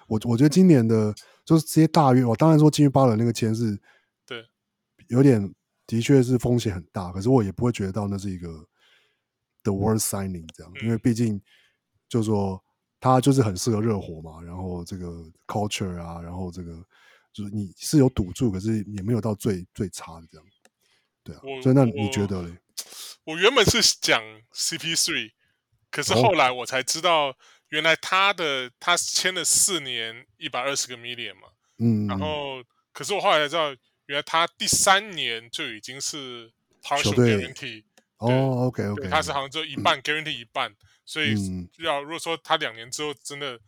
[0.06, 1.14] 我我觉得今年的
[1.44, 3.78] 就是这些大约，我当然说金鱼巴的那个签是，
[4.24, 4.46] 对，
[5.08, 5.52] 有点
[5.86, 8.48] 的确是风险很大，可是我也不会觉得到那是一个
[9.62, 11.40] the worst signing 这样，因为毕竟
[12.08, 12.62] 就是说。
[13.04, 16.72] 他就是很适合热火嘛，然后这个 culture 啊，然后这个
[17.32, 20.46] 就是你是有赌注，可是也没有到最最差的这样，
[21.24, 21.40] 对啊。
[21.60, 22.56] 所以那你觉得嘞？
[23.26, 24.22] 我原本是讲
[24.54, 25.32] CP3，
[25.90, 27.36] 可是后来我才知道，
[27.70, 31.48] 原来他的、哦、他签了四年一百二十个 million 嘛，
[31.78, 32.62] 嗯，然后
[32.92, 33.70] 可是我后来才知道，
[34.06, 37.82] 原来他第三年就已经是 partial guarantee，
[38.22, 40.74] 哦，OK OK，他是好像只有一半 guarantee 一半。
[41.04, 41.34] 所以
[41.78, 43.58] 要如果说他两年之后真的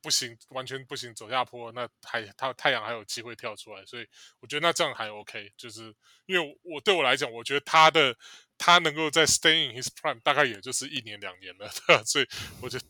[0.00, 4.06] 不行，完全不行走下坡，那还他太阳还有机会跳出来，所以
[4.40, 5.94] 我觉得那这样还 OK，就是
[6.24, 8.16] 因为我对我来讲，我觉得他的
[8.56, 12.02] 他能够在 stay in his prime 大概也就是一年两年了， 对吧？
[12.04, 12.26] 所以
[12.62, 12.84] 我觉得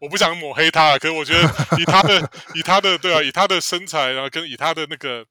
[0.00, 1.42] 我不想抹黑他，可是我觉得
[1.78, 5.24] 以他的以他的对啊，以他的身材，然后跟以他的那个。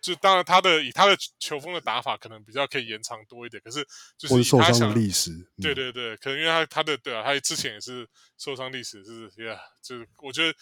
[0.00, 3.62] 就当然，他的以他的球风的打法，可能比较可以延长多一点。
[3.64, 3.86] 可是，
[4.16, 5.30] 就是以他想历史，
[5.60, 8.08] 对对对，可能因为他他的对啊，他之前也是
[8.38, 10.58] 受伤历史，是呀，就是我觉得，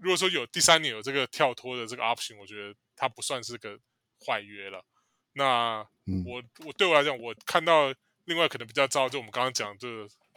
[0.00, 3.78] 如果说有第三年有这个跳脱的这个 option，我觉得他不算是个
[4.26, 4.84] 坏约了。
[5.34, 7.92] 那、嗯、我我对我来讲，我看到
[8.24, 9.86] 另外可能比较糟，就我们刚刚讲的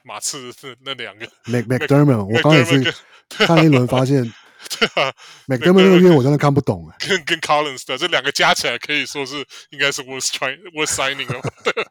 [0.03, 2.95] 马刺是那两个 Mc McDermott，我刚才也是
[3.29, 4.33] 看了一轮发现。
[4.69, 5.13] 对啊
[5.47, 11.41] ，McDermott 那个月我真的看不懂哎，跟 跟 Collins 的这两个加起来可以说是应该是 worth trying worth signing 了。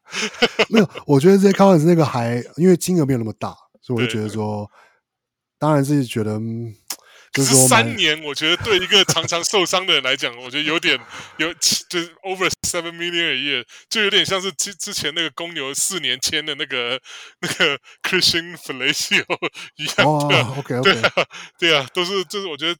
[0.69, 4.71] 没有，我觉得这些 Collins 那个还因为金额没有那么大，所以我就觉得说，
[5.59, 6.41] 当然是觉得，
[7.35, 10.97] 就是说三年，我觉得对一个常常受伤的人来讲，我觉得有点
[11.39, 17.01] 有就是 over seven million a year，就有点像是之之前那个公牛四年签的那个
[17.41, 19.25] 那个 Christian Felicio
[19.75, 20.07] 一样。
[20.07, 21.13] 哦，OK OK， 对啊，
[21.59, 22.79] 对啊，都是就是我觉得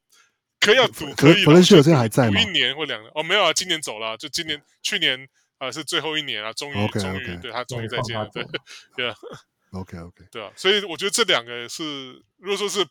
[0.61, 1.45] 可以要赌，可以。
[1.45, 2.41] Felicio 现在还在吗？
[2.41, 3.11] 一年或两年？
[3.17, 5.19] 哦，没有啊，今年走了，就今年去年
[5.59, 8.47] 啊是最后一年啊，终于终于对他终于再见了，对
[8.95, 9.15] 对啊
[9.73, 12.87] ，OK OK，对啊，所以我觉得这两个是，如果说是。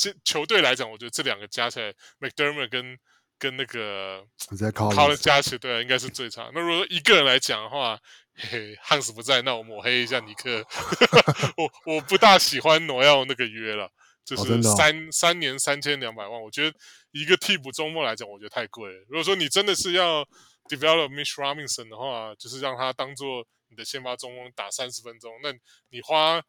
[0.00, 2.98] 这球队来讲，我觉得这两个加起来，McDermott 跟
[3.38, 6.50] 跟那个 Collins 加起来，对啊，应该是最差。
[6.54, 8.00] 那如果说一个人来讲的话，
[8.34, 10.64] 嘿嘿，汉斯不在，那我抹黑一下尼克。
[11.58, 13.90] 我我不大喜欢诺要那个约了，
[14.24, 16.74] 就是三、哦哦、三年三千两百万，我觉得
[17.10, 19.04] 一个替补中锋来讲，我觉得太贵了。
[19.06, 20.24] 如果说你真的是要
[20.70, 25.52] develop Mitch Robinson 的话，就是让他当做你的先发中锋打三十分钟，那
[25.90, 26.42] 你花。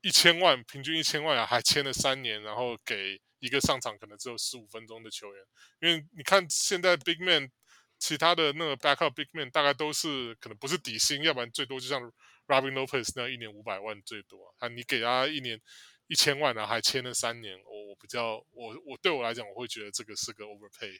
[0.00, 5.44] 一千万，平均一千万啊，还签了三年，然后给一个上场可能只有十五分钟的球员，
[5.80, 7.50] 因为你看现在 Big Man，
[7.98, 12.00] 其他的那个 Backup Big Man 大概都是可能不是底薪，要不然最多就像
[12.46, 15.60] Robin Lopez 那样一年五百万最多啊，你给他一年
[16.06, 20.96] 一千万啊，还签了三年，我我比较我我对我来讲，我会觉得这个是个 overpay。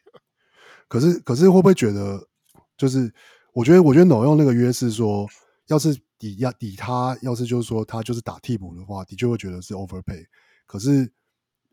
[0.86, 2.28] 可是可是会不会觉得，
[2.76, 3.12] 就是
[3.52, 5.26] 我觉得我觉得 No 用那个约是说，
[5.68, 5.98] 要是。
[6.20, 10.26] 抵押抵他，要是就是说他就是打替补的话，的确会觉得是 overpay。
[10.66, 11.08] 可是，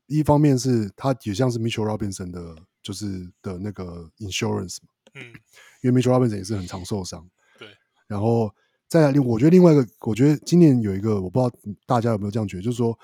[0.06, 5.34] 一方面是他也像是 Mitchell Robinson 的，就是的那个 insurance 嘛，嗯，
[5.82, 7.28] 因为 Mitchell Robinson 也是很常受伤，
[7.58, 7.68] 对。
[8.06, 8.54] 然后
[8.88, 11.52] 再来，另我觉得另外一个，我觉得今年有一个，我不知道
[11.88, 12.96] 大家有没有这样觉得，就是说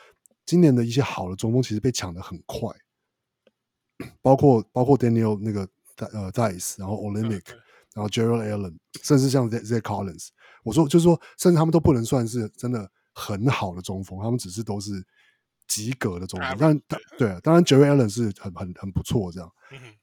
[0.46, 2.70] 今年的一些好的中锋其实被抢的很快，
[4.22, 7.48] 包括包括 Daniel 那个呃 Theis 然后 Olynyk
[7.96, 10.28] 然后 Jarrett Allen，甚至像 Zach Collins。
[10.64, 14.92] 我说，就是说，甚至他们都不能算是真的很好的中锋，他们只是都是
[15.68, 16.56] 及格的中锋。
[16.60, 19.52] 但他对啊，当然，Jarrett Allen 是很很很不错这样。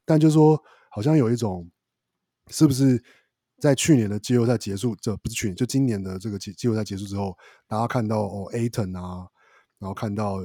[0.04, 0.60] 但就是说，
[0.90, 1.70] 好像有一种，
[2.48, 3.02] 是不是
[3.60, 7.36] 在去年的季后赛结束，这不是去年，就今年的这个季季后赛结束之后，
[7.66, 9.28] 大家看到哦，Ayton 啊，
[9.78, 10.38] 然后看到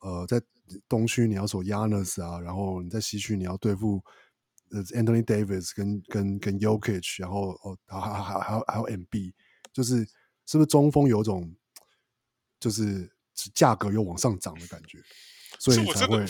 [0.00, 0.40] 呃，在
[0.88, 4.02] 东区你要守 Giannis 啊，然后你在西区你要对付。
[4.70, 9.32] 呃，Anthony Davis 跟跟跟 Yokich，然后哦，还还还还有还有 MB，
[9.72, 10.04] 就是
[10.46, 11.52] 是不是中锋有种
[12.58, 13.10] 就是
[13.54, 14.98] 价格又往上涨的感觉，
[15.58, 16.24] 所以才会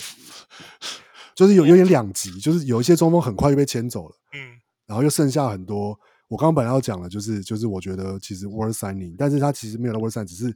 [1.34, 5.98] 就是有有点两极，就是有一些中锋很快就被牵走了，嗯，然后又剩下很多，
[6.28, 10.54] 我刚刚本来要讲的，就是就是我觉得其实 worth signing，但是他其实没有到 worth signing，只是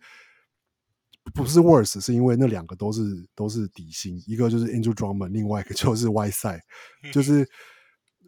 [1.32, 6.60] 不是 worth，是因为那两个都是都是底薪，一个就是 Andrew Drummond，另外一个就是 Whiteside，
[7.12, 7.48] 就是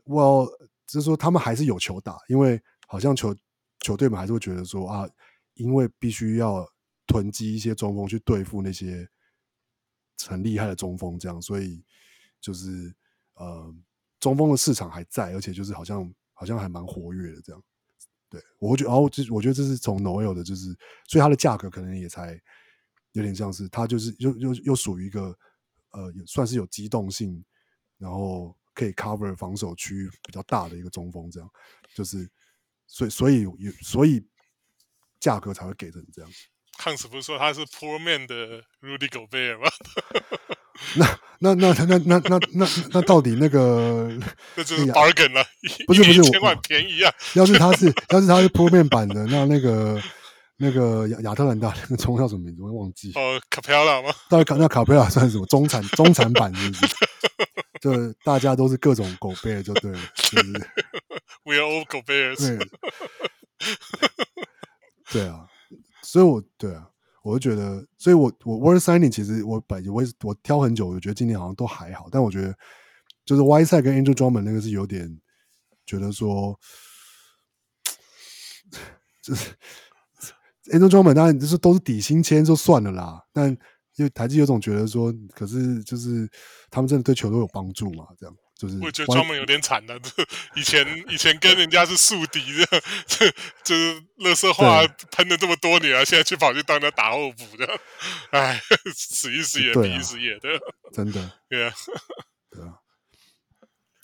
[0.06, 0.46] 我
[0.86, 3.36] 就是说他们还是有球打，因为好像球
[3.80, 5.08] 球队们还是会觉得说啊，
[5.54, 6.66] 因为必须要
[7.06, 9.08] 囤积一些中锋去对付那些
[10.26, 11.84] 很厉害的中锋，这样，所以
[12.40, 12.94] 就是
[13.34, 13.74] 呃。
[14.18, 17.62] 中锋的市场还在，而且就是好像好像还蛮活跃的这样。
[18.30, 20.74] 对，我觉得，然后我觉得这是从 Noel 的，就是
[21.06, 22.40] 所以它的价格可能也才
[23.12, 25.36] 有点像是它就是又又又属于一个
[25.90, 27.44] 呃，算是有机动性，
[27.98, 31.50] 然后可以 cover 防守区比较大的一个中锋这样。
[31.94, 32.30] 就是
[32.86, 34.22] 所以所以有所以
[35.18, 36.30] 价格才会给成这样。
[36.78, 39.68] 汉斯不是说他是 Poor Man 的 Rudy Gobert 吗？
[40.94, 44.10] 那那那那那那那那到底那个
[44.54, 45.42] 这就是 bargain 了，
[45.86, 47.10] 不是不是千万便宜啊！
[47.32, 49.98] 要是他是要是他是铺面版的，那那个
[50.58, 52.60] 那个亚亚特兰大那个中叫什么名字？
[52.62, 54.12] 我忘记哦，卡佩拉吗？
[54.28, 56.96] 到底卡那卡佩拉算什么中产中产版是不是？
[57.80, 60.36] 就大家都是各种狗贝就对了，是？
[61.44, 62.58] We are all 狗贝对，
[65.12, 65.46] 对啊，
[66.02, 66.90] 所以我对啊。
[67.22, 72.56] 我就觉得，所以我我 worth signing 其实我本我我挑很久，我觉得今年好像都还好，但我觉得
[73.24, 75.20] 就是 Whiteside 跟 Angel Drummond 那个是有点
[75.84, 76.56] 觉得说，
[79.20, 79.50] 就是
[80.70, 83.58] Angel Drummond 当然就是都是底薪签就算了啦，但因
[84.04, 86.28] 为台积有种觉得说，可是就是
[86.70, 88.36] 他们真的对球都有帮助嘛，这样。
[88.58, 90.00] 就是我觉得 Drummond 有点惨的，
[90.54, 93.30] 以前以前跟人家是宿敌这样，这
[93.62, 97.68] 就是垃圾话喷了这么多年啊，现在去跑去当他打后补的，
[98.30, 98.58] 哎，
[98.94, 100.48] 死一死也比一死也的，
[100.90, 101.74] 真的，对啊，
[102.50, 102.78] 对啊，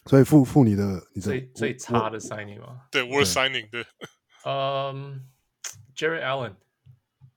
[0.04, 2.82] 所以付付你的你的最最差的 signing 吗？
[2.90, 3.82] 对，worst signing 对，
[4.44, 5.30] 嗯
[5.96, 6.56] ，Jarrett Allen，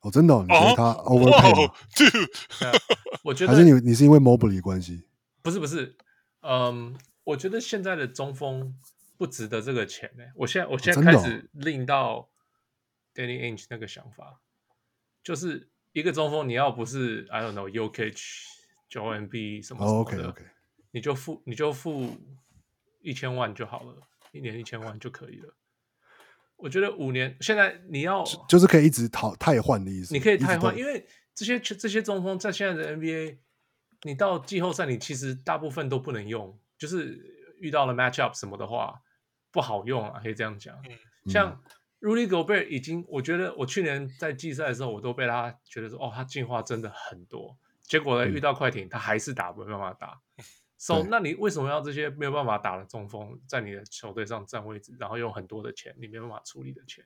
[0.06, 1.74] 哦，真的，你觉得他 overpay 吗？
[3.26, 5.04] 我觉得还是你你是因为 Mobley 关系？
[5.42, 5.98] 不是不是。
[6.42, 8.76] 嗯，um, 我觉得现在的中锋
[9.18, 10.24] 不值得这个钱呢。
[10.36, 12.30] 我现在我现在开始令到
[13.16, 14.40] Danny Ainge 那个想法，
[15.24, 18.08] 就是一个中锋，你要不是 I don't know Joel
[18.92, 20.46] Embiid 什么什么的，oh, okay, okay.
[20.92, 22.16] 你就付你就付
[23.02, 23.96] 一千万就好了，
[24.32, 25.56] 一年一千万就可以了。
[26.58, 33.38] 我觉得五年现在你要就，是可以一直淘汰换的意思，你可以汰换，因为这些这些中锋在现在的 NBA。
[34.02, 37.20] 你到季后赛，你其实大部分都不能用，就是
[37.58, 39.02] 遇到了 match up 什么的话
[39.50, 40.76] 不好用啊，可以这样讲。
[41.24, 41.60] 嗯、像
[42.02, 47.58] Rudy Gobert 已经，我觉得我去年在季赛的时候，我都被他觉得说，哦，他进化真的很多。
[47.82, 50.22] 结果呢，遇到快艇，他还是打不没办法打。
[50.76, 57.06] 嗯、So，那你为什么要这些没有办法打的中锋在你的球队上占位置，然后用很多的钱，你没办法处理的钱？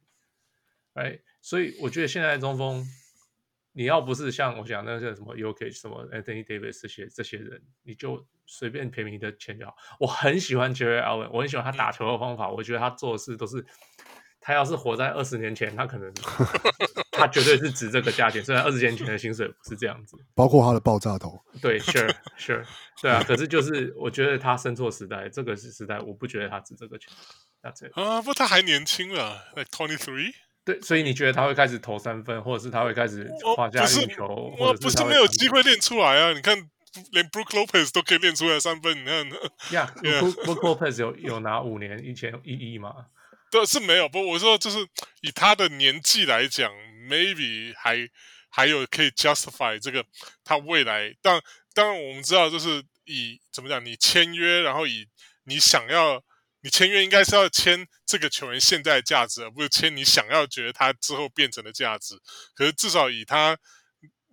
[0.94, 2.86] 哎，所以我觉得现在的中锋。
[3.72, 9.76] 你要不是像我讲那些什么 Jokic 什么 Anthony Davis 这些这些人，你就随便便宜的钱就好。
[10.00, 12.50] 我很喜欢 Jarrett Allen，我很喜欢他打球的方法。
[12.50, 13.64] 我觉得他做的事都是，
[14.42, 16.12] 他要是活在二十年前，他可能
[17.12, 18.44] 他绝对是值这个价钱。
[18.44, 21.40] 虽然二十年前的薪水不是这样子，包括他的爆炸头。
[21.62, 22.64] 对，Sure Sure，
[23.02, 23.24] 对啊。
[23.28, 27.12] 可是就是我觉得他生错时代，这个是时代，我不觉得他值这个钱。
[27.62, 27.92] That's it.
[28.00, 30.32] 啊，不，他还年轻了，like twenty three。
[30.64, 34.56] 对，所以你觉得他会开始投三分，或者是他会开始画下运球？
[34.58, 36.32] 我不是没有机会练出来啊！
[36.32, 36.56] 你看，
[37.12, 39.30] 连 Brook Lopez 都可以练出来三分，你看。
[39.74, 42.94] 呀，Brook Lopez 有有拿五年一千一亿吗？
[43.52, 44.08] 对，是没有。
[44.08, 44.78] 不，我说就是
[45.22, 46.72] 以他的年纪来讲
[47.10, 48.08] ，maybe 还
[48.50, 50.06] 还有可以 justify 这个
[50.44, 51.16] 他未来。
[51.22, 51.42] 但
[51.74, 55.08] 当然我们知道，就是以怎么讲，你签约，然后以
[55.44, 56.24] 你想要。
[56.62, 62.16] 你签约应该是要签这个球员现在的价值，而不是签你想要觉得他之后变成的价值。
[62.54, 63.58] 可是至少以他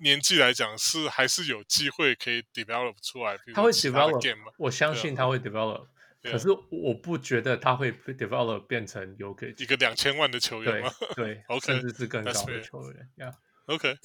[0.01, 3.39] 年纪来讲，是还是有机会可以 develop 出来。
[3.55, 5.87] 他会 develop，我相信他会 develop。
[6.33, 10.91] 可是我不觉得他会 develop 变成有给一个两千万的球员吗？
[11.15, 13.09] 对， OK，甚至是更高的球员。
[13.17, 13.97] Yeah，OK，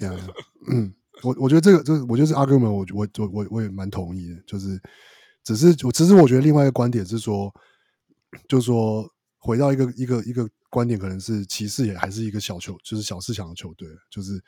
[0.67, 0.93] 嗯，
[1.23, 4.41] 我我觉得这个就是我觉得是 argument，我我我我我也蛮同意的。
[4.45, 4.79] 就是
[5.43, 7.53] 只是我只是我觉得另外一个观点是说。
[8.47, 9.05] 就是说，
[9.39, 13.85] 回到一个一个一个观点，可能是骑士也还是一个小球，就是小市场的球队。
[14.09, 14.41] 就是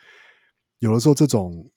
[0.79, 1.69] 有的时候，这种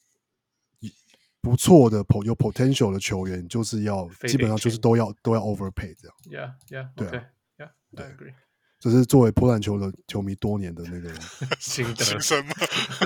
[1.47, 6.17] 不错的 po 有 potential 的球员，就是要基本上就是都要都要 overpay 这样。
[6.25, 7.25] Yeah, yeah, 对啊
[7.57, 8.35] ，Yeah, I agree。
[8.81, 11.15] 这是作为波兰球的球迷多年的那个
[11.61, 11.87] 心
[12.21, 12.53] 声嘛。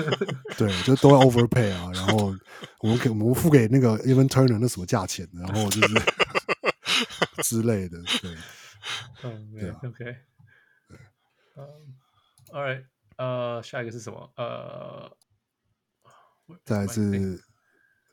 [0.57, 1.91] 对，就都要 overpay 啊。
[1.93, 2.35] 然后
[2.79, 5.93] 我们给我们付给那个 Evan Turner 那什么价钱，然后就是
[7.45, 8.35] 之类的，对。
[9.23, 10.17] 嗯，对，OK，
[11.57, 11.67] 嗯
[12.47, 12.85] ，All right，
[13.17, 14.33] 呃，下一个是什么？
[14.35, 15.15] 呃，
[16.65, 17.39] 再来是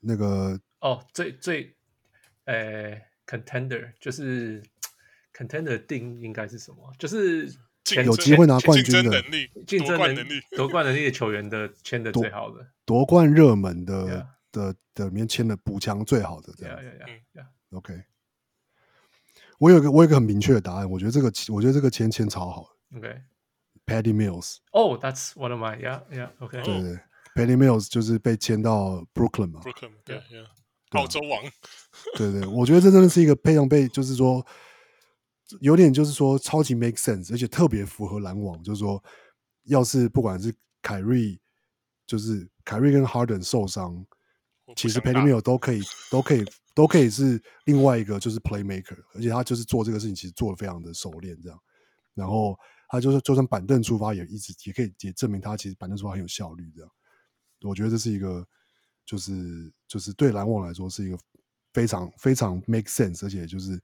[0.00, 1.74] 那个哦，最最，
[2.44, 4.62] 呃，Contender 就是
[5.32, 6.92] Contender 定义应该是什么？
[6.98, 7.52] 就是
[8.04, 14.26] 有机会拿冠军的竞争能力、竞争能力、夺冠能力的球员的签的最好的，夺冠热门的 Yeah.
[14.52, 16.78] 的的里面签的补强最好的这样。
[16.78, 17.46] Yeah, yeah.
[17.70, 18.02] OK，
[19.58, 22.74] 我有个我有个很明确的答案，我觉得这个我觉得这个签签超好。
[22.96, 24.56] OK，Paddy Mills。
[24.72, 26.62] 哦，That's one of my yeah yeah OK。
[26.62, 26.98] 对对
[27.38, 29.60] ，Patty Mills 就是被签到 Brooklyn 嘛。
[29.60, 30.20] Brooklyn 对
[30.90, 31.42] 澳洲王。
[32.16, 34.44] 对对，我觉得这真的是一个非常被就是说
[35.60, 39.02] 有点就是说超级 make sense，而且特别符合篮网，就是说
[39.64, 41.38] 要是不管是凯瑞，
[42.06, 44.06] 就是凯瑞跟 Harden 受伤。
[44.76, 46.44] 其实 Penny Mills 都可以，都可以，
[46.74, 51.58] 都可以是另外一个就是 playmaker，而且他就是做这个事情，其实做的非常的熟练，这样。
[52.12, 52.54] 然后
[52.90, 56.90] 他就是就算板凳出发，也一直也可以也证明他其实板凳出发很有效率，这样。
[57.62, 58.46] 我觉得这是一个，
[59.04, 61.18] 就是就是对篮网来说是一个
[61.72, 63.80] 非常非常 make sense，而且就是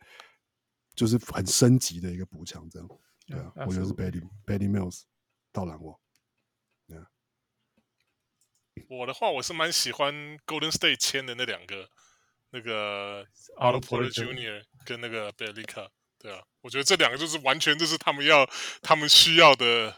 [0.95, 2.89] 就是很升级的一个补强，这样。
[3.27, 5.03] 对啊，yeah, 我觉得是 Betty Betty Mills
[5.53, 5.99] 到篮网。
[8.89, 10.13] 我的话，我是蛮喜欢
[10.45, 11.89] Golden State 签的那两个，
[12.51, 13.25] 那个
[13.57, 14.65] Otto Porter Jr.
[14.85, 15.89] 跟那个 Bjelica，
[16.19, 18.45] 对啊，我觉得这两个就是完全就是他们要、
[18.83, 19.97] 他们需要的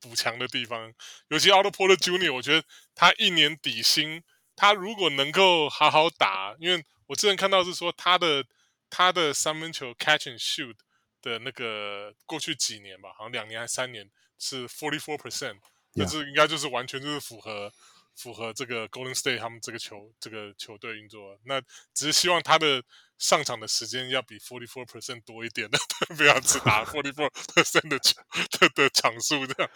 [0.00, 0.92] 补强的地方。
[1.28, 4.22] 尤其 Otto Porter Jr.，我觉得他一年底薪，
[4.54, 8.44] 他如果能够好好打，因为我之前看到是说他的
[8.90, 10.76] 他的三分球 Catch and Shoot
[11.22, 15.58] 的那个过去几年吧，好像两年还三年是 Forty Four Percent，
[15.94, 17.72] 这是应该就是完全就是符合。
[18.16, 21.60] 符合这个 Golden State 他们这个球这个球队运作，那
[21.92, 22.82] 只是希望他的
[23.18, 25.78] 上场的时间要比 forty four percent 多一点的，
[26.16, 28.20] 不要只打 forty four percent 的球
[28.58, 29.70] 的的场数这样。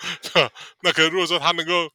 [0.83, 1.91] 那可是如果说他能够，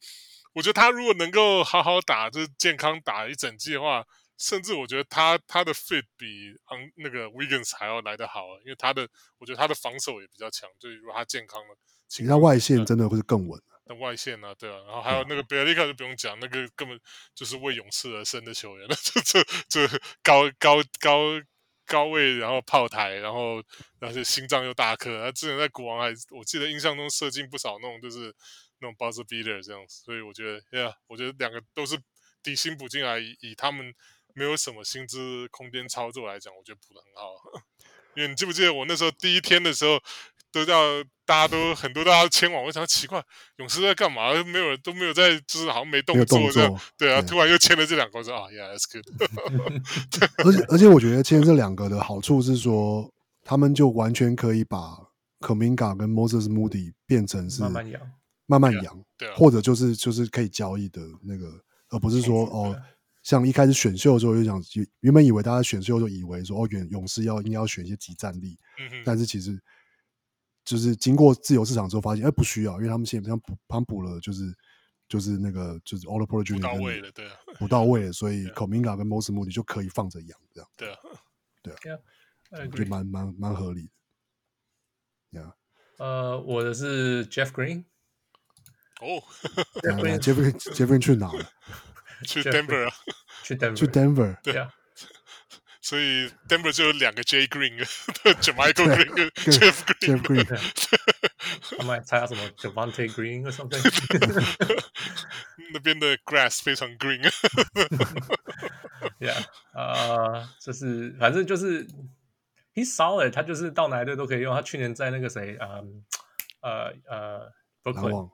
[0.54, 4.06] 我觉得他如果能够好好打，就是健康打一整季的话，
[4.38, 9.08] 甚至我觉得他他的 fit 比嗯那个 Wiggins 还要来得好，因为他的
[9.40, 11.76] 我觉得他的防守也比较强，就是如果他健康了，
[12.08, 13.60] 其实他外线真的会更稳。
[13.86, 17.00] 的外线啊，对啊，然后还有那个贝利卡就不用讲，那个根本
[17.34, 19.88] 就是为勇士而生的球员了，这这这
[20.24, 21.20] 高高高
[21.86, 23.64] 高位，然后炮台，然后
[24.00, 28.34] 而且心脏又大颗，他之前在国王还我记得印象中射进不少那种就是
[28.80, 31.96] 那种 buzzer beater 这样子，所以我觉得呀，我觉得两个都是
[32.42, 33.94] 底薪补进来，以他们
[34.34, 37.36] 没有什么薪资空间操作来讲，我觉得补的很好。
[38.16, 40.02] 因为你记不记得我那时候第一天的时候？
[40.56, 43.24] 都叫大家都很多，大家签网，我想奇怪，
[43.58, 44.32] 勇士在干嘛？
[44.44, 46.80] 没有人都没有在，就是好像没动作这样。
[46.98, 49.06] 对啊，突然又签了这两个，我说啊，Yeah，that's good。
[50.46, 53.12] 而 且而且，我觉得签这两个的好处是说，
[53.44, 54.98] 他们就完全可以把
[55.40, 58.02] Kaminga 跟 Moses Moody 变成是慢慢养，
[58.46, 61.52] 慢慢养，对，或者就是就是可以交易的那个，
[61.90, 62.80] 而不是说哦，
[63.24, 64.62] 像一开始选秀的时候就想，
[65.00, 68.60] 原本以为大家选秀就以为说哦，勇勇士要应该要选一些集战力，
[69.04, 69.60] 但是其实。
[70.66, 74.54] 就是经过自由市场之后发现，哎，不需要，因为他们现在像补，他们补了，就是
[75.08, 76.56] 就是那个就是 Porter Jr.
[76.56, 80.98] 不到位了，对啊，补到位了，所以 Kuminga 跟 Moses Moody 就可以放着养，这样，对啊，
[81.62, 82.00] 对啊，
[82.66, 83.90] 我觉得蛮蛮蛮合理
[85.32, 85.40] 的。
[85.40, 85.54] Yeah.
[85.98, 87.86] 呃，我的是 Jeff Green。
[89.02, 89.22] 哦
[89.84, 91.50] ，Jeff Green Jeff Green 去哪了？
[92.26, 92.94] 去 Denver 啊，
[93.44, 94.74] 去 Denver，去 Denver，对啊。
[95.86, 97.78] 所以 Denver 就有两个 J Green
[98.24, 98.56] 跟 Jeff
[99.94, 100.44] Green。
[101.78, 103.80] 他们还猜他什么 Javante Green 或 something？
[105.74, 107.22] 那边的 grass 非常 green。
[109.20, 109.46] Yeah，
[109.76, 111.86] 呃，就是反正就是
[112.74, 114.56] He's solid，他就是到哪队都可以用。
[114.56, 116.04] 他去年在那个谁，嗯，
[116.62, 117.52] 呃呃
[117.84, 118.32] ，Brooklyn，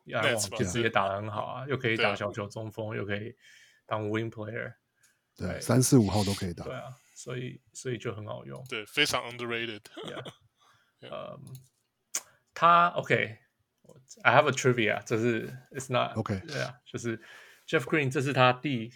[0.58, 3.36] 其实也打得很好啊，又可以打小球中锋，又可以
[3.86, 4.72] 当 wing player。
[5.36, 6.64] 对，三四五号都可以打。
[6.64, 6.84] 对啊。
[7.22, 8.64] 所以，所以就很好用。
[8.68, 9.82] 对，非常 underrated。
[11.02, 11.40] 嗯，
[12.54, 16.42] 他 OK，I have a trivia，这是 It's not OK。
[16.48, 17.22] 对啊，就是
[17.68, 18.92] Jeff Green，这是他第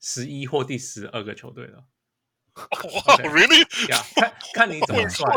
[0.00, 1.86] 十一或第十二个球队了。
[2.56, 3.64] 哇，Really？
[3.88, 5.32] 呀，看看你 怎么算，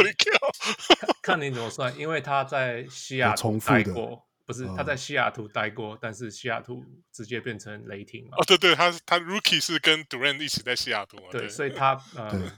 [1.22, 4.28] 看你怎么算，因为他在西雅图待过。
[4.48, 8.38] 不是他在西雅图待过，哦、但是西雅图直接变成雷霆嘛？
[8.38, 11.24] 哦，对对，他他 Rookie 是跟 Durant 一起在西雅图嘛？
[11.30, 12.50] 对，对，所以他呃，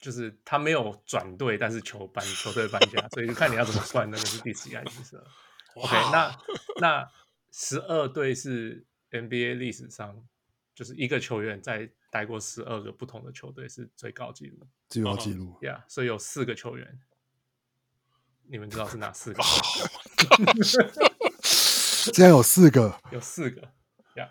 [0.00, 5.24] 就是他没有转队，但是球搬球队搬家，所以就看你要怎么算，那个是第十一还是第十二
[5.76, 6.36] ？OK，那
[6.80, 7.08] 那
[7.52, 10.26] 十二队是 NBA 历史上
[10.74, 17.00] 就是一个球员在待过十二个不同的球队是最高纪录，最高纪录呀，yeah, 所以有四个球员。
[18.48, 19.42] 你们知道是哪四个？
[22.10, 23.60] 竟然有四个，有四个
[24.16, 24.30] 呀。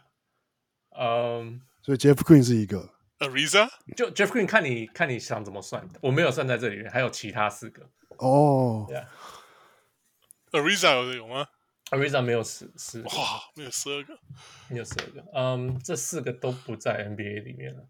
[1.00, 2.90] 嗯、um,，所以 Jeff Green 是一个
[3.20, 7.90] ，Ariza 就 Jeff Green 看你看你想怎么算，我没有算在这里面，还有其他四个。
[8.18, 8.88] 哦、
[10.52, 11.48] yeah.，Ariza 有有吗
[11.92, 13.10] ？Ariza 没有十十，哇，
[13.56, 14.18] 没有十二个，
[14.68, 15.24] 没有十二个。
[15.34, 17.88] 嗯、um,，这四个都不在 NBA 里面了，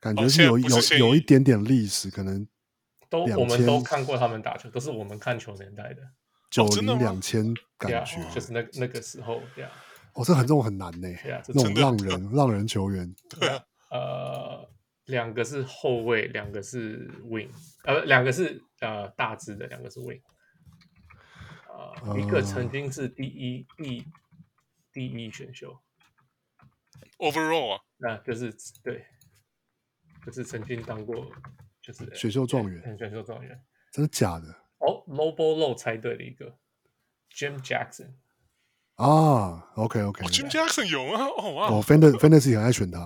[0.00, 2.46] 感觉是有、哦、是有有一点点历史，可能
[3.08, 6.02] 都我们都看过他们打球，都是我们看球年代的。
[6.56, 9.70] 九零两千感觉、yeah, 就是那那个时候，对啊，
[10.14, 14.70] 哦，这很这种很难呢，对啊，这种浪人浪人球员，对啊，呃，
[15.04, 17.50] 两个是后卫，两个是 wing，
[17.84, 20.22] 呃，两个是呃大只的，两个是 wing，
[21.68, 24.02] 呃，一个曾经是第一第
[24.94, 25.78] 第一选秀
[27.18, 28.50] ，overall 啊，那就是
[28.82, 29.04] 对，
[30.24, 31.30] 就是曾经当过
[31.82, 33.60] 就是选秀状元，选秀状元，
[33.92, 34.62] 真的假的？
[34.86, 36.56] 哦，Lowball Low 猜对了一个
[37.34, 38.10] ，Jim Jackson
[38.94, 43.04] 啊，OK OK，Jim Jackson 有啊，哦啊，哦，Fender Fender 己很爱选他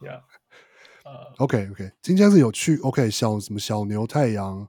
[0.00, 4.68] ，Yeah，OK OK，今天是有去，OK 小什么小牛太阳，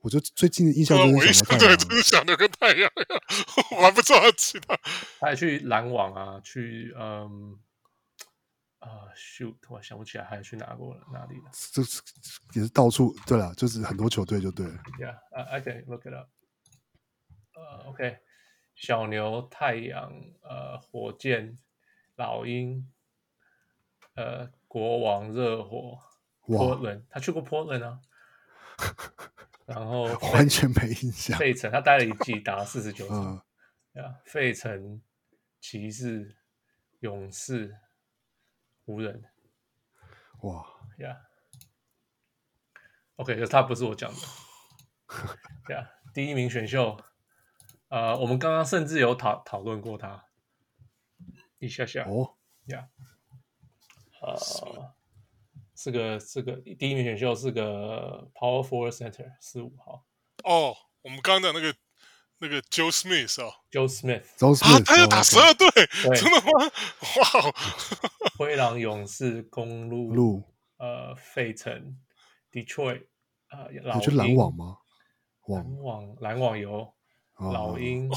[0.00, 1.58] 我就最近的印象都是什么？
[1.58, 2.90] 对，就是小牛跟太阳，
[3.76, 4.74] 我还不知道其他，
[5.20, 7.58] 他还去篮网啊，去嗯。
[8.80, 9.56] 啊、uh,，shoot！
[9.68, 11.50] 我想不起来还去哪过了哪里了。
[11.72, 12.00] 这是
[12.54, 14.74] 也是到处对了，就是很多球队就对了。
[15.00, 16.28] Yeah, I can look it up.
[17.54, 18.18] 呃、uh,，OK，
[18.76, 21.58] 小牛、太阳、呃、火箭、
[22.14, 22.88] 老鹰、
[24.14, 25.98] 呃，国王、热火、
[26.46, 28.00] Portland，他去过 Portland 啊。
[29.66, 31.36] 然后完全没印象。
[31.36, 33.44] 费城，他待了一季，打了四十九 场。
[33.94, 35.02] 呀、uh,，费城、
[35.60, 36.36] 骑士、
[37.00, 37.76] 勇士。
[38.88, 39.22] 湖人，
[40.40, 40.64] 哇。
[40.98, 41.28] 呀、
[43.16, 44.18] yeah.，OK，可是他不是我讲的，
[45.64, 46.98] 对啊，第一名选秀，
[47.88, 50.24] 呃，我们刚刚甚至有讨讨论过他，
[51.60, 52.88] 一下下，哦，呀，
[54.22, 54.36] 呃，
[55.76, 60.04] 是个是个第一名选秀是个 Power Forward Center 四五号，
[60.42, 61.77] 哦，我们刚刚的那个。
[62.40, 64.22] 那个 Joe Smith 啊，Joe Smith，
[64.64, 65.68] 啊，他要打十二队，
[66.14, 66.50] 真的吗？
[67.16, 67.54] 哇！
[68.36, 70.44] 灰狼、勇士、公鹿、鹿，
[70.76, 71.98] 呃，费城、
[72.52, 73.06] Detroit，
[73.50, 74.78] 呃，老鹰，你去篮网吗？
[75.46, 76.94] 篮网，篮网有
[77.38, 78.08] 老鹰、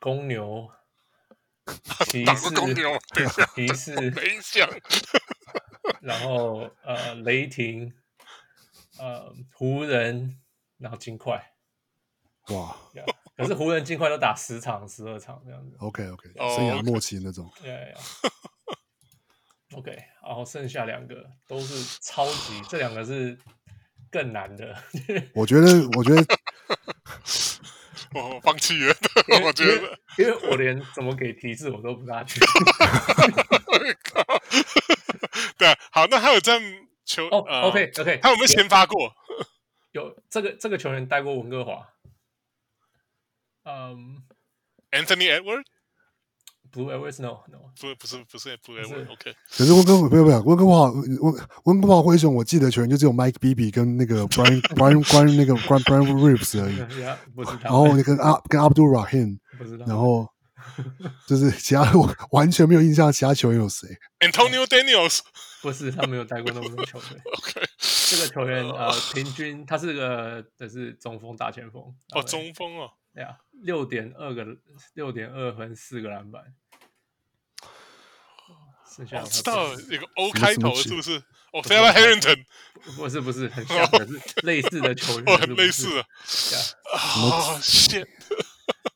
[0.00, 0.68] 公牛、
[2.10, 2.50] 骑士、
[3.54, 4.68] 骑士，没想，
[6.02, 7.92] 然后呃，雷霆，
[8.98, 10.38] 呃，湖人，
[10.76, 11.54] 然后金块，
[12.48, 12.76] 哇！
[13.40, 15.76] 可是湖人尽快都打十场、十二场这样子。
[15.78, 17.50] OK OK，生涯末期那种。
[17.62, 17.94] 对呀。
[19.74, 23.38] OK，然后剩下两个都是超级，这两个是
[24.10, 24.76] 更难的。
[25.32, 26.24] 我觉得，我觉得，
[28.12, 28.94] 我放弃了。
[29.44, 32.40] 我觉得，因为我连怎么给提示我都不大去。
[35.56, 36.60] 对啊，好，那还有这样
[37.04, 37.38] 球哦
[37.68, 39.14] ，OK OK，他有没有先发过？
[39.92, 41.86] 有这个这个球员带过温哥华。
[43.64, 44.22] 嗯、
[44.92, 49.34] um,，Anthony Edwards，Blue Edwards，No No，不不是不是 Blue Edwards，OK。
[49.50, 51.34] 可是温哥不要不要温哥华温
[51.64, 56.76] 温哥华灰熊，我记得球员就只有 Mike Bibby 跟那个 Brian Brian 关于那个 Brian Brian Reeves 而已。
[57.62, 59.38] 然后那个阿跟 Abdul Rahim，
[59.86, 60.28] 然后
[61.26, 63.88] 就是其他我完全没有印象，其他球员有谁
[64.20, 65.20] ？Antonio Daniels，
[65.60, 67.20] 不是他没有带过那么多球队。
[67.36, 67.60] OK，
[68.08, 71.82] 这个球员呃平均他是个就是中锋大前锋。
[72.14, 72.90] 哦，中锋哦。
[73.12, 74.46] 对啊，六点二个，
[74.94, 76.54] 六点二分，四个篮板。
[78.88, 81.16] 剩下我知道一个 O 开头是不是？
[81.52, 82.44] 哦，Taylor Harrington，
[82.96, 86.00] 不是不是，很像的是类似的球员，哦，很类似的。
[86.92, 88.06] 啊，谢。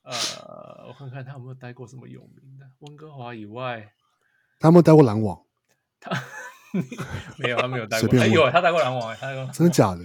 [0.05, 3.93] 呃，我看看他有没有待过什么有名的，温哥华以外，
[4.61, 5.41] 他有没有待过篮网？
[6.01, 6.11] 他
[7.39, 8.21] 没有，他没有待过。
[8.21, 9.53] 哎呦，他待过篮网，他待过。
[9.53, 10.05] 真的假的？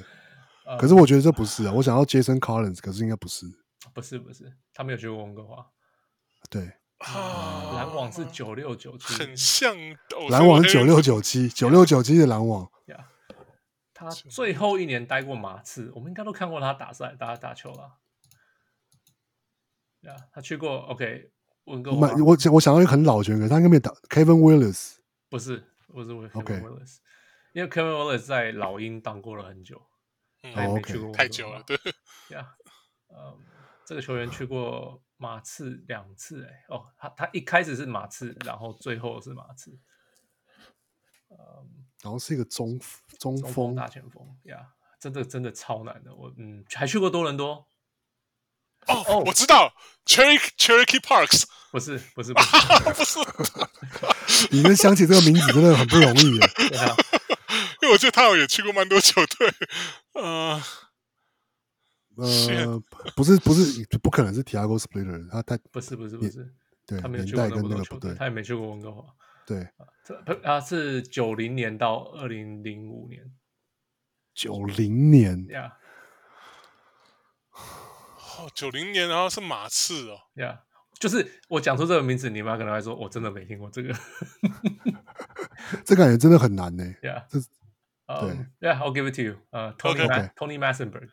[0.80, 3.46] 可是我觉得这不是啊，我想要 Jason Collins，可是应该不是。
[3.94, 5.66] 不是不是，他没有去过温哥华。
[6.50, 9.76] 对，啊，篮网是九六九七，很像。
[10.30, 12.70] 篮网是九六九七，九六九七的篮网。
[12.86, 13.10] 呀，
[13.94, 17.98] 他最后一年待过马刺，我们应该都看过他打赛，打打球了。
[20.02, 21.32] 呀，他去过 OK
[21.66, 22.08] 温哥华。
[22.14, 24.96] 我我想到一个很老球员，他应该没有打 Kevin Willis。
[25.30, 26.98] 不是不是 Kevin Willis，
[27.54, 29.82] 因为 Kevin Willis 在老鹰当过了很久，
[30.42, 31.62] 他也没去过太久了。
[31.64, 31.78] 对，
[32.30, 32.56] 呀，
[33.14, 33.38] 嗯。
[33.90, 39.72] 这个球员去过马刺两次，哎，哦，他他一开始是马刺，然后最后是马刺，
[41.32, 41.38] 嗯，
[42.04, 42.80] 然后是一个中
[43.18, 44.60] 中锋，中锋大前锋呀，
[45.00, 46.14] 真的真的超难的。
[46.14, 47.68] 我嗯，还去过多伦多。
[48.86, 49.74] 哦哦，我知道
[50.06, 56.38] ，Cherokee Cherokee Parks，不是 不是不是不是，你能想起这个名字真的很不容易。
[56.38, 56.96] 对啊，
[57.82, 59.52] 因为我记得他也去过蛮多球队。
[60.14, 60.62] 呃
[62.20, 62.82] 呃，
[63.16, 66.54] 不是不是，不可能是 Tiago Splitter，他他不是不是不是，
[66.86, 69.04] 对，他没有去过那个球队，他也没去过温哥华。
[69.46, 69.68] 对，
[70.44, 73.32] 他是九零年到二零零五年，
[74.34, 75.78] 九零年呀。
[77.52, 80.62] 哦，九零年，然后是马刺哦，呀
[80.98, 83.94] 就是我讲出这个名字，你妈可能会说，我真的没听过这个，
[85.84, 86.84] 这感觉真的很难呢。
[87.04, 91.10] 呀，这对，Yeah，I'll give it to you，呃，Tony Tony Massenburg，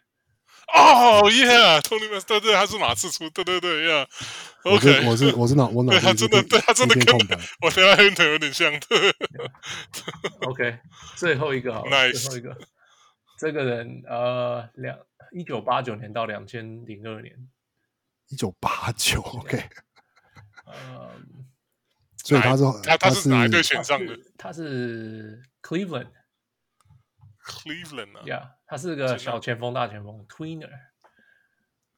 [0.74, 7.18] 哦，Yeah，Tony Massenburg，对对，他是马刺出，对对对，Yeah，OK，我是我是哪我哪，他真的对他真的跟我
[7.70, 8.72] 跟他有点有点像
[10.40, 10.78] ，OK，
[11.16, 12.58] 最后一个好，Nice，最后一个，
[13.38, 14.98] 这个人呃两。
[15.32, 17.34] 一九八九年到两千零二年，
[18.28, 19.68] 一九八九，OK，
[20.64, 21.10] 呃，
[22.24, 24.16] 所以他是他他是哪一队选上的？
[24.38, 30.70] 他是 Cleveland，Cleveland 啊，呀，他是个小前锋、大前锋，Tweener，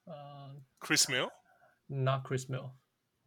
[0.04, 2.72] 呃，Chris Mill，Not Chris Mill，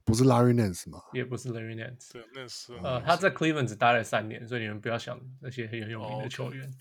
[0.06, 1.02] 不是 Larry Nance 吗？
[1.14, 6.72] 也不是 Larry Nance，对，那是呃，他在 Cleveland 只待了三年，所以你们不要想那些很有名的球员，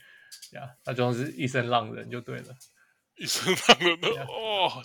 [0.53, 2.55] 呀，他就是一身浪人就对了。
[3.17, 4.83] 一身浪人的哦，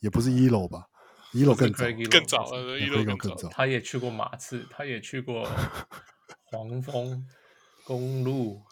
[0.00, 0.88] 也不是一楼吧？
[1.32, 3.48] 一楼更早，更早了，一楼更早。
[3.48, 5.44] 他也去过马刺，他也去过
[6.50, 7.26] 黄蜂、
[7.84, 8.64] 公路、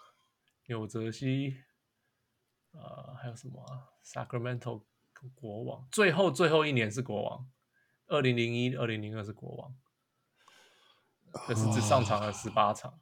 [0.66, 1.56] 纽泽西，
[2.74, 4.84] 呃，还有什么啊？Sacramento
[5.34, 7.50] 国王，最后最后一年是国王，
[8.06, 9.74] 二零零一、二零零二是国王，
[11.32, 13.00] 可是只上场了十八场。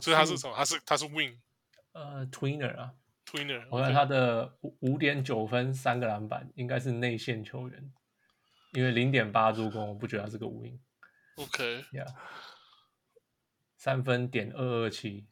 [0.00, 0.56] 所以他是什么？
[0.56, 1.38] 他是他是 Wing，
[1.92, 2.94] 呃，Tweener 啊。
[3.24, 7.92] Tweener，我看他的五五点九分，三个篮板，应该是内线球员，
[8.72, 10.78] 因为零点八助攻，我不觉得他是个 wing。
[11.36, 12.14] OK，Yeah，
[13.76, 15.26] 三分点二二七，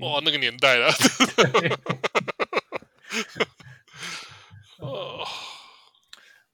[0.00, 0.90] 哇，那个年代了。
[4.78, 5.24] 哦，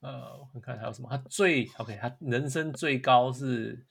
[0.01, 1.09] 呃，我看看还有什么？
[1.09, 3.85] 他最 OK，他人生最高是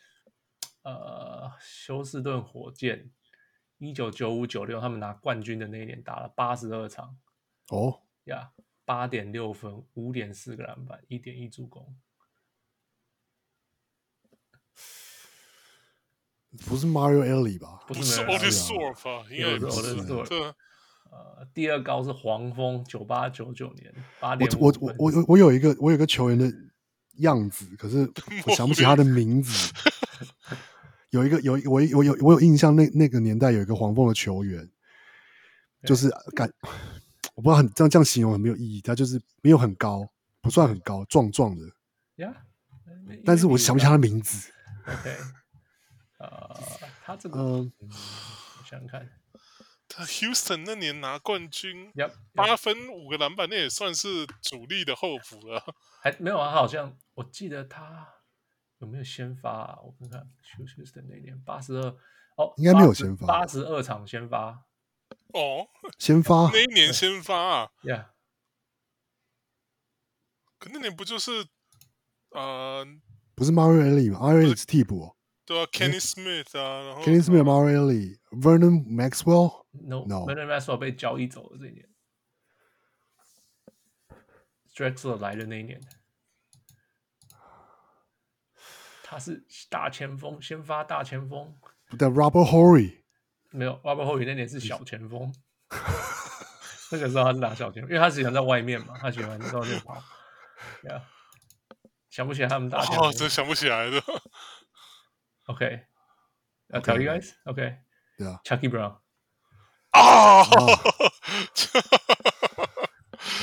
[0.83, 3.11] 呃休斯顿火箭。
[3.79, 7.17] 一九九五九六，他们拿冠军的那一年，打了八十二场。
[7.69, 8.51] 哦，呀，
[8.85, 11.97] 八点六分，五点四个篮板，一点一助攻。
[16.67, 17.81] 不是 Mario Elie 吧？
[17.87, 19.25] 不是 Otis Thorpe 吧？
[19.31, 20.53] 应该是 Otis Thorpe。
[21.11, 26.53] 呃，第二高是黄蜂，九八九九年，八点我我我我我有一个我有一个球员的
[27.19, 28.11] 样子，可是
[28.47, 29.73] 我想不起他的名字。
[31.11, 34.69] 有一个有我我有我有印象，那那个年代有一个黄蜂的球员，
[35.85, 36.53] 就是感
[37.35, 40.07] 我不知道很这样这样形容很没有意义，他就是没有很高，
[40.43, 41.65] 不算很高，壮壮的，
[42.17, 42.35] 呀，
[43.25, 44.51] 但是我想不起他的名字。
[44.87, 45.17] OK，
[46.19, 46.61] 呃，
[47.05, 49.11] 他这个，嗯，我想想看，
[49.89, 51.93] 他 Houston 那年拿冠军，
[52.35, 55.75] 八八分五个篮板，那也算是主力的后补了。
[56.03, 58.15] 还没有啊，好像我记得他。
[58.81, 59.79] 有没有先发啊？
[59.83, 61.83] 我看看，休斯顿那年八十二
[62.37, 64.67] 哦，应该没有先发，八十二场先发
[65.35, 65.67] 哦，
[65.99, 68.07] 先发那一年先发啊， Yeah，
[70.61, 71.45] 可那年不就是
[72.31, 72.87] 呃，
[73.35, 75.17] 不是 Mario Elie 吗？Mario Elie 是替补，
[75.49, 81.89] 对啊，Kenny Smith 啊，然后 Kenny Smith、Mario Elie，Vernon Maxwell，No，Vernon Maxwell 被交易走了这一年
[84.75, 85.81] ，Drexler 来的那一年。
[89.03, 91.57] 他是大前锋，先发大前锋。
[91.99, 92.99] 但 Robert Horry
[93.51, 95.33] 没有，Robert Horry 那年是小前锋。
[96.91, 99.97] 那个时候他是打小前锋，因为他喜欢在外面嘛，他喜欢在外面跑。
[100.83, 101.03] 对啊，
[102.11, 103.09] 想不起来他们打前锋。
[103.09, 104.03] 哦，真想不起来了。
[105.48, 107.76] OK，I'll tell you guys。OK，
[108.18, 108.98] 对啊，Chucky Brown。
[109.92, 110.44] 啊！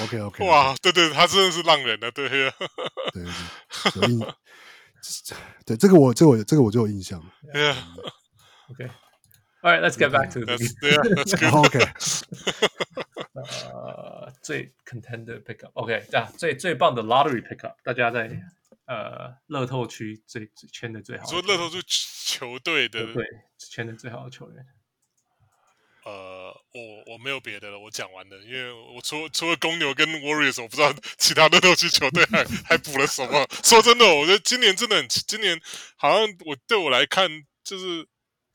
[0.03, 2.53] OK OK，哇，对对，他真的是浪人的，对呀。
[3.13, 3.25] 对
[3.93, 4.35] 对。
[5.65, 7.23] 对，这个我，这个我，这个我就有印象。
[7.55, 7.75] Yeah.
[8.71, 8.91] OK.
[9.63, 10.57] All right, let's get back to the
[11.59, 11.79] OK.
[13.35, 18.29] 呃，最 contender pickup。OK，这样最最棒的 lottery pickup，大家在
[18.86, 21.26] 呃乐透区最签的最好。
[21.26, 23.26] 说乐透区球队的对
[23.58, 24.66] 签的最好的球员。
[26.04, 33.48] 呃，我我没有别的了，我讲完了，因为我除除了公牛跟 Warriors，我不知道其他的乐透区球队还还补了什么。
[33.64, 35.60] 说真的，我觉得今年真的很，今年
[35.96, 37.28] 好像我对我来看，
[37.64, 38.08] 就是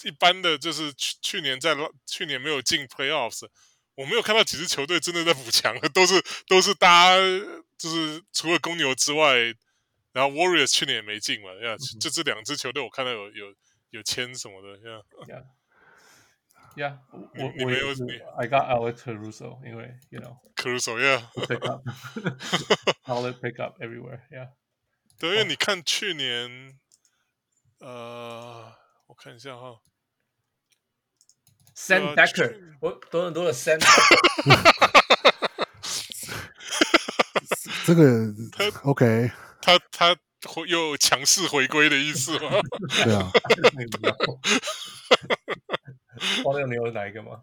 [0.05, 1.77] 一般的就是去去年在
[2.07, 3.49] 去年没有进 Playoffs，
[3.97, 7.17] 我没有看到几支球队真的在补强，都是都是大家
[7.77, 9.53] 就是除了公牛之外，
[10.13, 13.55] 然后 Warriors 去年也没进嘛，呀、嗯，就这两支球队我看到有有
[13.91, 15.01] 有签什么的，呀。
[15.27, 15.45] Yeah.
[16.77, 17.89] Yeah，我我没有
[18.39, 24.53] ，I got Alex Caruso，因为 you know Caruso，yeah，pick up，Alex pick up everywhere，Yeah。
[25.19, 26.79] 对，因为你看去年，
[27.81, 28.73] 呃，
[29.09, 29.81] 我看一下哈
[31.75, 33.81] ，Sam Dekker，我多伦多的 Sam，
[37.85, 38.33] 这个
[38.85, 40.17] OK，他他
[40.49, 42.51] 回又强势回归的意思吗？
[43.05, 43.31] 对啊。
[46.45, 47.41] 王六，你有哪一个吗？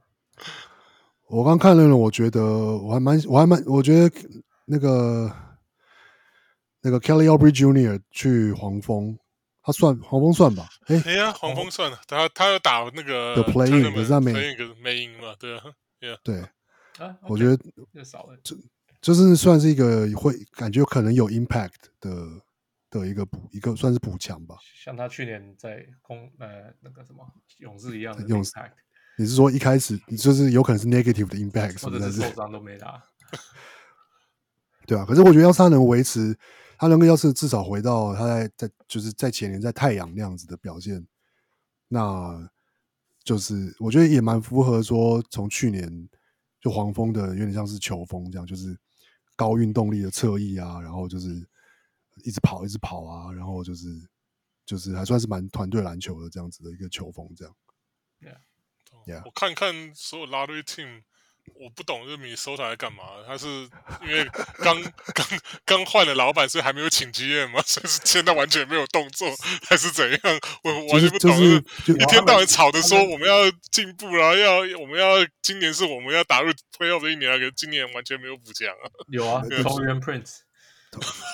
[1.27, 4.10] 我刚看了，我觉得我还蛮，我还蛮，我觉得
[4.65, 5.30] 那个
[6.81, 7.99] 那个 Kelly Aubrey Jr.
[8.11, 9.18] 去黄蜂，
[9.61, 10.69] 他算黄蜂算吧？
[10.88, 14.34] 哎哎呀，黄蜂算了，他他要打那个 The Play-in，可是他没
[14.81, 15.35] 没赢嘛？
[15.39, 15.64] 对啊
[15.99, 16.18] ，Yeah.
[16.23, 16.39] 对
[16.99, 17.57] 啊，我觉得
[18.06, 18.56] 少了，就
[19.01, 22.11] 就是算是一个会感觉可能有 impact 的。
[22.89, 27.19] 的一个补一个算是补强吧，像他去年在公呃那个什么
[27.57, 28.53] 勇士一样的勇士，
[29.17, 33.03] 你是说一开始你就是有可能是 negative 的 impact，或者是受伤都没打，
[34.87, 36.33] 对啊，可是我觉得要是他能维持，
[36.77, 41.05] 他能够要是至少回到他在在就是在前年在太阳那样子的表现，
[41.89, 42.49] 那
[43.25, 46.09] 就是我觉得也蛮符合说从去年
[46.61, 48.79] 就黄蜂的有点像是球风这样，就是
[49.38, 51.47] 高运动力的侧翼啊，然后就是。
[52.23, 53.85] 一直跑，一直跑啊，然后就是
[54.65, 57.55] 就是还算是蛮团队篮球的这样子的一个球风，这样。
[59.05, 61.03] Yeah，我看看所有 Lottery Team，
[61.55, 63.03] 我不懂这米收他来干嘛？
[63.25, 63.47] 他是
[64.05, 64.23] 因为
[64.59, 64.81] 刚
[65.13, 65.25] 刚
[65.65, 67.61] 刚换了老板，所以还没有请 GM 嘛？
[67.65, 69.27] 所以是现在完全没有动作，
[69.67, 70.19] 还是怎样？
[70.63, 71.31] 我完全不懂。
[71.31, 71.55] 就是
[71.93, 78.85] 一天到晚吵着说我们要进步，然后要我们要今年是我们要打入 Playoff 的一年，可是今年完全没有补强啊。
[79.09, 80.39] 有啊， Taurean Prince。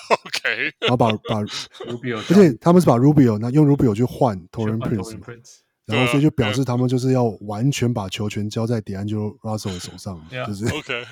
[0.10, 1.42] OK，然后把把
[1.86, 11.06] Rubio，而且他们是把 Rubio 那用 Rubio 去换 Taurean Prince，然后所以就表示他们就是要完全把球权交在 D'Angelo Russell 的手上，就是 OK，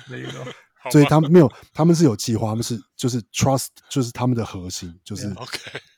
[0.90, 5.28] 所以他们没有，他们是有计划，他们是就是 Trust，就是他们的核心，就是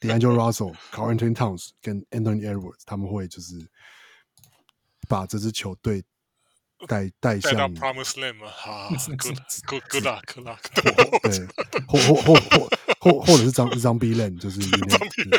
[0.01, 3.67] D'Angelo Russell、Karl-Anthony Towns 跟 Anthony Edwards，他们会就是
[5.09, 6.05] 把这支球队。
[6.87, 10.59] 带带向 Promise Land 啊，Good Good Good luck Good luck，
[11.23, 11.47] 对，
[11.87, 12.69] 或或或或
[13.01, 15.31] 或或者是张张 B Land，就是张 B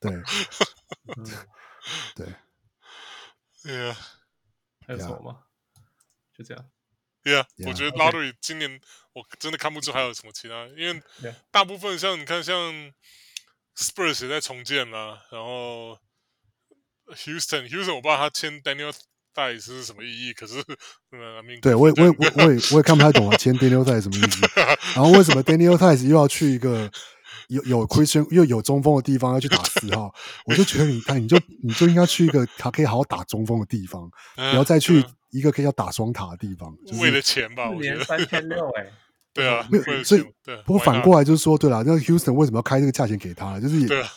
[0.00, 0.12] 对，
[2.14, 2.26] 对，
[3.62, 3.96] 对 啊，
[4.86, 5.44] 还有什么吗？
[6.36, 6.70] 就这样
[7.24, 8.80] ，Yeah，我觉得 Lottery 今年
[9.12, 11.02] 我真的看不出还有什么其他，因为
[11.50, 12.56] 大部分像你看，像
[13.76, 15.98] Spurs 也在重建啦，然后
[17.06, 18.94] Houston Houston 我不知道他签 Daniel。
[19.34, 20.32] 到底是什么意义？
[20.32, 20.60] 可是，
[21.12, 24.40] 嗯、对我也我也我也我也我也看不太懂啊，签 Daniel Theis 什么意思？
[24.96, 26.90] 然后为什么 Daniel Theis 又要去一个
[27.48, 30.14] 有有 Christian 又有中锋的地方要去打四号？
[30.46, 36.74] 我就觉得你看，你就你就应该去一个他可以好好打中锋的地方，不要再去一个可以要打双塔的地方。
[36.86, 37.68] 就是、为了钱吧？
[37.70, 38.90] 我觉得三千六哎，
[39.32, 40.22] 对啊，没有，所以
[40.64, 43.58] 不过反过来就是说，对了，那 Houston 为什么要开这个价钱给他？
[43.58, 44.08] 就是也、啊、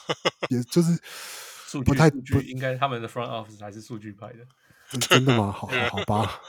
[0.49, 0.99] 也就是
[1.85, 4.39] 不太不，应该他们的 front office 还是数据派的。
[5.07, 5.53] 真的吗？
[5.53, 6.41] 好好吧，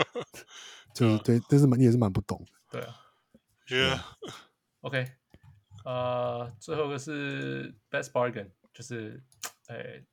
[0.92, 2.52] 就是对，但是蛮你也是蛮不懂的。
[2.70, 2.94] 对啊
[3.68, 5.12] ，Yeah，OK，
[5.84, 9.22] 呃，最后一个是 Best Bargain，就是
[9.68, 10.04] 诶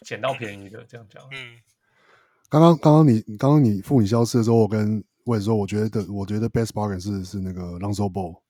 [0.00, 1.22] 捡到便宜的这样讲。
[1.32, 1.60] 嗯，
[2.48, 8.40] 刚刚刚刚你刚刚你付你消失的时候，我跟我也说，我觉得我觉得 Best Bargain 是是那个 l o n g s o Ball。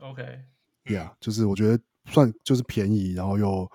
[0.00, 3.70] OK，Yeah，就是我觉得算就是便宜，然后又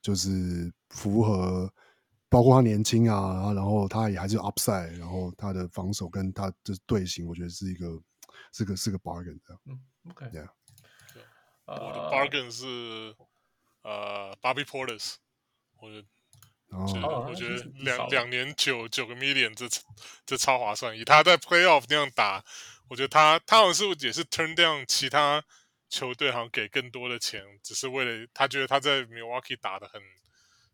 [0.00, 1.72] 就是符合。
[2.28, 8.02] 包括他年轻啊，然后他也还是 upside，然后他的防守跟他的队形，我觉得是一个
[8.54, 9.54] 是个是个 bargain 的。
[9.66, 9.78] 嗯
[10.10, 10.48] ，OK，Yeah，
[11.66, 13.14] 我的 bargain 是
[13.82, 15.14] 呃 Bobby Portis，
[15.78, 16.06] 我觉得，
[16.70, 19.68] 哦、我觉得两两年九九个 million，这
[20.26, 20.96] 这超划算。
[20.96, 22.44] 以他在 playoff 那样打，
[22.88, 25.44] 我觉得他他好像是也是 turn down 其他
[25.88, 30.02] 球队，好像给更多的钱，只是为了他觉得他在 Milwaukee 打的很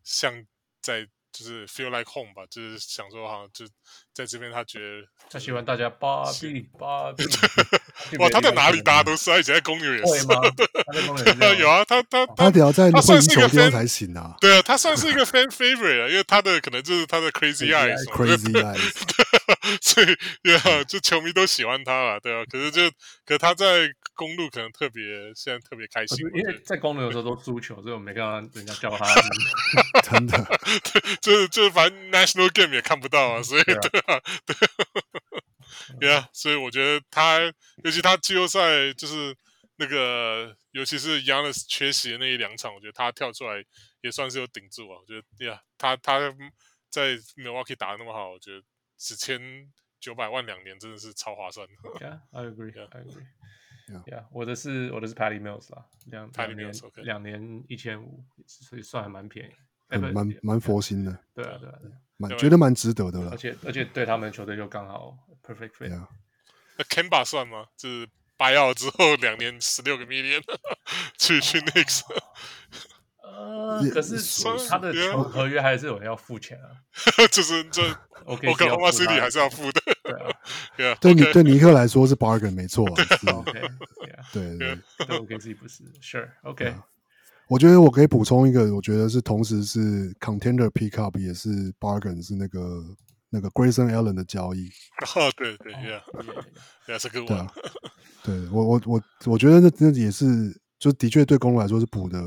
[0.03, 0.45] 像
[0.81, 1.07] 在。
[1.39, 3.65] 就是 feel like home 吧，就是想说，好像就
[4.13, 7.23] 在这边，他觉得他喜欢大家芭比芭比。
[8.17, 10.27] 哇，他在哪里大家都是， 他以前在公牛也是。
[11.59, 14.35] 有啊，他他他得要在他算是一个 fan 才行啊。
[14.41, 22.43] 对啊，他算是一个 fan favorite 啊，因为他的可能就是他的 crazy eyes，crazy eyes，所以，对啊，就球迷都喜欢他了，对啊。
[22.51, 22.81] 可是就，
[23.25, 29.05] 可是他在公路可能特别现在特别开心，因为在公路的时候都输球，所以我没看到人家叫他。
[30.03, 30.37] 真的，
[31.21, 34.55] 就是就是反正 National Game 也看不到啊，所以对啊，对
[36.01, 37.39] ，Yeah，所以我觉得他，
[37.85, 39.33] 尤其他季后赛就是
[39.77, 43.63] 那个，尤其是 Giannis 缺席的那一两场，我觉得他跳出来
[44.01, 44.97] 也算是有顶住啊。
[44.99, 46.19] 我觉得，Yeah，他他
[46.89, 48.61] 在 Milwaukee 打的那么好，我觉得
[48.97, 49.71] 只签。
[50.01, 51.73] 九百万两年真的是超划算的。
[51.99, 53.25] Yeah，I agree，I agree。
[54.05, 61.17] Yeah，我的是我的是 Patty Mills 啦，两两年两年一千五，所以算还蛮便宜，蛮蛮佛心的。
[61.33, 61.75] 对啊，对啊，
[62.17, 63.31] 蛮觉得蛮值得的了。
[63.31, 65.89] 而且而且对他们球队就刚好 perfect fit。
[66.77, 67.65] 那 Kemba 算吗？
[67.75, 68.07] 就是
[68.37, 70.41] 白奥之后两年十六个 million
[71.17, 72.01] 去去 Knicks。
[73.21, 74.17] 呃，可是
[74.67, 74.91] 他的
[75.23, 76.69] 合约还是有人要付钱啊，
[77.31, 77.81] 就是这
[78.25, 79.81] Oklahoma City 还是要付的，
[80.77, 83.61] 对啊， 对尼克来说是 bargain 没错对
[84.33, 84.77] 对对，
[85.17, 86.73] OK 自己不是，Sure，OK，
[87.47, 92.83] 我觉得我可以补充一个，我觉得是同时是 contender pick up 也是 bargain 是那个
[93.29, 94.69] 那个 Grayson Allen 的交易，
[95.15, 97.51] 哦，对对，Yeah，Yeah，是个对啊，
[98.23, 102.19] 对我我我我觉得那那也是，就的确对公路来说是补的。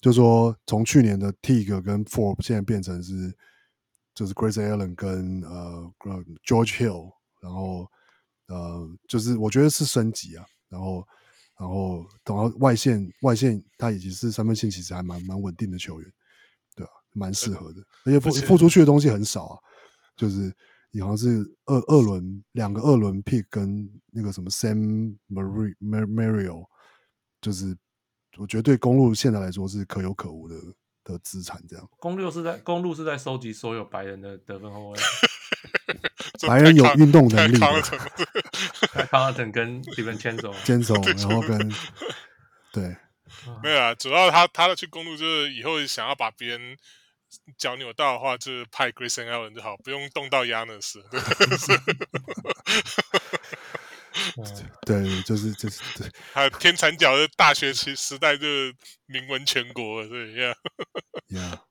[0.00, 3.30] 就说从去年的 Teague 跟 Forbes 现在变成是，
[4.14, 5.92] 就是 Grayson Allen 跟呃
[6.46, 7.90] George Hill，然后
[8.46, 11.06] 呃就是我觉得是升级啊，然后
[11.58, 16.12] 然后等到外线外线他已经是三分线其实还蛮蛮稳定的球员，
[16.74, 16.96] 对吧、啊？
[17.12, 19.58] 蛮适合的，而且付付出去的东西很少啊，
[20.16, 20.54] 就是
[20.90, 26.66] 你好像是二二轮两个二轮 pick 跟那个什么 Sam Marie Mario，
[27.40, 27.76] 就是。
[28.38, 30.54] 我觉得对公路现在来说是可有可无的
[31.10, 31.88] 的资产，这样。
[31.98, 34.98] 公路是在公路是在收集所有白人的得分后卫，
[36.48, 37.60] 白人有运动能力的。
[39.10, 41.72] 康跟这边牵手， 牵手，然后跟
[42.72, 42.96] 对，
[43.62, 43.94] 没有啊。
[43.94, 46.76] 主要他他的去公路就是以后想要把别人
[47.56, 51.00] 脚扭到的话，就是派 Grayson Allen 就好，不用动到 Giannis。
[54.86, 58.46] 对，就是就是对， 还有天残脚的大学期时代就
[59.06, 60.54] 名闻全国，对呀，
[61.28, 61.62] 呀，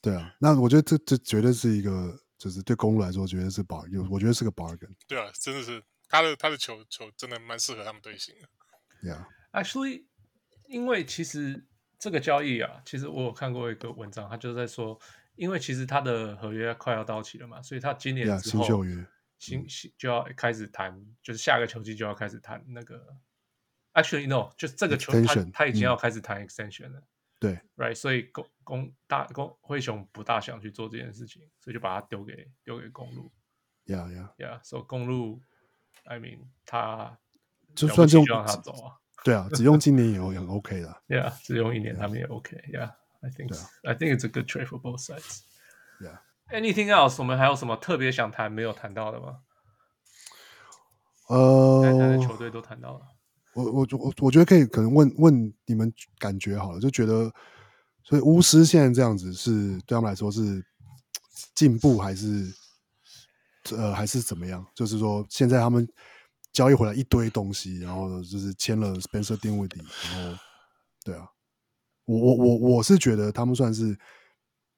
[0.00, 4.94] 对啊，那我觉得这这绝对是一个，就是对公路来说，绝对是 bar，有我觉得是个 bargain。
[5.06, 9.08] 对啊，真的是他的他的球球真的蛮适合他们队形的。
[9.08, 10.04] Yeah，actually，
[10.68, 11.66] 因为其实
[11.98, 14.98] 这个交易啊，其实我有看过一个文章，他就在说，
[15.36, 18.64] 因为其实他的合约快要到期了嘛，所以他今年之后。
[18.64, 19.06] Yeah, 新
[19.42, 19.66] 新
[19.98, 23.16] 就要开始谈，就是下个球季就要开始谈那个。
[23.92, 27.00] Actually no，就是这个球他他已经要开始谈 extension 了。
[27.00, 27.06] 嗯、
[27.40, 33.30] 对，right，所以公公大公灰熊不大想去做这件事情，所以就把它丢给丢给公鹿。
[33.84, 35.42] Yeah yeah yeah，So 公鹿
[36.04, 37.18] ，I mean，他
[37.74, 38.96] 就算就让他走啊。
[39.24, 41.02] 对啊，只用今年也很 OK 的。
[41.08, 42.56] Yeah，只用一年他们也 OK。
[42.72, 45.40] Yeah，I think，I think it's a good trade for both sides。
[46.00, 46.18] Yeah。
[46.50, 47.16] Anything else？
[47.18, 49.38] 我们还有什么特别想谈没有谈到的吗？
[51.28, 53.00] 呃，球队都谈到了。
[53.54, 57.32] 我我我我觉得可以，可能问问你们感觉好了，就觉得，
[58.02, 60.62] 所以巫师现在这样子是对他们来说是
[61.54, 62.52] 进步还是
[63.74, 64.66] 呃还是怎么样？
[64.74, 65.88] 就是说现在他们
[66.52, 69.82] 交易回来一堆东西，然后就是签了 Spencer Dinwiddie，
[70.12, 70.38] 然后
[71.02, 71.26] 对啊，
[72.04, 73.96] 我我我我是觉得他们算是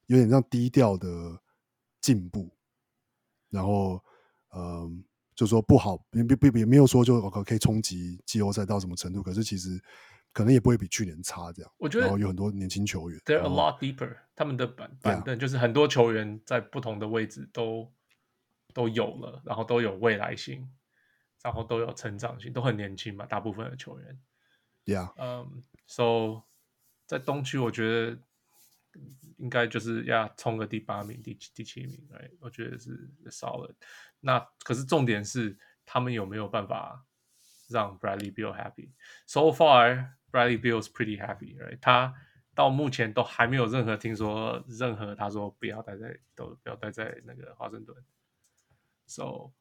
[0.07, 1.09] 有点像低调的。
[2.05, 2.55] 进步，
[3.48, 3.94] 然后，
[4.51, 4.90] 嗯、呃，
[5.35, 9.81] 就说不好，也也也没有说就可以冲击季后赛到什么程度，可是其实
[10.31, 11.72] 可能也不会比去年差这样。
[11.78, 17.90] 我觉得有很多年轻球员，They're a lot deeper，他们的板板凳就是很多球员在不同的位置都
[18.74, 20.70] 都有了，然后都有未来性，
[21.43, 24.20] 然后都有成长性，都很年轻嘛，大部分的球员。
[24.85, 26.43] Yeah，嗯，So
[27.06, 28.18] 在东区，我觉得。
[29.37, 33.75] 应该就是要冲个第八名、第第七名，哎，我觉得是 solid。
[34.21, 37.05] 那可是重点是他们有没有办法
[37.69, 38.93] 让 Bradley Beal happy。
[39.27, 41.79] So far, Bradley Beal is pretty happy, right？
[41.81, 42.15] 他
[42.55, 47.97] 到目前都还没有任何听说任何他说不要待在都不要待在那个华盛顿。
[49.07, 49.53] So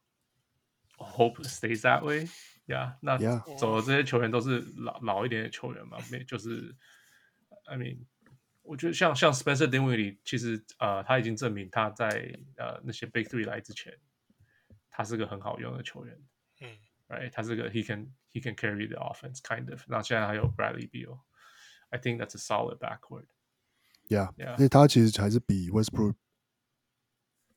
[0.97, 2.29] hope stays that way.
[2.67, 3.17] Yeah，那
[3.57, 6.75] 走的这些球员都是老老一点的球员嘛，没就是
[7.65, 8.05] ，I mean。
[8.63, 12.07] 我觉得像像 Spencer Dinwiddie，其实呃他已经证明他在
[12.57, 13.93] 呃那些 Big Three 来之前，
[14.89, 16.17] 他是个很好用的球员。
[16.61, 16.69] 嗯
[17.09, 19.83] ，right，他是个 he can he can carry the offense kind of。
[19.87, 23.25] 那现在还有 Bradley Beal，I think that's a solid backward。
[24.07, 26.15] Yeah，yeah，所以他其实还是比 Westbrook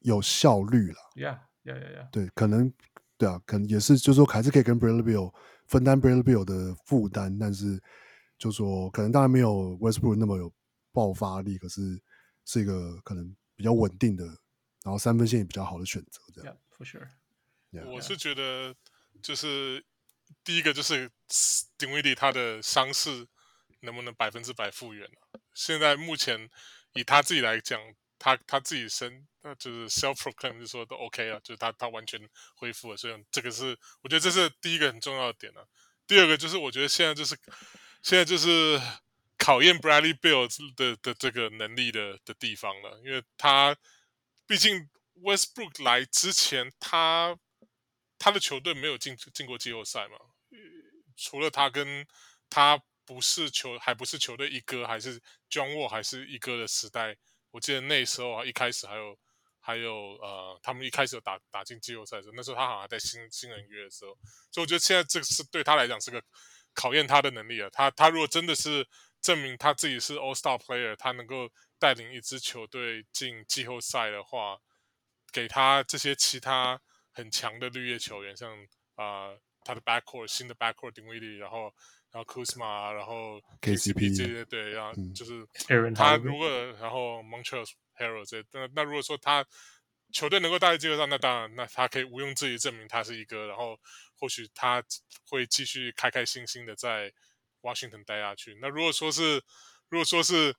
[0.01, 0.99] 有效率了。
[1.15, 2.11] Yeah，yeah，yeah，yeah。
[2.11, 2.73] 对，可能
[3.17, 5.33] 对啊，可能也是，就是说还是可以跟 Bradley Beal
[5.67, 7.81] 分担 Bradley Beal 的负担，但是
[8.39, 10.53] 就说可能当然没有 Westbrook 那么有
[10.97, 12.01] 爆发力，可是
[12.47, 14.25] 是一个可能比较稳定的，
[14.83, 16.23] 然后三分线也比较好的选择。
[16.35, 17.07] 这样 yeah,，for sure。
[17.71, 17.85] Yeah.
[17.85, 18.75] 我是觉得
[19.23, 19.85] 就是
[20.43, 21.11] 第一个就是
[21.77, 23.27] 丁威迪他的伤势
[23.81, 26.49] 能不能百分之百复原，啊、现在目前
[26.95, 27.79] 以他自己来讲，
[28.19, 32.19] 他他自己身那就是 self proclaim 就说都 OK 了，就是他他完全
[32.55, 35.67] 恢复了，所以这个是我觉得这是第一个很重要的点了，啊。
[36.07, 37.37] 第二个就是我觉得现在就是
[38.01, 38.81] 现在就是
[39.39, 43.77] 考验 Bradley Beal 的的这个能力的的地方了，因为他
[44.47, 44.89] 毕竟
[45.23, 47.39] Westbrook 来之前，他
[48.19, 50.17] 他的球队没有进进过季后赛嘛，
[51.17, 52.07] 除了他跟
[52.49, 57.17] 他不是球还不是球队一哥，还是 John Wall 还是一哥的时代。
[57.51, 59.19] 我记得那时候啊，一开始还有
[59.61, 64.17] 还有呃，他们一开始有打打进季后赛的时候，那时候他好像在新新人约的时候，
[64.51, 66.23] 所以我觉得现在这个是对他来讲是个
[66.75, 67.69] 考验他的能力啊。
[67.73, 68.87] 他他如果真的是
[69.27, 74.59] 证明他自己是 All Star Player，他能够带领一支球队进季后赛的话，
[75.33, 76.81] 给他这些其他
[77.13, 78.57] 很强的绿叶球员，像
[78.95, 81.75] 啊、呃、他的 Backcourt 新的 Backcourt 定威力，然后。
[82.13, 85.47] 然后 Kuzma，然后 KCP 这些对，然后就是
[85.95, 86.49] 他如果
[86.81, 89.45] 然后 Montreal Harrell 这那那如果说他
[90.13, 93.79] 球队能够带进季后赛，那当然那他可以毋庸置疑证明他是一个，然后
[94.15, 94.83] 或许他
[95.29, 97.13] 会继续开开心心的在
[97.63, 98.59] Washington 待下去。
[98.61, 99.43] 那如果说是
[99.89, 100.55] 如果说是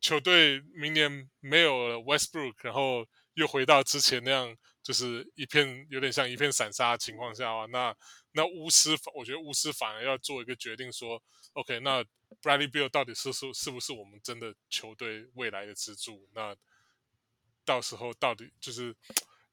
[0.00, 7.96] 球队明年没有了 Westbrook，然后又回到之前那样，就是一片有点像一片散沙的情况下的话，那。
[8.32, 11.20] 那巫师，我觉得巫师反而要做一个决定，说
[11.54, 12.00] ，OK，那
[12.40, 16.28] Bradley Beal 到底是是是不是我们真的球队未来的支柱？
[16.32, 16.54] 那
[17.64, 18.94] 到时候到底就是，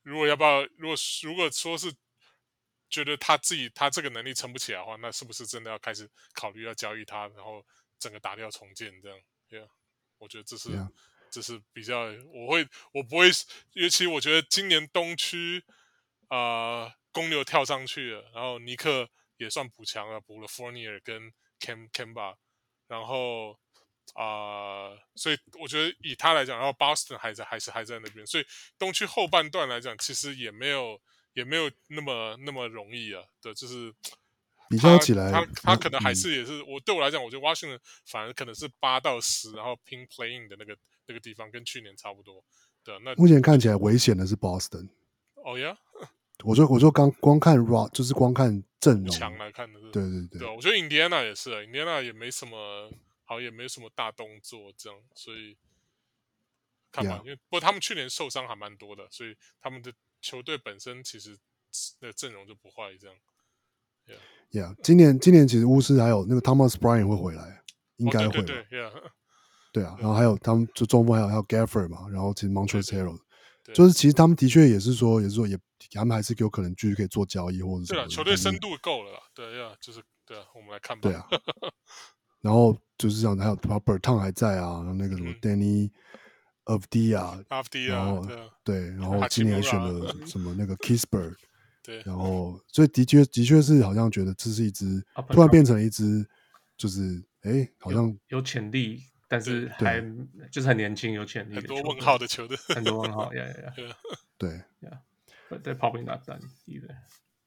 [0.03, 1.91] 如果要不要，如果如果说是
[2.89, 7.65] 觉得他自己他这个能力撑不起来的话，那是不是真的要开始考虑要交易他，然后
[7.99, 9.19] 整个打掉重建这样
[9.49, 9.69] ？Yeah，
[10.17, 10.69] 我觉得这是.
[11.29, 13.29] 这是比较，我会我不会，
[13.73, 15.63] 尤其我觉得今年东区
[16.27, 16.37] 啊。
[16.37, 22.35] 呃公牛跳上去了，然后尼克也算补强了，补了 Fournier 跟 Cam Camba，
[22.87, 23.53] 然后
[24.13, 28.45] 啊、呃，所以我觉得以他来讲，然后 Boston 还在还是还在那边，所以
[28.77, 31.01] 东区后半段来讲，其实也没有
[31.37, 33.23] 也没有那么那么容易啊。
[33.41, 33.93] 对，就是
[34.69, 42.43] 比较起来，他他，可能还是也是、嗯、我对我来讲，我觉得 Washington 反而可能是八到十，然后拼 playing 的那个那个地方，跟去年差不多。
[42.83, 44.89] 对，那目前看起来危险的是 Boston。
[45.35, 45.77] 哦呀。
[46.43, 52.91] 我就我就刚光看 raw 就是光看阵容强来看的是，对对对，对，我觉得 Indiana 也是，，Indiana 也没什么，
[53.23, 55.57] 好也没什么大动作这样，所以
[56.91, 59.91] 看吧.因为不过他们去年受伤还蛮多的，所以他们的
[60.27, 61.37] 球队本身其实
[62.01, 63.15] 那个阵容就不坏这样。
[64.51, 67.63] Yeah，, yeah 今年今年其实巫师还有那个 Thomas Bryant 会回来，
[67.95, 68.91] 应该会，对对对，yeah.
[69.71, 73.17] 对啊，然后还有他们就中锋还有还有 Gafford 嘛，然后其实 Montrezl Harrell
[73.73, 75.57] 就是其实他们的确也是说，也是说也
[75.91, 77.99] 他们还是有可能继续可以做交易或者什么。
[77.99, 79.19] 对啊，球队深度够了啦。
[79.33, 81.09] 对呀，就是对啊，我们来看吧。
[81.09, 81.25] 对啊。
[82.41, 85.89] 然后就是这样，还有 Bertan 还在啊，然后那个什么 Deni
[87.87, 88.27] 然后
[88.63, 91.35] 对，然后今年选了什么那个 Kisberg，
[91.81, 96.27] 对，然后所以的确的确是好像觉得这是一支突然变成了一支，
[96.77, 99.03] 就是哎，好像有潜力。
[99.29, 100.01] 但是还
[100.49, 103.73] 就是很年轻，有潜力，很多问号的球队，很多问号， 呀呀呀，
[104.37, 105.01] 对呀，
[105.61, 106.95] 对，probably not done either，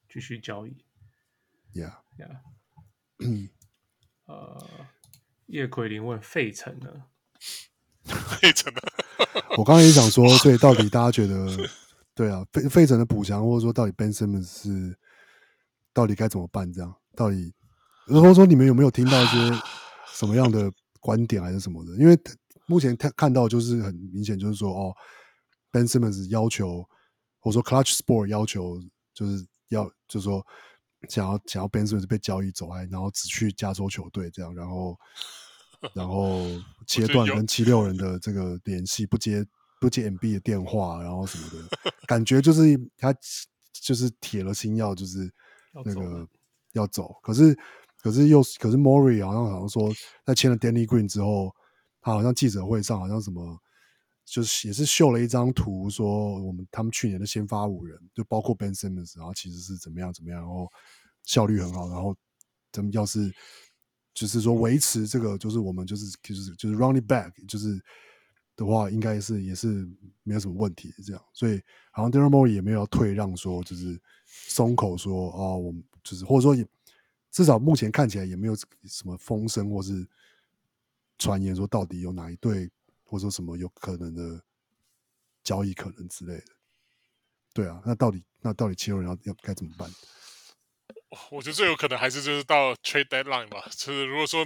[0.07, 0.85] 继续交易
[1.73, 1.95] ，yeah。
[2.19, 2.37] Yeah，
[4.25, 4.67] 呃，
[5.47, 7.05] 叶奎林问费城呢？
[8.39, 8.81] 费城呢？
[9.57, 11.47] 我刚才也想说，对，到底 大家觉得，
[12.15, 14.97] 对啊，费费城的补强，或者说到底 Ben Simmons 是
[15.93, 16.71] 到底该怎么办？
[16.71, 17.53] 这样，到底，
[18.07, 19.37] 或者说你们有没有听到一些
[20.13, 20.71] 什么样的？
[21.03, 22.15] 观点还是什么的，因为
[22.67, 24.93] 目前看看到就是很明显，就是说哦
[25.71, 26.87] ，Ben Simmons 要求，
[27.39, 28.79] 或者说 Clutch Sport 要求，
[29.15, 30.45] 就是要就是说
[31.09, 34.95] 想要想要 Ben Simmons 被交易走，还然后只去加州球队这样，然后
[35.93, 36.41] 然后
[36.87, 39.45] 切断跟七六人的这个联系，不接
[39.79, 43.13] 不接 MB 的电话，然后什么的，感觉就是他
[43.73, 45.31] 就是铁了心要就是
[45.85, 46.27] 那个
[46.73, 47.57] 要走，可是。
[48.03, 49.93] 可是又可是 Morey 好像好像说，
[50.25, 51.55] 在签了 Danny Green 之后，
[52.01, 53.55] 他好像记者会上好像什么，
[54.25, 60.67] 就是也是秀了一张图，说我们他们去年的先发五人，就包括 Ben Simmons，然后其实是怎么样怎么样，然后
[61.25, 62.17] 效率很好，然后
[62.71, 63.31] 咱们要是
[64.13, 67.81] 就是说维持这个，就是我们就是就是就是 running back，就是
[68.55, 69.87] 的话，应该是也是
[70.23, 71.61] 没有什么问题这样，所以
[71.91, 76.67] 好像 Daryl Morey 也没有要退让，说就是松口说啊，我们就是或者说也。
[77.33, 80.05] 至少目前看起来也没有什么风声或是
[81.17, 82.69] 传言说到底有哪一队
[83.05, 84.43] 或者说什么有可能的
[85.41, 86.45] 交易可能之类的。
[87.53, 89.89] 对啊，那到底那到底七六人要要该怎么办？
[91.29, 93.63] 我觉得最有可能还是就是到 trade deadline 吧。
[93.71, 94.45] 就是如果说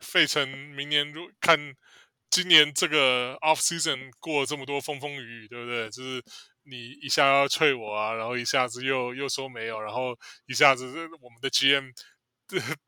[0.00, 1.74] 费城明年如看
[2.30, 5.90] 今年这个 off season 过了这么多风风雨雨，对不对？
[5.90, 6.22] 就是
[6.64, 10.16] 你一下要催我啊，然后一下子又又说没有，然后
[10.46, 10.86] 一下子
[11.20, 11.92] 我们的 GM。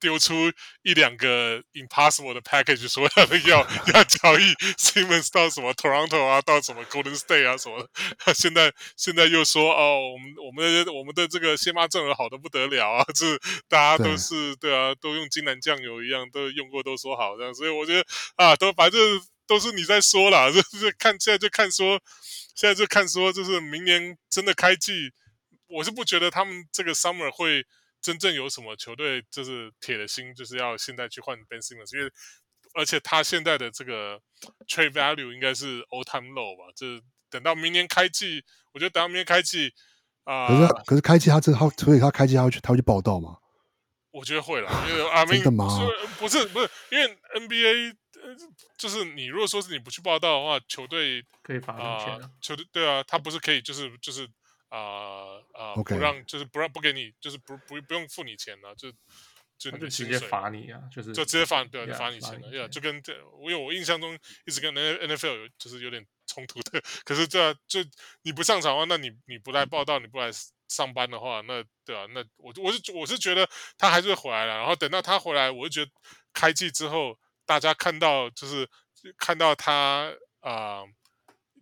[0.00, 0.34] 丢出
[0.82, 7.88] 一两个 impossible 的 package，说要要 要交易 Simmons 到什么 Toronto 啊，到什么 Golden State 啊什么的。
[8.34, 17.52] 现在现在又说哦，我们我们的我们的这个先发阵容好的不得了啊， 就是大家都是对，对啊，都用金兰酱油一样，都用过都说好这样。
[17.54, 18.04] 所以我觉得
[18.36, 19.00] 啊，都反正
[19.46, 22.00] 都是你在说啦，就是看现在就看说，
[22.54, 25.10] 现在就看说，就是明年真的开季，
[25.68, 27.64] 我是不觉得他们这个 summer 会。
[28.00, 32.10] 真正有什么球队就是铁了心，就是要现在去换 Ben Simmons，因为
[32.74, 34.20] 而且他现在的这个
[34.68, 36.72] trade value 应该是 all time low 吧？
[36.76, 39.72] 就是等到明年开季，我觉得等到明年开季
[40.24, 43.36] 啊，呃、可是可是开季他这他所以他开季他会去他会去报道吗？
[44.10, 45.66] 我觉得会了，因为 啊，真的吗？
[46.18, 47.94] 不是不是，因为 NBA
[48.78, 54.28] 就是你如果说是你不去报道的话，球队可以罚你钱、呃、球队对啊，他不是可以就是就是。
[54.68, 55.74] 啊啊！
[55.74, 58.92] 不让就是不让不给你，就是不不不用付你钱了，就
[59.58, 64.16] 就就直接罚你啊，就是就直接罚对，罚你钱了，呀，就跟这我有我印象中
[64.46, 67.80] 一直跟 N F L 有就是有点冲突的， 可是这就
[68.22, 70.30] 你不上场的话，那你你不来报道，你不来
[70.68, 75.90] 上班的话，那对啊，那我我是我是觉得他还是会回来了，然后等到他回来，我就觉得
[76.32, 78.68] 开季之后，大家看到就是
[79.16, 80.82] 看到他啊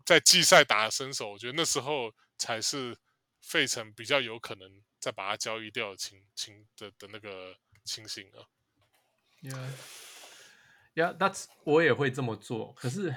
[0.04, 2.12] 在季赛打的身手，我觉得那时候。
[2.38, 2.96] 才是
[3.40, 8.46] 费城比较有可能再把它交易掉的情情的的那个情形啊。
[9.42, 12.72] Yeah，Yeah，That's 我也会这么做。
[12.74, 13.14] 可是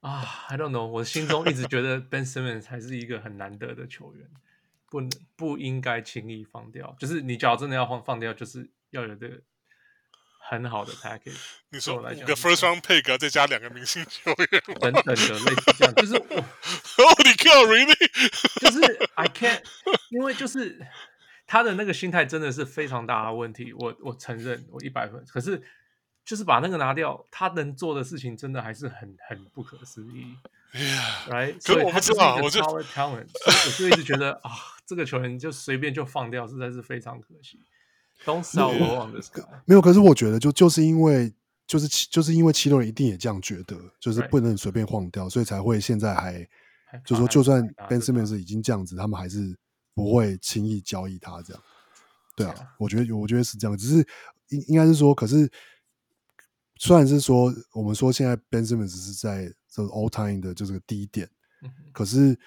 [0.00, 4.30] 啊，I don't know，我心中一直觉得 Ben Simmons 还是一个很难得的球员，
[4.90, 6.94] 不能不应该轻易放掉。
[6.98, 9.40] 就是你脚真的要放放掉，就是要有这个。
[10.48, 11.36] 很好的 package，
[11.70, 16.36] 你说五个 first round pick 再加两个明星球员 等等的类似这样，就是我，
[17.04, 18.60] Oh，你 really？
[18.60, 19.62] 就是 I can't，
[20.10, 20.86] 因为就是
[21.46, 25.62] 他的那个心态真的是非常大的问题，我我承认我一百分，可是
[26.24, 30.36] 就是把那个拿掉，他能做的事情真的还是很很不可思议。
[30.72, 34.50] 哎呀，right，所以他就是一个 power talent，我就一直觉得啊，
[34.84, 37.60] 这个球员就随便就放掉，实在是非常可惜。
[38.24, 39.44] Don't sell low on this guy。
[39.66, 41.30] 没有，可是我觉得就就是因为
[41.66, 46.48] 就是就是因为七六人一定也这样觉得，就是不能随便晃掉，所以才会现在还
[47.04, 49.54] 就是说，就算 Ben Simmons 已经这样子，他们还是
[49.94, 51.62] 不会轻易交易他这样。
[52.34, 54.06] 对啊，我觉得我觉得是这样，只是
[54.48, 55.50] 应应该是说，可是
[56.76, 61.28] 虽然是说我们说现在 Ben Simmons 是在这个 all time 的就是个低点，
[61.92, 62.38] 可是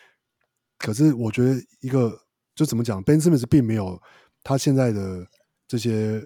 [0.79, 2.19] 可是我觉得一个
[2.55, 4.01] 就怎么讲，Ben Simmons 并没有
[4.43, 5.27] 他现在的。
[5.67, 6.25] 这些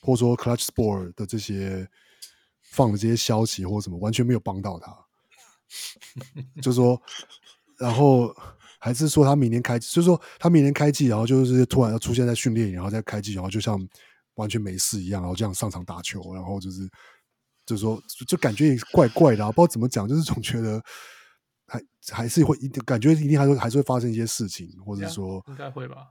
[0.00, 1.88] 或者说 Clutch Sport 的这些
[2.60, 4.96] 放的这些消息或什么，完全没有帮到他。
[6.60, 7.00] 就是说，
[7.78, 8.34] 然后
[8.78, 13.80] 还是说他明年开季，就是说他明年开季，然后就是突然要出现在训练营，然后再开季，然后就像
[14.34, 16.86] 完全没事一样，然后这样上场打球，然后就是
[17.64, 20.82] 就是说，就感觉也怪怪的啊，不知道怎么讲，就是总觉得
[21.66, 26.08] 还还是会一定感觉一定还是还是会发生一些事情，或者说应该会吧？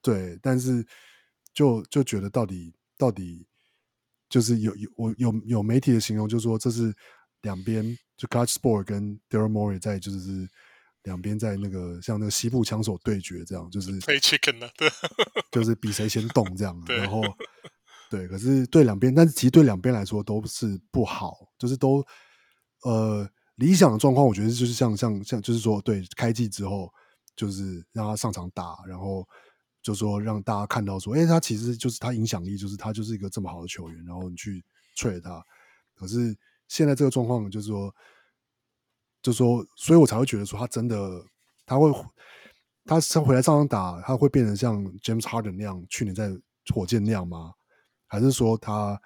[0.00, 0.86] 对，但是。
[1.54, 3.46] 就就觉得到底到底
[4.28, 6.92] 就是有有我有有媒体的形容，就是说这是
[7.42, 10.48] 两边就 Clutch Sport 跟 Daryl Morey 在就是
[11.04, 14.90] 两边在那个像那个西部枪手对决这样，就是 Play Chicken 的，对，
[15.52, 16.76] 就是比谁先动这样。
[16.88, 17.22] 然后
[18.10, 22.04] 对，可是对两边，但是其实对两边来说都是不好，就是都
[22.82, 26.92] 呃理想的状况，我觉得就是像像像就是说对开季之后
[27.36, 29.24] 就是让他上场打，然后。
[29.84, 34.64] 就说让大家看到说，哎，他其实就是他影响力，就是他就是一个这么好的球员，然后你去
[34.96, 35.44] trade 他。
[35.94, 36.34] 可是
[36.68, 37.94] 现在这个状况，就是说，
[39.20, 41.22] 就是说，所以我才会觉得说，他真的
[41.66, 41.92] 他会，
[42.86, 46.34] 他他回来上场打，他会变成像 James Harden 那样，去年在
[46.74, 47.52] 火箭那样吗？
[48.06, 48.98] 还是说他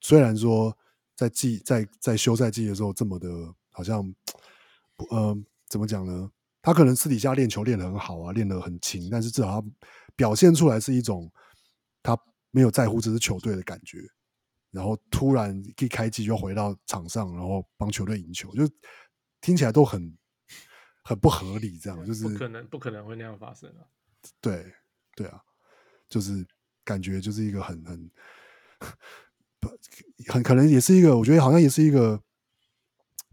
[0.00, 0.76] 虽然说
[1.14, 3.28] 在季在在休赛季的时候这么的，
[3.70, 6.28] 好像，嗯、呃，怎么讲呢？
[6.62, 9.66] 他可能私底下练球练得很好啊，练得很勤，但是至少他
[10.20, 11.32] 表现出来是一种
[12.02, 12.14] 他
[12.50, 14.06] 没有在乎这支球队的感觉，
[14.70, 18.68] 然后突然一开机就回到场上，然后帮球队赢球，就
[19.40, 20.14] 听起来都很
[21.02, 23.88] 很不合理，这样就是不可能不可能会那样发生啊！
[24.42, 24.70] 对
[25.16, 25.40] 对啊，
[26.06, 26.46] 就是
[26.84, 28.10] 感觉就是一个很很
[30.28, 32.22] 很可能也是一个，我觉得好像也是一个，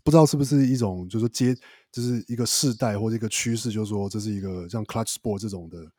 [0.05, 1.53] 不知道是不是一种，就是说接，
[1.91, 5.91] 就是一个世代或者一个趋势，就是说这是一个像 Clutch Sport 这种的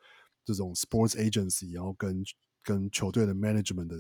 [0.54, 2.24] 这种 Sports Agency，然后跟
[2.62, 3.96] 跟球队的 Management 的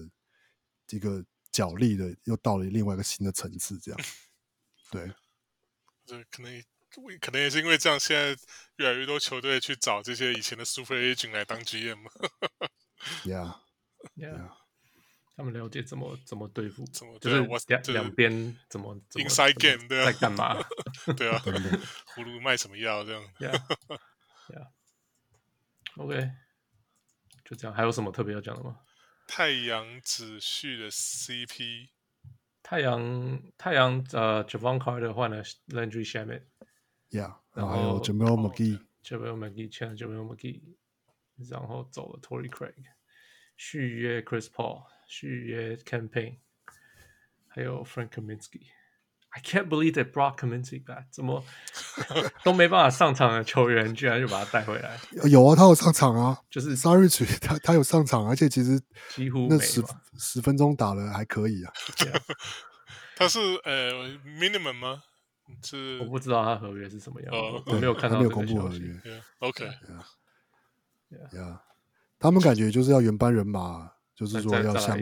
[0.90, 4.00] 一个角力的，又到了另外一个新的层次，这样。
[4.90, 5.12] 对，
[6.06, 6.62] 这可能
[7.20, 8.36] 可能也是因为这样，现在
[8.76, 11.98] 越来越多球队去找这些以前的 Super Agent 来当 GM。
[13.24, 14.50] Yeah，Yeah。
[15.36, 20.56] 他们了解怎么怎么对付，怎么就是我两两边怎么 inside game 对啊，在干嘛？
[21.16, 21.38] 对啊，
[22.16, 23.22] 葫芦卖什么药这样
[26.06, 26.30] ？Yeah，Yeah，OK，
[27.44, 27.76] 就这样。
[27.76, 28.80] 还有什么特别要讲的吗？
[29.26, 31.88] 太阳子旭的 CP，
[32.62, 40.62] 太阳太阳呃 Javon Carter 换了 Landry Shamet，Yeah，然后还有 Jamal McGee，Jamal McGee 签了 Jamal McGee，
[41.50, 42.84] 然后走了 Torrey Craig，
[43.56, 44.84] 续约 Chris Paul。
[45.10, 46.36] 续约 Cam Payne，
[47.46, 48.66] 还有 Frank Kaminsky。
[49.30, 51.04] I can't believe they brought Kaminsky back。
[51.10, 51.44] 怎么
[52.42, 54.98] 都没办法上场的球员，居然就把他带回来？
[55.28, 59.82] 有啊，他有上场啊，就是 Saric 他他有上场，而且其实几乎那十
[60.18, 61.72] 十分钟打了还可以啊。
[63.16, 63.92] 他是呃
[64.24, 65.02] minimum 吗？
[65.62, 68.94] 是我不知道他合约是什么样，哦、我没有看到没有公布合约。
[69.40, 69.72] OK，呀
[71.32, 71.62] 呀，
[72.18, 73.90] 他们感觉就是要原班人马。
[74.18, 74.98] 就是说要像，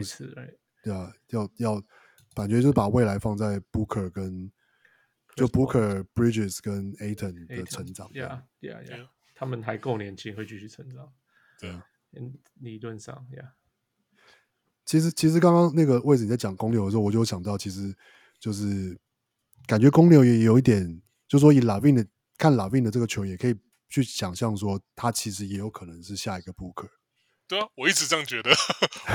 [0.83, 1.81] 对啊，要要
[2.41, 4.51] 感觉就是把未来放在 Booker 跟
[5.35, 11.11] 就 Booker Bridges 跟 Ayton 的成长，Yeah Yeah Yeah，他们还够年轻，会继续成长。
[11.59, 11.83] 对啊，
[12.59, 13.49] 理论上，Yeah。
[14.85, 17.93] 其实其实刚刚那个位置你在讲公牛的时候，我就想到，其实
[18.39, 18.97] 就是
[19.65, 22.07] 感觉公牛也有一点，就是说以 LaVine 的
[22.37, 23.55] 看 LaVine 的这个球，也可以
[23.89, 26.89] 去想象说，他其实也有可能是下一个 Booker。
[27.47, 28.51] 对啊，我一直这样觉得，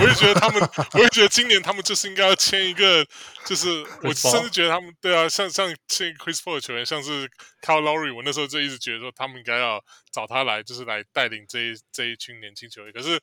[0.00, 0.60] 我也觉得他们，
[0.94, 3.06] 我也觉得今年他们就是应该要签一个，
[3.44, 3.68] 就是
[4.02, 7.28] 我甚至觉得他们，对啊，像像签 Chris Paul 的球员，像是
[7.60, 12.92] Kyle Lowry，我那时候就一直觉得说他们应该要找他来，就是来带领这一这一群年轻球员。
[12.94, 13.20] 可是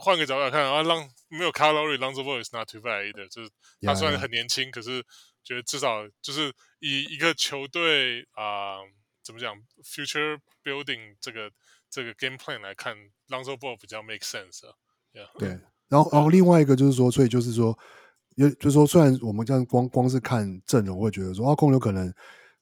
[0.00, 3.50] 换个角度来看啊，让没有 Kyle Lowry，Lonzo Ball is not too bad 的，就是
[3.82, 5.04] 他虽然很年轻，可是
[5.44, 8.88] 觉得至少就是以一个球队啊、呃，
[9.22, 11.52] 怎么讲，future building 这个。
[11.90, 12.96] 这个 game plan 来看
[13.34, 14.74] ，Lonzo Ball 比较 make sense 啊。
[15.12, 15.38] Yeah.
[15.38, 15.48] 对，
[15.88, 17.76] 然后然后另外一个就是说，所以就是说，
[18.36, 22.12] 因为就是说，虽然我们这样光光是看阵容，会觉得说，啊，公牛可能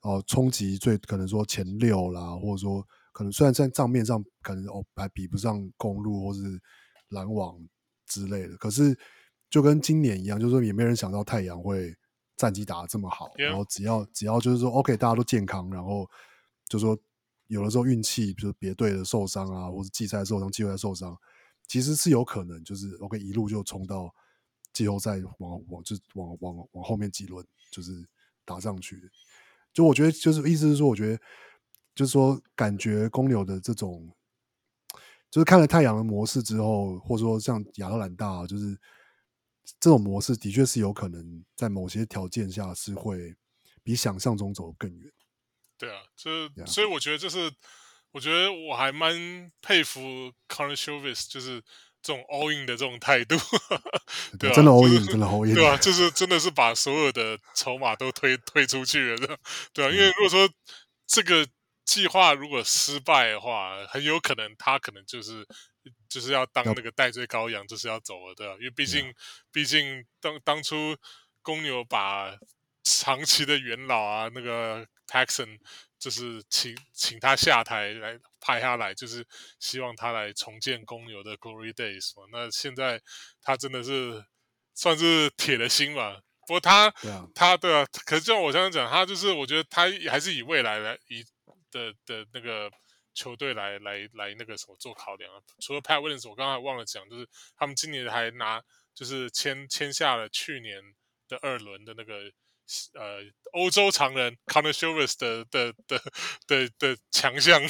[0.00, 6.40] 哦冲击最可能说前六啦，或者说可能虽然在账面上可能哦还比不上公路或是
[7.08, 7.58] 篮网
[8.06, 8.98] 之类的，可是
[9.48, 11.94] 就跟今年一样，就是说也没人想到太阳会
[12.36, 16.06] 战绩打得这么好.然后只要只要就是说 OK 大家都健康，然后
[16.68, 16.98] 就说。
[17.52, 21.14] 有的时候运气，比如别队的受伤啊，或者季赛受伤、季后赛受伤，
[21.68, 24.14] 其实是有可能，就是 OK 一路就冲到
[24.72, 27.92] 季后赛，往往就往往往后面几轮就是
[28.46, 29.10] 打上去。
[29.72, 31.22] 就我觉得，就是意思是说，我觉得
[31.94, 34.10] 就是说，感觉公牛的这种，
[35.30, 38.78] 就是看了太阳的模式之后，或者说像亚特兰大，就是
[39.78, 43.36] 这种模式的确是有可能在某些条件下是会
[43.82, 45.12] 比想象中走得更远。
[45.82, 47.52] 对啊，就是所以我觉得就是，
[48.12, 51.60] 我觉得我还蛮佩服 Karnisovas 就是
[52.00, 53.34] 这种 all in 的这种态度，
[54.38, 59.38] 对啊，真的 all in，就是、真的 all in，对啊，就是真的是把所有的筹码都推推出去了，
[59.72, 60.48] 对啊，因为如果说
[61.04, 61.44] 这个
[61.84, 65.44] 计划如果失败的话，很有可能他可能就是
[66.08, 69.12] 就是要当那个戴罪羔羊，就是要走了，对啊，因为毕竟
[69.50, 70.96] 毕竟当当初
[71.42, 72.36] 公牛把
[72.84, 74.86] 长期的元老啊那个。
[75.12, 75.58] Paxson
[75.98, 79.26] 就是请请他下台来派他来，就是
[79.60, 82.26] 希望他来重建公牛的 Glory Days 嘛。
[82.32, 82.98] 那现在
[83.42, 84.24] 他真的是
[84.74, 86.16] 算是铁了心嘛。
[86.46, 86.90] 不过他.
[87.34, 91.22] 他对啊，可是就像我刚刚讲，他就是我觉得他还是以未来来以
[91.70, 92.70] 的的那个
[93.12, 95.38] 球队来来来那个什么做考量啊。
[95.60, 98.62] 除了 Pat Williams，我刚才忘了讲，就是他们今年还拿
[98.94, 100.82] 就是签签下了去年
[101.28, 102.32] 的二轮的那个。
[102.94, 103.20] 呃，
[103.52, 106.02] 欧洲常人 Karnisovas 的的的
[106.46, 107.60] 的的强项，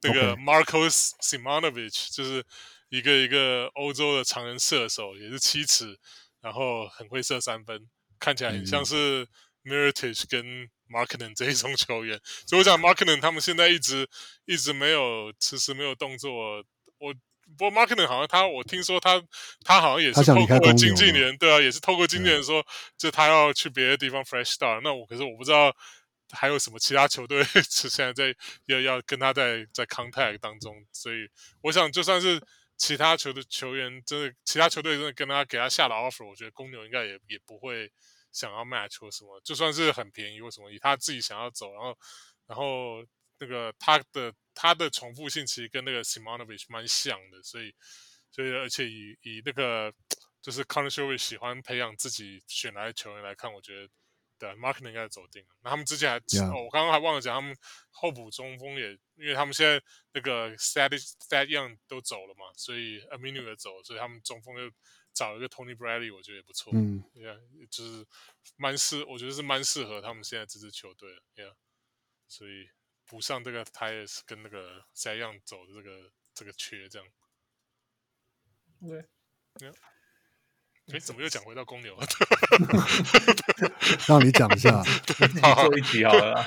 [0.00, 2.44] 这个 Marcos Simonovic 就是
[2.88, 5.98] 一个一个欧洲的常人射手，也是七尺，
[6.40, 7.88] 然后很会射三分，
[8.18, 9.26] 看起来很像是
[9.62, 12.20] m i r i t a g e 跟 Markkanen 这一种球员。
[12.46, 14.08] 所以我讲 Markkanen 他们现在一直
[14.44, 16.32] 一直没有迟迟没有动作，
[16.98, 17.14] 我。
[17.56, 19.22] 不过 Markkanen 好像他，我听说他
[19.64, 22.64] 他好像也是透过经纪人，对啊，也是透过经纪人说，
[22.96, 24.80] 就他要去别的地方 fresh start。
[24.82, 25.74] 那我可是我不知道
[26.32, 28.34] 还有什么其他球队 是现在在
[28.66, 31.28] 要要跟他在在 contact 当中，所以
[31.62, 32.40] 我想就算是
[32.76, 37.90] 其他球的球员真的，其他球队真的跟他给他下了 offer，我觉得公牛应该也也不会
[38.32, 41.96] 想要 match 或什么，就算是很便宜或什么，以他自己想要走，然后
[42.48, 43.04] 然后
[43.38, 47.74] 那个他的他的重复性其实跟那个 Simonovic 蛮像的，所以
[48.30, 49.92] 所以而且以以那个
[50.40, 53.92] 就是 Karnisovas 喜欢培养自己选来的球员来看，我觉得。
[54.36, 55.48] 对，Markkanen 应该走定了。
[55.62, 57.56] 那他们之前还.哦、我刚刚还忘了讲，他们
[57.92, 59.80] 候补中锋也，因为他们现在
[60.12, 60.90] 那个 Thad
[61.30, 64.68] Thad Young 都走了嘛，所以 Aminu 也走了，所以他们中锋又
[65.12, 66.72] 找了一个 Tony Bradley，我觉得也不错。
[66.74, 67.38] 嗯，Yeah，
[67.70, 68.04] 就是
[68.56, 71.22] 蛮适，我觉得是蛮适合他们现在这支球队的。
[71.36, 71.54] Yeah，
[72.26, 72.68] 所以
[73.06, 77.08] 补上这个 Tyus 跟那个 Thad Young 走的这个这个缺，这样。
[78.80, 79.04] 对
[79.66, 79.74] ，Yeah。
[80.92, 82.06] 哎，怎么又讲回到公牛了？
[84.06, 86.44] 让你讲一下， 做一集好了。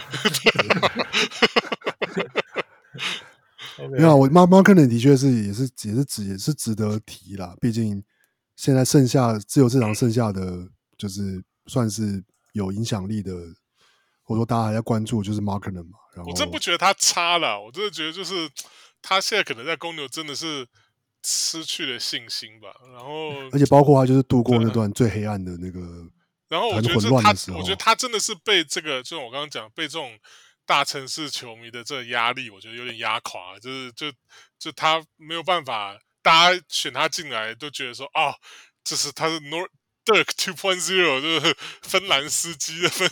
[3.89, 7.55] 没有，我 Markkanen 的确是也是也是值也是值得提啦。
[7.59, 8.03] 毕竟
[8.55, 13.31] 现在剩下自由市场剩下的就是算是有影响力的，
[14.27, 15.97] 或者说大家还在关注就是 Markkanen 嘛。
[16.13, 18.47] 然后我真不觉得他差了，我真的觉得就是
[19.01, 20.67] 他现在可能在公牛真的是。
[21.29, 25.79] 失去了信心吧，然后 而且包括他就是度过那段最黑暗的那个，
[26.47, 30.17] 然后我觉得他，我觉得他真的是被这个，就像我刚刚讲，被这种
[30.65, 34.09] 大城市球迷的这个压力，我觉得有点压垮，就是就
[34.57, 38.33] 就他没有办法，大家选他进来都觉得说，哦，
[38.83, 39.67] 这是他是 North。
[40.07, 43.09] Dirk 2.0就是芬兰斯基的分，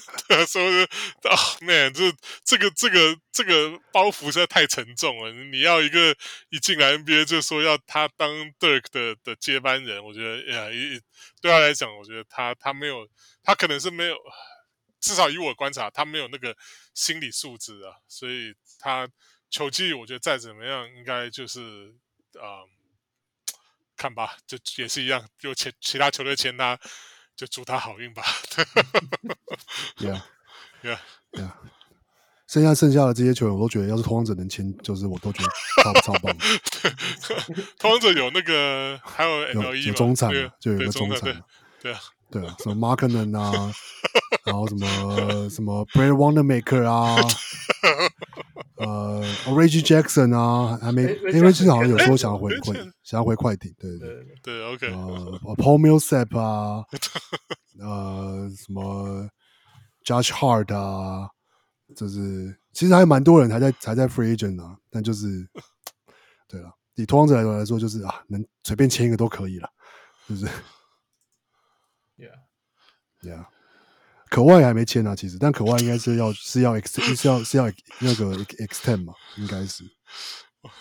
[0.47, 0.83] 说是
[1.23, 2.09] 啊，man，这
[2.45, 5.29] 这个这个这个包袱实在太沉重了。
[5.33, 6.15] 你要一个
[6.47, 10.97] 一进来 NBA 就说要他当 Dirk 的的接班人，我觉得呀，一
[11.41, 13.05] 对他来讲，我觉得他他没有，
[13.43, 14.15] 他可能是没有，
[15.01, 16.55] 至少以我观察，他没有那个
[16.93, 17.91] 心理素质啊。
[18.07, 19.05] 所以他
[19.49, 21.93] 球技，我觉得再怎么样，应该就是
[22.39, 22.63] 啊。
[23.97, 26.77] 看吧，就也是一样，就其其他球队签他，
[27.35, 28.23] 就祝他好运吧。
[29.97, 31.51] Yeah，Yeah，Yeah。
[32.47, 35.49] 剩下剩下的这些球员，我都觉得，要是拓荒者能签，就是我都觉得
[35.83, 36.37] 超超棒。
[37.79, 41.43] 拓荒者有那个，还有 MLE 有中产，就有个中产，
[41.81, 41.99] 对啊，
[42.35, 43.71] 对啊，什么 Markkanen 啊，
[44.45, 47.15] 然后什么什么 Brad Wanamaker 啊。
[48.77, 52.73] 呃，Reggie Jackson 啊，还没，因为之前好像有说想要回回，
[53.03, 54.09] 想要回快艇，对对
[54.43, 54.87] 对，OK。
[54.91, 56.83] 呃，Paul Millsap 啊，
[57.79, 59.29] 呃，什么
[60.03, 61.29] Josh Hart 啊，
[61.95, 65.47] 就是其实还有蛮多人还在还在 Free Agent 啊，但就是
[66.49, 69.69] 对了，以拓荒者来说来说，就是啊，能随便签一个都可以了，
[70.27, 70.45] 就是
[73.25, 73.47] ，Yeah，Yeah。
[74.29, 77.65] 可外还没签啊，其实，但可外应该是要 是要 X 是要是要
[77.99, 79.83] 那个 extend 嘛，应该是。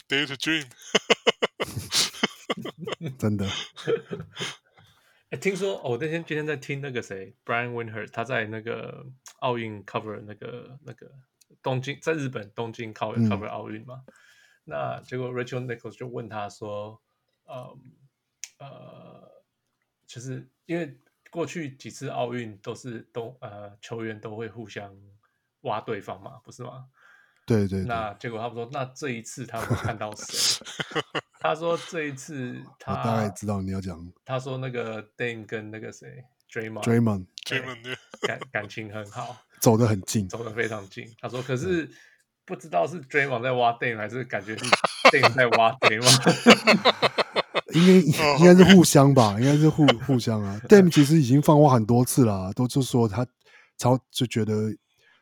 [0.08, 0.66] Dare to dream，
[3.18, 3.46] 真的。
[5.28, 9.04] 哎，听说我那天今天在听那个谁，Brian Windhorst，他在那个
[9.40, 11.12] 奥运 cover 那个那个
[11.62, 14.02] 东京，在日本东京 cover cover 奥运嘛。
[14.06, 14.12] 嗯、
[14.64, 17.00] 那结果 Rachel Nichols 就问他说，
[17.44, 17.78] 呃
[18.58, 19.30] 呃，
[20.06, 20.98] 就是因为。
[21.34, 24.94] 过去几次奥运都是都呃球员都会互相
[25.62, 26.84] 挖对方嘛，不是吗？
[27.44, 27.86] 对对，对。
[27.88, 30.64] 那结果他们说，那这一次他们看到谁？
[31.42, 34.00] 他说这一次他 我大概知道你要讲。
[34.24, 37.26] 他说那个 Dame 跟那个谁 Draymond，Draymond，
[38.22, 41.12] 感感情很好， 走得很近，走得非常近。
[41.20, 41.90] 他说，可是
[42.44, 44.64] 不知道是 Draymond 在挖 Dame 还是感觉是
[45.10, 47.23] Dame 在挖 Draymond。
[47.74, 50.60] 应该 应该是互相吧， 应该是互互相啊。
[50.68, 53.26] Dame 其实已经放话很多次了，都就说他
[53.76, 54.74] 超就觉得，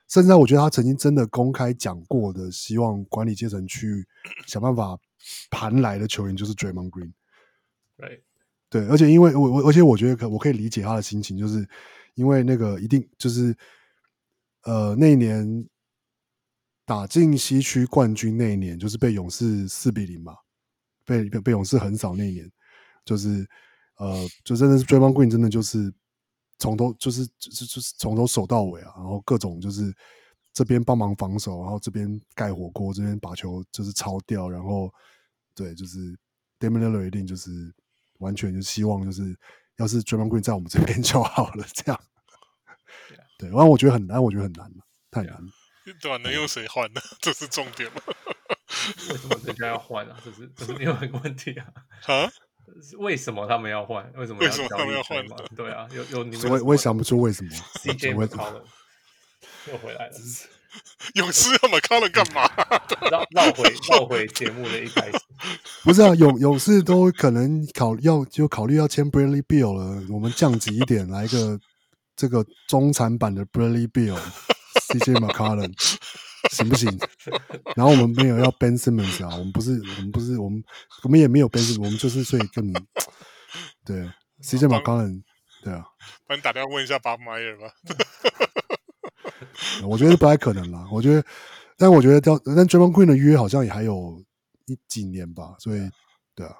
[0.08, 4.06] 甚至我觉得他曾经真的公开讲过的，希望管理阶层去
[4.46, 4.98] 想办法
[5.50, 7.12] 盘来的球员就是 Draymond Green。
[7.96, 8.22] 对
[8.68, 11.66] 对，而且因为我我而且我觉得可我可以理解他的心情，就是
[12.14, 13.56] 因为那个一定就是
[14.64, 15.66] 呃那一年
[16.84, 20.34] 打进西区冠军那一年，就是被勇士四比零嘛。
[21.04, 22.50] 被被被勇士横扫那一年，
[23.04, 23.46] 就是
[23.96, 25.92] 呃，就真的是 Draymond Green 真的就是
[26.58, 29.94] 从头就是就是就是从头守到尾啊，然后各种就是
[30.52, 34.92] 这边帮忙防守，然后这边盖火锅，这边把球就是抄掉，然后
[35.54, 35.98] 对，就是
[36.58, 37.50] Damian Lillard 一定就是
[38.18, 39.36] 完全就希望就是
[39.76, 42.00] 要是 Draymond Green 在我们这边 就好了，这样。
[43.38, 44.70] 对，然后我觉得很难，我觉得很难，
[45.10, 45.48] 太难了。
[46.00, 46.16] 对啊？
[46.18, 47.00] 能用谁换呢？
[47.20, 48.00] 这是重点吗？
[49.10, 50.16] 为什么人家要换啊？
[50.24, 51.66] 这是这是另外一个问题啊！
[52.14, 52.30] 啊？
[52.98, 54.04] 为什么他们要换？
[54.16, 55.24] 为什么为什么他们要换？
[55.56, 57.50] 对啊，有有你们我我也想不出为什么。
[57.82, 58.62] CJ McCollum
[59.70, 60.14] 又回来了。
[61.14, 62.48] 勇士要 McCollum 干嘛？
[63.10, 65.18] 绕绕回绕回节目的一开始，
[65.84, 71.60] 不是啊，勇勇士都可能考要就考虑要签 Bradley Bill 了，我们降级一点，来一个
[72.16, 75.12] 这个中产版的 Bradley Bill，C J.
[75.14, 75.74] McCollum
[76.50, 76.90] 行不行？
[77.76, 80.62] 然后我们没有要 Ben Simmons 啊，我们不是我们不是我们
[81.04, 82.72] 我们也没有 Ben Simmons，我们就是所以更
[83.84, 84.10] 对
[84.42, 85.22] CJ McCollum
[85.62, 85.84] 对啊，
[86.26, 87.72] 帮你打电话问一下 Bob Meyer 吧。
[89.84, 91.24] 我觉得不太可能啦，我觉得，
[91.76, 94.22] 但我觉得掉，但 Draymond Green 的约好像也还有
[94.66, 95.90] 一几年吧，所以，
[96.34, 96.56] 对啊，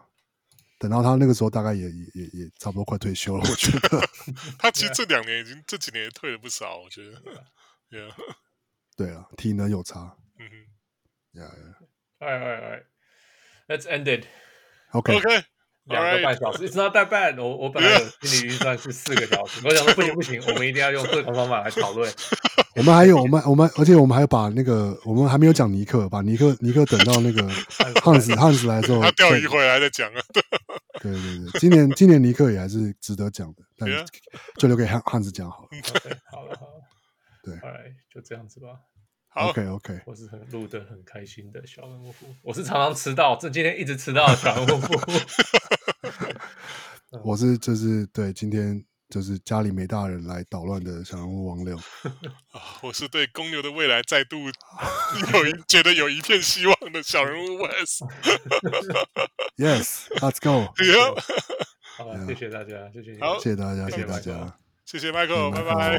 [0.79, 3.45] 等到他那个时候，大概也也也也差不多快退休了。
[3.49, 4.09] 我觉得
[4.59, 7.13] 他其实这两年已经这几年也退了不少，我觉得
[7.91, 8.11] ，Yeah，
[8.97, 11.75] 对啊，体能有差，嗯哼，Yeah yeah，
[12.19, 12.83] 哎哎哎
[13.69, 15.45] ，Let's end it，OK OK。
[15.87, 17.43] 两个半小时，It's not that bad。
[17.43, 22.09] 我我本来有心理预算是四个小时，我想说不行不行，我们一定要用各种方法来讨论。
[22.77, 27.43] 我们还有我们我们，而且我们还把那个我们还没有讲尼克，把尼克尼克等到那个
[28.01, 30.23] 汉斯汉斯来的时候，他钓鱼回来再讲啊。
[31.01, 33.91] 对对对，今年今年尼克也还是值得讲的，但
[34.59, 35.69] 就留给汉汉子讲好了。
[36.31, 36.83] 好了好了，
[37.43, 38.69] 对，哎，就这样子吧。
[39.35, 44.83] OK OK，我是很录的很开心的小人物，我是常常迟到，这今天一直迟到的小人物。
[47.25, 51.79] 我是就是对今天就是家里没大人来捣乱的小人物王六。
[52.83, 54.39] 我是对公牛的未来再度
[55.33, 58.01] 有一 觉得有一片希望的小人物 Wes。
[59.57, 60.75] Yes，Let's go。
[61.97, 65.99] 好，谢谢大家，谢谢，好谢谢大家，谢谢大家，谢谢 Michael，拜拜。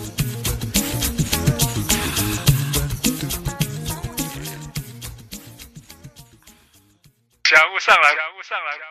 [7.61, 8.90] 强物上来，强物上来。